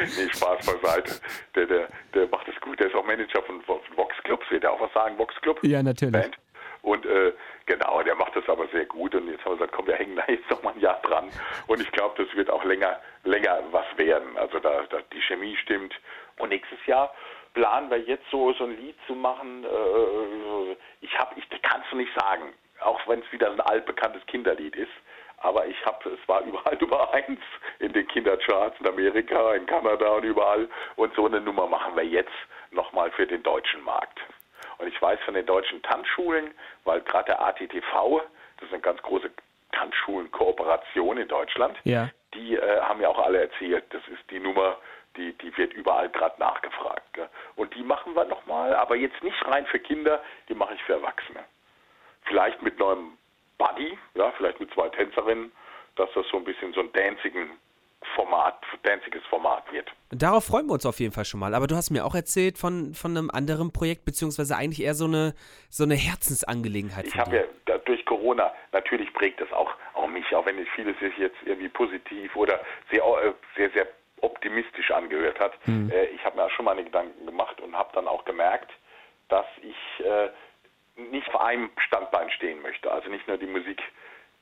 nee, 0.00 0.28
Spaß 0.32 0.66
beiseite. 0.66 1.20
Der, 1.54 1.66
der, 1.66 1.88
der 2.14 2.28
macht 2.28 2.48
es 2.48 2.60
gut. 2.60 2.78
Der 2.80 2.86
ist 2.88 2.94
auch 2.94 3.04
Manager 3.04 3.42
von, 3.42 3.62
von 3.62 3.80
Vox 3.96 4.14
Clubs. 4.24 4.50
Wird 4.50 4.64
er 4.64 4.72
auch 4.72 4.80
was 4.80 4.92
sagen, 4.92 5.18
Vox 5.18 5.34
Club? 5.42 5.58
Ja, 5.62 5.82
natürlich. 5.82 6.12
Band. 6.12 6.38
Und 6.82 7.06
äh, 7.06 7.32
genau, 7.64 8.02
der 8.02 8.14
macht 8.14 8.36
das 8.36 8.46
aber 8.48 8.68
sehr 8.68 8.84
gut. 8.84 9.14
Und 9.14 9.28
jetzt 9.28 9.44
haben 9.44 9.52
wir 9.52 9.56
gesagt, 9.56 9.72
komm, 9.72 9.86
wir 9.86 9.96
hängen 9.96 10.16
da 10.16 10.24
jetzt 10.28 10.48
noch 10.50 10.62
mal 10.62 10.74
ein 10.74 10.80
Jahr 10.80 11.00
dran. 11.02 11.30
Und 11.66 11.80
ich 11.80 11.90
glaube, 11.92 12.22
das 12.22 12.34
wird 12.36 12.50
auch 12.50 12.64
länger, 12.64 13.00
länger 13.24 13.62
was 13.70 13.86
werden. 13.96 14.36
Also 14.36 14.58
da, 14.58 14.82
da 14.90 14.98
die 15.12 15.22
Chemie 15.22 15.56
stimmt. 15.56 15.94
Und 16.38 16.50
nächstes 16.50 16.84
Jahr 16.86 17.14
planen 17.54 17.90
wir 17.90 17.98
jetzt 17.98 18.24
so, 18.30 18.52
so 18.52 18.64
ein 18.64 18.76
Lied 18.76 18.96
zu 19.06 19.14
machen. 19.14 19.64
Äh, 19.64 20.76
ich 21.00 21.18
habe, 21.18 21.34
ich 21.38 21.48
kannst 21.62 21.90
du 21.90 21.96
nicht 21.96 22.12
sagen, 22.18 22.52
auch 22.80 23.00
wenn 23.08 23.20
es 23.20 23.32
wieder 23.32 23.50
ein 23.50 23.60
altbekanntes 23.60 24.24
Kinderlied 24.26 24.76
ist. 24.76 24.92
Aber 25.38 25.66
ich 25.66 25.76
habe, 25.84 26.10
es 26.10 26.28
war 26.28 26.42
überall 26.42 26.76
Nummer 26.80 27.12
eins 27.12 27.40
in 27.78 27.92
den 27.92 28.06
Kindercharts 28.08 28.78
in 28.80 28.88
Amerika, 28.88 29.54
in 29.54 29.66
Kanada 29.66 30.08
und 30.12 30.24
überall. 30.24 30.68
Und 30.96 31.14
so 31.14 31.26
eine 31.26 31.40
Nummer 31.40 31.66
machen 31.66 31.96
wir 31.96 32.04
jetzt 32.04 32.32
nochmal 32.70 33.10
für 33.12 33.26
den 33.26 33.42
deutschen 33.42 33.82
Markt. 33.82 34.20
Und 34.78 34.88
ich 34.88 35.00
weiß 35.00 35.20
von 35.24 35.34
den 35.34 35.46
deutschen 35.46 35.80
Tanzschulen, 35.82 36.52
weil 36.84 37.00
gerade 37.02 37.26
der 37.26 37.40
ATTV, 37.42 38.22
das 38.58 38.66
ist 38.68 38.72
eine 38.72 38.82
ganz 38.82 39.00
große 39.02 39.30
Tanzschulenkooperation 39.72 41.18
in 41.18 41.28
Deutschland, 41.28 41.76
Ja. 41.84 42.08
die 42.34 42.56
äh, 42.56 42.80
haben 42.80 43.00
ja 43.00 43.08
auch 43.08 43.18
alle 43.18 43.42
erzählt, 43.42 43.84
das 43.90 44.02
ist 44.08 44.28
die 44.30 44.40
Nummer, 44.40 44.76
die, 45.16 45.32
die 45.34 45.56
wird 45.56 45.72
überall 45.72 46.08
gerade 46.10 46.38
nachgefragt. 46.40 47.12
Gell? 47.12 47.28
Und 47.56 47.74
die 47.74 47.82
machen 47.82 48.14
wir 48.14 48.24
nochmal, 48.24 48.74
aber 48.74 48.96
jetzt 48.96 49.22
nicht 49.22 49.36
rein 49.46 49.66
für 49.66 49.78
Kinder, 49.78 50.22
die 50.48 50.54
mache 50.54 50.74
ich 50.74 50.82
für 50.82 50.94
Erwachsene. 50.94 51.44
Vielleicht 52.24 52.62
mit 52.62 52.78
neuem 52.78 53.16
Buddy, 53.58 53.98
ja, 54.14 54.32
vielleicht 54.36 54.60
mit 54.60 54.72
zwei 54.72 54.88
Tänzerinnen, 54.88 55.52
dass 55.96 56.10
das 56.14 56.26
so 56.30 56.38
ein 56.38 56.44
bisschen 56.44 56.72
so 56.72 56.80
ein 56.80 56.90
danzigen 56.92 57.50
Format, 58.14 58.60
danziges 58.82 59.22
Format 59.24 59.70
wird. 59.72 59.90
Darauf 60.10 60.44
freuen 60.44 60.66
wir 60.66 60.74
uns 60.74 60.86
auf 60.86 61.00
jeden 61.00 61.12
Fall 61.12 61.24
schon 61.24 61.40
mal. 61.40 61.54
Aber 61.54 61.66
du 61.66 61.74
hast 61.74 61.90
mir 61.90 62.04
auch 62.04 62.14
erzählt 62.14 62.58
von, 62.58 62.94
von 62.94 63.16
einem 63.16 63.30
anderen 63.30 63.72
Projekt, 63.72 64.04
beziehungsweise 64.04 64.56
eigentlich 64.56 64.82
eher 64.82 64.94
so 64.94 65.06
eine, 65.06 65.34
so 65.70 65.84
eine 65.84 65.94
Herzensangelegenheit 65.94 67.06
Ich 67.06 67.16
habe 67.16 67.36
ja 67.36 67.78
durch 67.78 68.04
Corona, 68.04 68.52
natürlich 68.72 69.12
prägt 69.14 69.40
das 69.40 69.50
auch, 69.52 69.70
auch 69.94 70.06
mich, 70.06 70.34
auch 70.34 70.46
wenn 70.46 70.58
es 70.58 70.68
vieles 70.74 70.98
sich 70.98 71.16
jetzt 71.16 71.36
irgendwie 71.44 71.68
positiv 71.68 72.34
oder 72.36 72.60
sehr, 72.90 73.02
äh, 73.02 73.32
sehr, 73.56 73.70
sehr 73.70 73.86
optimistisch 74.24 74.90
angehört 74.90 75.38
hat. 75.38 75.52
Äh, 75.90 76.06
ich 76.06 76.24
habe 76.24 76.36
mir 76.36 76.44
auch 76.44 76.50
schon 76.50 76.64
meine 76.64 76.84
Gedanken 76.84 77.26
gemacht 77.26 77.60
und 77.60 77.76
habe 77.76 77.90
dann 77.92 78.08
auch 78.08 78.24
gemerkt, 78.24 78.70
dass 79.28 79.46
ich 79.62 80.04
äh, 80.04 80.30
nicht 80.96 81.28
auf 81.28 81.40
einem 81.40 81.70
Standbein 81.78 82.30
stehen 82.30 82.62
möchte. 82.62 82.90
Also 82.90 83.08
nicht 83.10 83.26
nur 83.28 83.36
die 83.36 83.46
Musik, 83.46 83.82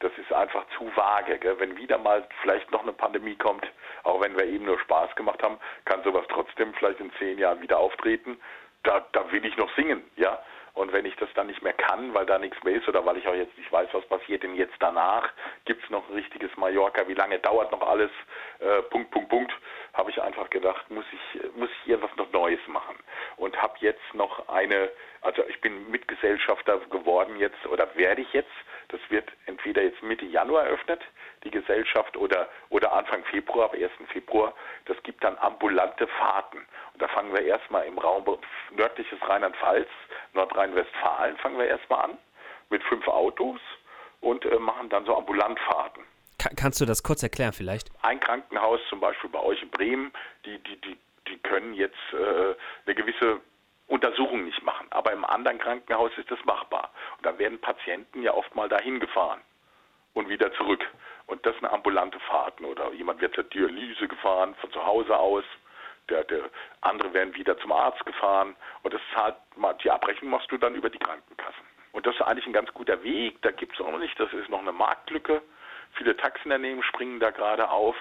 das 0.01 0.13
ist 0.19 0.33
einfach 0.33 0.65
zu 0.77 0.91
vage. 0.97 1.39
Gell? 1.39 1.59
Wenn 1.59 1.77
wieder 1.77 1.99
mal 1.99 2.27
vielleicht 2.43 2.71
noch 2.71 2.83
eine 2.83 2.93
Pandemie 2.93 3.37
kommt, 3.37 3.67
auch 4.03 4.21
wenn 4.21 4.37
wir 4.37 4.45
eben 4.45 4.65
nur 4.65 4.79
Spaß 4.81 5.15
gemacht 5.15 5.43
haben, 5.43 5.59
kann 5.85 6.03
sowas 6.03 6.27
trotzdem 6.29 6.75
vielleicht 6.75 7.01
in 7.01 7.13
zehn 7.19 7.39
Jahren 7.39 7.61
wieder 7.63 7.79
auftreten. 7.79 8.39
Da, 8.83 9.07
da 9.13 9.31
will 9.31 9.45
ich 9.45 9.57
noch 9.57 9.73
singen, 9.77 10.03
ja. 10.17 10.43
Und 10.75 10.93
wenn 10.93 11.05
ich 11.05 11.15
das 11.17 11.29
dann 11.35 11.49
nicht 11.49 11.63
mehr 11.63 11.75
kann, 11.75 12.15
weil 12.15 12.25
da 12.25 12.39
nichts 12.39 12.63
mehr 12.65 12.75
ist 12.75 12.89
oder 12.89 13.05
weil 13.05 13.19
ich 13.19 13.29
auch 13.29 13.35
jetzt 13.35 13.57
nicht 13.59 13.71
weiß, 13.71 13.89
was 13.93 14.07
passiert 14.07 14.43
denn 14.43 14.55
jetzt 14.55 14.77
danach, 14.81 15.31
gibt 15.67 15.85
es 15.85 15.91
noch 15.91 16.09
ein 16.09 16.15
richtiges 16.15 16.51
Mallorca, 16.57 17.07
wie 17.09 17.15
lange 17.15 17.39
dauert 17.39 17.71
noch 17.73 17.87
alles, 17.87 18.11
äh, 18.59 18.81
Punkt, 18.83 19.11
Punkt, 19.11 19.29
Punkt, 19.29 19.53
habe 19.93 20.11
ich 20.11 20.23
einfach 20.23 20.49
gedacht, 20.49 20.91
muss 20.91 21.05
ich, 21.13 21.57
muss 21.57 21.69
ich 21.69 21.85
hier 21.85 22.01
was 22.01 22.15
noch 22.17 22.33
Neues 22.33 22.61
machen. 22.69 22.97
Und 23.37 23.61
habe 23.61 23.75
jetzt 23.81 24.15
noch 24.15 24.49
eine, 24.49 24.91
also 25.21 25.45
ich 25.47 25.61
bin 25.61 25.91
Mitgesellschafter 25.91 26.79
geworden 26.91 27.37
jetzt 27.39 27.67
oder 27.67 27.95
werde 27.95 28.23
ich 28.23 28.33
jetzt, 28.33 28.51
das 28.93 29.01
wird 29.09 29.31
entweder 29.47 29.83
jetzt 29.83 30.03
Mitte 30.03 30.27
Januar 30.27 30.65
eröffnet, 30.65 31.01
die 31.45 31.51
Gesellschaft, 31.51 32.17
oder, 32.17 32.49
oder 32.69 32.93
Anfang 32.93 33.25
Februar, 33.25 33.67
ab 33.67 33.75
1. 33.75 33.91
Februar. 34.13 34.55
Das 34.85 34.97
gibt 35.03 35.25
dann 35.25 35.37
ambulante 35.39 36.07
Fahrten. 36.07 36.59
Und 36.93 37.03
da 37.03 37.09
fangen 37.09 37.33
wir 37.33 37.43
erstmal 37.43 37.87
im 37.87 37.99
Raum 37.99 38.25
nördliches 38.71 39.19
Rheinland-Pfalz, 39.27 39.89
Nordrhein-Westfalen 40.35 41.37
fangen 41.39 41.59
wir 41.59 41.67
erstmal 41.67 42.05
an 42.05 42.19
mit 42.71 42.83
fünf 42.85 43.07
Autos 43.09 43.61
und 44.21 44.45
äh, 44.45 44.59
machen 44.59 44.89
dann 44.89 45.05
so 45.05 45.17
Ambulantfahrten. 45.17 46.05
Kann, 46.39 46.57
kannst 46.57 46.81
du 46.81 46.85
das 46.85 47.03
kurz 47.03 47.23
erklären 47.23 47.53
vielleicht? 47.53 47.91
Ein 48.03 48.21
Krankenhaus 48.21 48.81
zum 48.89 49.01
Beispiel 49.01 49.31
bei 49.31 49.41
euch 49.41 49.63
in 49.63 49.71
Bremen, 49.71 50.13
die, 50.45 50.59
die, 50.59 50.81
die, 50.81 50.99
die 51.29 51.39
können 51.39 51.75
jetzt 51.75 51.97
äh, 52.13 52.55
eine 52.87 52.95
gewisse 52.95 53.41
Untersuchung 53.93 54.45
nicht 54.45 54.63
machen. 54.63 54.87
Aber 54.91 55.13
im 55.13 55.25
anderen 55.25 55.59
Krankenhaus 55.59 56.11
ist 56.17 56.31
das 56.31 56.43
machbar. 56.47 56.91
Und 57.19 57.27
dann 57.27 57.39
werden 57.39 57.61
Patienten 57.61 58.23
ja 58.23 58.33
oft 58.33 58.55
mal 58.55 58.69
dahin 58.69 59.01
gefahren 59.01 59.43
und 60.15 60.31
wieder 60.31 60.51
zurück. 60.55 60.83
Und 61.27 61.45
das 61.45 61.55
sind 61.57 61.67
ambulante 61.67 62.19
Fahrten. 62.21 62.65
Oder 62.65 62.91
jemand 62.93 63.21
wird 63.21 63.35
zur 63.35 63.45
Dialyse 63.45 64.09
gefahren, 64.09 64.55
von 64.57 64.73
zu 64.73 64.85
Hause 64.85 65.17
aus. 65.17 65.45
Der, 66.09 66.25
der 66.25 66.49
andere 66.81 67.13
werden 67.13 67.35
wieder 67.35 67.57
zum 67.59 67.71
Arzt 67.71 68.05
gefahren. 68.07 68.57
Und 68.83 68.95
das 68.95 69.03
zahlt, 69.15 69.37
die 69.85 69.91
Abrechnung 69.91 70.31
machst 70.31 70.51
du 70.51 70.57
dann 70.57 70.75
über 70.75 70.89
die 70.89 70.99
Krankenkassen. 70.99 71.63
Und 71.93 72.07
das 72.07 72.15
ist 72.15 72.23
eigentlich 72.23 72.47
ein 72.47 72.55
ganz 72.55 72.73
guter 72.73 73.03
Weg. 73.03 73.43
Da 73.43 73.51
gibt 73.51 73.75
es 73.75 73.85
auch 73.85 73.99
nicht, 73.99 74.19
das 74.19 74.33
ist 74.33 74.49
noch 74.49 74.61
eine 74.61 74.73
Marktlücke. 74.73 75.43
Viele 75.93 76.17
Taxinunternehmen 76.17 76.83
springen 76.83 77.21
da 77.21 77.31
gerade 77.31 77.69
auf. 77.69 77.95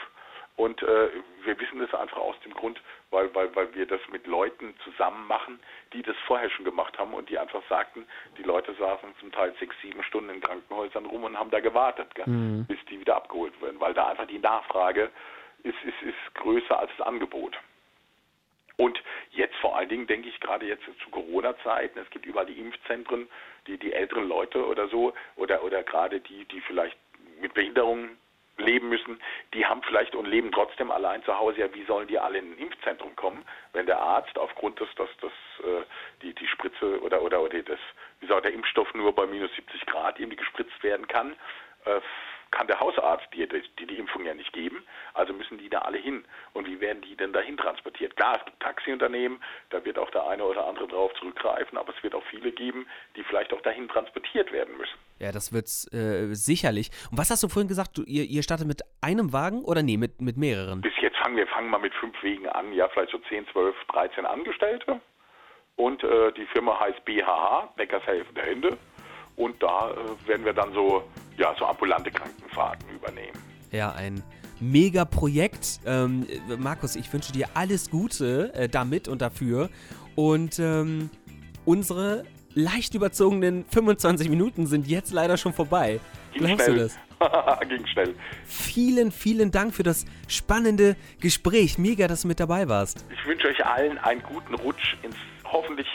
Und 0.57 0.81
äh, 0.83 1.09
wir 1.43 1.59
wissen 1.59 1.79
das 1.79 1.93
einfach 1.93 2.17
aus 2.17 2.35
dem 2.41 2.53
Grund, 2.53 2.81
weil, 3.09 3.33
weil, 3.33 3.55
weil 3.55 3.73
wir 3.73 3.85
das 3.85 4.01
mit 4.11 4.27
Leuten 4.27 4.75
zusammen 4.83 5.25
machen, 5.27 5.59
die 5.93 6.01
das 6.01 6.15
vorher 6.27 6.49
schon 6.49 6.65
gemacht 6.65 6.97
haben 6.99 7.13
und 7.13 7.29
die 7.29 7.37
einfach 7.37 7.63
sagten, 7.67 8.05
die 8.37 8.43
Leute 8.43 8.73
saßen 8.73 9.09
zum 9.19 9.31
Teil 9.31 9.53
sechs, 9.59 9.75
sieben 9.81 10.03
Stunden 10.03 10.29
in 10.29 10.41
Krankenhäusern 10.41 11.05
rum 11.05 11.23
und 11.23 11.37
haben 11.37 11.51
da 11.51 11.59
gewartet, 11.59 12.07
mhm. 12.25 12.65
bis 12.67 12.77
die 12.89 12.99
wieder 12.99 13.15
abgeholt 13.15 13.59
werden, 13.61 13.79
weil 13.79 13.93
da 13.93 14.07
einfach 14.07 14.27
die 14.27 14.39
Nachfrage 14.39 15.09
ist, 15.63 15.77
ist, 15.83 16.01
ist 16.01 16.35
größer 16.35 16.79
als 16.79 16.91
das 16.97 17.07
Angebot. 17.07 17.57
Und 18.77 19.01
jetzt 19.31 19.55
vor 19.57 19.77
allen 19.77 19.89
Dingen 19.89 20.07
denke 20.07 20.29
ich 20.29 20.39
gerade 20.39 20.65
jetzt 20.65 20.83
zu 21.03 21.09
Corona-Zeiten, 21.11 21.99
es 21.99 22.09
gibt 22.09 22.25
überall 22.25 22.47
die 22.47 22.59
Impfzentren, 22.59 23.27
die, 23.67 23.77
die 23.77 23.93
älteren 23.93 24.27
Leute 24.27 24.65
oder 24.65 24.87
so, 24.87 25.13
oder, 25.35 25.63
oder 25.63 25.83
gerade 25.83 26.19
die, 26.19 26.45
die 26.45 26.61
vielleicht 26.61 26.97
mit 27.39 27.53
Behinderungen 27.53 28.17
leben 28.62 28.89
müssen, 28.89 29.19
die 29.54 29.65
haben 29.65 29.82
vielleicht 29.84 30.15
und 30.15 30.28
leben 30.28 30.52
trotzdem 30.52 30.91
allein 30.91 31.24
zu 31.24 31.38
Hause. 31.38 31.62
Ja, 31.62 31.74
wie 31.74 31.84
sollen 31.86 32.08
die 32.08 32.19
alle 32.19 32.39
in 32.39 32.54
ein 32.54 32.58
Impfzentrum 32.58 33.15
kommen, 33.15 33.43
wenn 33.74 33.86
der 33.86 34.00
Arzt 34.00 34.38
aufgrund 34.38 34.80
des, 34.80 34.89
dass 34.95 35.10
das, 35.21 35.32
äh, 35.65 35.84
die, 36.21 36.34
die 36.34 36.47
Spritze 36.47 37.02
oder, 37.02 37.21
oder, 37.21 37.41
oder 37.41 37.62
das, 37.63 37.80
wie 38.19 38.28
soll 38.28 38.41
der 38.41 38.54
Impfstoff 38.54 38.93
nur 38.93 39.13
bei 39.13 39.26
minus 39.26 39.54
70 39.56 39.86
Grad 39.86 40.19
irgendwie 40.19 40.38
gespritzt 40.38 40.84
werden 40.84 41.08
kann, 41.08 41.36
äh, 41.86 42.02
kann 42.51 42.67
der 42.67 42.79
Hausarzt 42.79 43.25
dir 43.33 43.47
die, 43.47 43.85
die, 43.85 43.97
Impfung 43.97 44.25
ja 44.25 44.33
nicht 44.33 44.51
geben. 44.53 44.83
Also 45.13 45.33
müssen 45.33 45.57
die 45.57 45.69
da 45.69 45.79
alle 45.79 45.97
hin. 45.97 46.25
Und 46.53 46.67
wie 46.67 46.79
werden 46.79 47.01
die 47.01 47.15
denn 47.15 47.33
dahin 47.33 47.57
transportiert? 47.57 48.15
Klar, 48.15 48.37
es 48.39 48.45
gibt 48.45 48.59
Taxiunternehmen, 48.59 49.41
da 49.69 49.83
wird 49.83 49.97
auch 49.97 50.09
der 50.11 50.27
eine 50.27 50.43
oder 50.43 50.67
andere 50.67 50.87
drauf 50.87 51.13
zurückgreifen, 51.19 51.77
aber 51.77 51.93
es 51.95 52.03
wird 52.03 52.13
auch 52.13 52.23
viele 52.29 52.51
geben, 52.51 52.85
die 53.15 53.23
vielleicht 53.23 53.53
auch 53.53 53.61
dahin 53.61 53.87
transportiert 53.87 54.51
werden 54.51 54.77
müssen. 54.77 54.97
Ja, 55.19 55.31
das 55.31 55.53
wird's 55.53 55.91
äh, 55.93 56.33
sicherlich. 56.33 56.91
Und 57.09 57.17
was 57.17 57.29
hast 57.29 57.43
du 57.43 57.47
vorhin 57.47 57.67
gesagt? 57.67 57.97
Du, 57.97 58.03
ihr, 58.03 58.23
ihr 58.23 58.43
startet 58.43 58.67
mit 58.67 58.81
einem 59.01 59.33
Wagen 59.33 59.63
oder 59.63 59.83
nee, 59.83 59.97
mit, 59.97 60.21
mit 60.21 60.37
mehreren? 60.37 60.81
Bis 60.81 60.93
jetzt 61.01 61.17
fangen 61.17 61.37
wir 61.37 61.47
fangen 61.47 61.69
mal 61.69 61.79
mit 61.79 61.93
fünf 61.93 62.21
Wegen 62.23 62.47
an, 62.49 62.73
ja, 62.73 62.87
vielleicht 62.89 63.11
so 63.11 63.19
10, 63.19 63.47
12, 63.51 63.75
13 63.93 64.25
Angestellte. 64.25 64.99
Und 65.75 66.03
äh, 66.03 66.31
die 66.33 66.45
Firma 66.47 66.79
heißt 66.79 67.03
BHH, 67.05 67.73
Neckars 67.77 68.05
Helfende 68.05 68.41
Hände. 68.41 68.77
Und 69.41 69.62
da 69.62 69.89
äh, 69.89 70.27
werden 70.27 70.45
wir 70.45 70.54
dann 70.54 70.71
so, 70.71 71.04
ja, 71.36 71.56
so 71.58 71.65
ambulante 71.65 72.12
Krankenfahrten 72.12 72.88
übernehmen. 72.89 73.36
Ja, 73.71 73.91
ein 73.91 74.21
Mega-Projekt. 74.60 75.80
Ähm, 75.84 76.27
Markus, 76.60 76.95
ich 76.95 77.12
wünsche 77.12 77.32
dir 77.32 77.47
alles 77.56 77.89
Gute 77.89 78.54
äh, 78.54 78.69
damit 78.69 79.08
und 79.08 79.19
dafür. 79.23 79.71
Und 80.13 80.60
ähm, 80.60 81.10
unsere 81.65 82.23
leicht 82.54 82.93
überzogenen 82.93 83.65
25 83.65 84.30
Minuten 84.30 84.67
sind 84.67 84.86
jetzt 84.86 85.12
leider 85.12 85.38
schon 85.38 85.54
vorbei. 85.54 85.99
Ging 86.34 86.45
Glaubst 86.45 86.65
schnell. 86.65 86.77
du 86.77 86.84
das? 86.84 87.67
Ging 87.67 87.88
schnell. 87.88 88.15
Vielen, 88.45 89.12
vielen 89.12 89.49
Dank 89.49 89.73
für 89.73 89.84
das 89.84 90.06
spannende 90.27 90.95
Gespräch. 91.19 91.80
Mega, 91.80 92.08
dass 92.08 92.21
du 92.21 92.27
mit 92.27 92.39
dabei 92.39 92.69
warst. 92.69 93.08
Ich 93.12 93.25
wünsche 93.25 93.47
euch 93.47 93.65
allen 93.65 93.97
einen 93.97 94.21
guten 94.21 94.54
Rutsch 94.54 94.97
ins 95.01 95.15
hoffentlich 95.45 95.88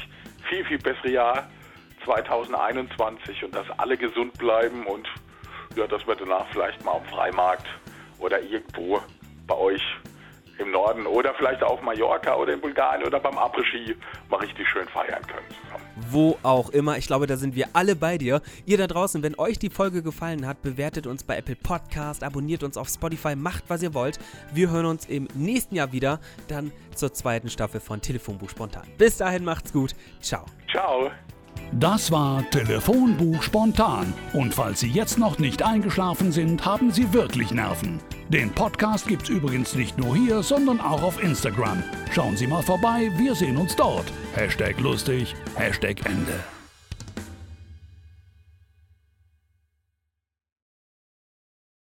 viel, 0.48 0.64
viel 0.64 0.78
bessere 0.78 1.11
Jahr 1.12 1.48
2021 2.06 3.44
und 3.44 3.54
dass 3.54 3.66
alle 3.78 3.98
gesund 3.98 4.38
bleiben 4.38 4.86
und 4.86 5.06
ja, 5.76 5.86
dass 5.86 6.06
wir 6.06 6.14
danach 6.14 6.46
vielleicht 6.52 6.82
mal 6.84 6.96
am 6.96 7.04
Freimarkt 7.04 7.66
oder 8.18 8.40
irgendwo 8.40 9.00
bei 9.46 9.56
euch 9.56 9.82
im 10.58 10.70
Norden 10.70 11.06
oder 11.06 11.34
vielleicht 11.34 11.62
auf 11.62 11.82
Mallorca 11.82 12.34
oder 12.34 12.54
in 12.54 12.60
Bulgarien 12.60 13.06
oder 13.06 13.20
beim 13.20 13.36
Après-Ski 13.36 13.94
mal 14.30 14.38
richtig 14.38 14.66
schön 14.68 14.88
feiern 14.88 15.22
können 15.26 15.46
zusammen. 15.48 15.84
Wo 16.10 16.38
auch 16.42 16.70
immer. 16.70 16.96
Ich 16.96 17.06
glaube, 17.06 17.26
da 17.26 17.36
sind 17.36 17.54
wir 17.54 17.68
alle 17.74 17.96
bei 17.96 18.18
dir. 18.18 18.40
Ihr 18.64 18.78
da 18.78 18.86
draußen, 18.86 19.22
wenn 19.22 19.38
euch 19.38 19.58
die 19.58 19.70
Folge 19.70 20.02
gefallen 20.02 20.46
hat, 20.46 20.62
bewertet 20.62 21.06
uns 21.06 21.24
bei 21.24 21.36
Apple 21.36 21.56
Podcast, 21.56 22.22
abonniert 22.22 22.62
uns 22.62 22.76
auf 22.76 22.88
Spotify, 22.88 23.36
macht 23.36 23.64
was 23.68 23.82
ihr 23.82 23.94
wollt. 23.94 24.18
Wir 24.52 24.70
hören 24.70 24.86
uns 24.86 25.06
im 25.06 25.28
nächsten 25.34 25.74
Jahr 25.74 25.92
wieder, 25.92 26.20
dann 26.48 26.72
zur 26.94 27.12
zweiten 27.12 27.50
Staffel 27.50 27.80
von 27.80 28.00
Telefonbuch 28.00 28.50
Spontan. 28.50 28.86
Bis 28.96 29.18
dahin 29.18 29.44
macht's 29.44 29.72
gut. 29.72 29.94
Ciao. 30.20 30.46
Ciao. 30.70 31.10
Das 31.72 32.11
war 32.11 32.48
Telefonbuch 32.50 33.42
spontan. 33.42 34.12
Und 34.33 34.55
falls 34.55 34.81
Sie 34.81 34.88
jetzt 34.88 35.18
noch 35.18 35.38
nicht 35.38 35.62
eingeschlafen 35.62 36.33
sind, 36.33 36.64
haben 36.64 36.90
Sie 36.90 37.12
wirklich 37.12 37.50
Nerven. 37.50 38.00
Den 38.29 38.50
Podcast 38.50 39.07
gibt's 39.07 39.29
übrigens 39.29 39.74
nicht 39.74 39.98
nur 39.98 40.16
hier, 40.16 40.42
sondern 40.42 40.81
auch 40.81 41.02
auf 41.02 41.22
Instagram. 41.22 41.83
Schauen 42.12 42.37
Sie 42.37 42.46
mal 42.46 42.62
vorbei, 42.62 43.11
wir 43.16 43.35
sehen 43.35 43.57
uns 43.57 43.76
dort. 43.76 44.07
Hashtag 44.35 44.81
lustig, 44.81 45.35
Hashtag 45.57 46.05
Ende. 46.07 46.55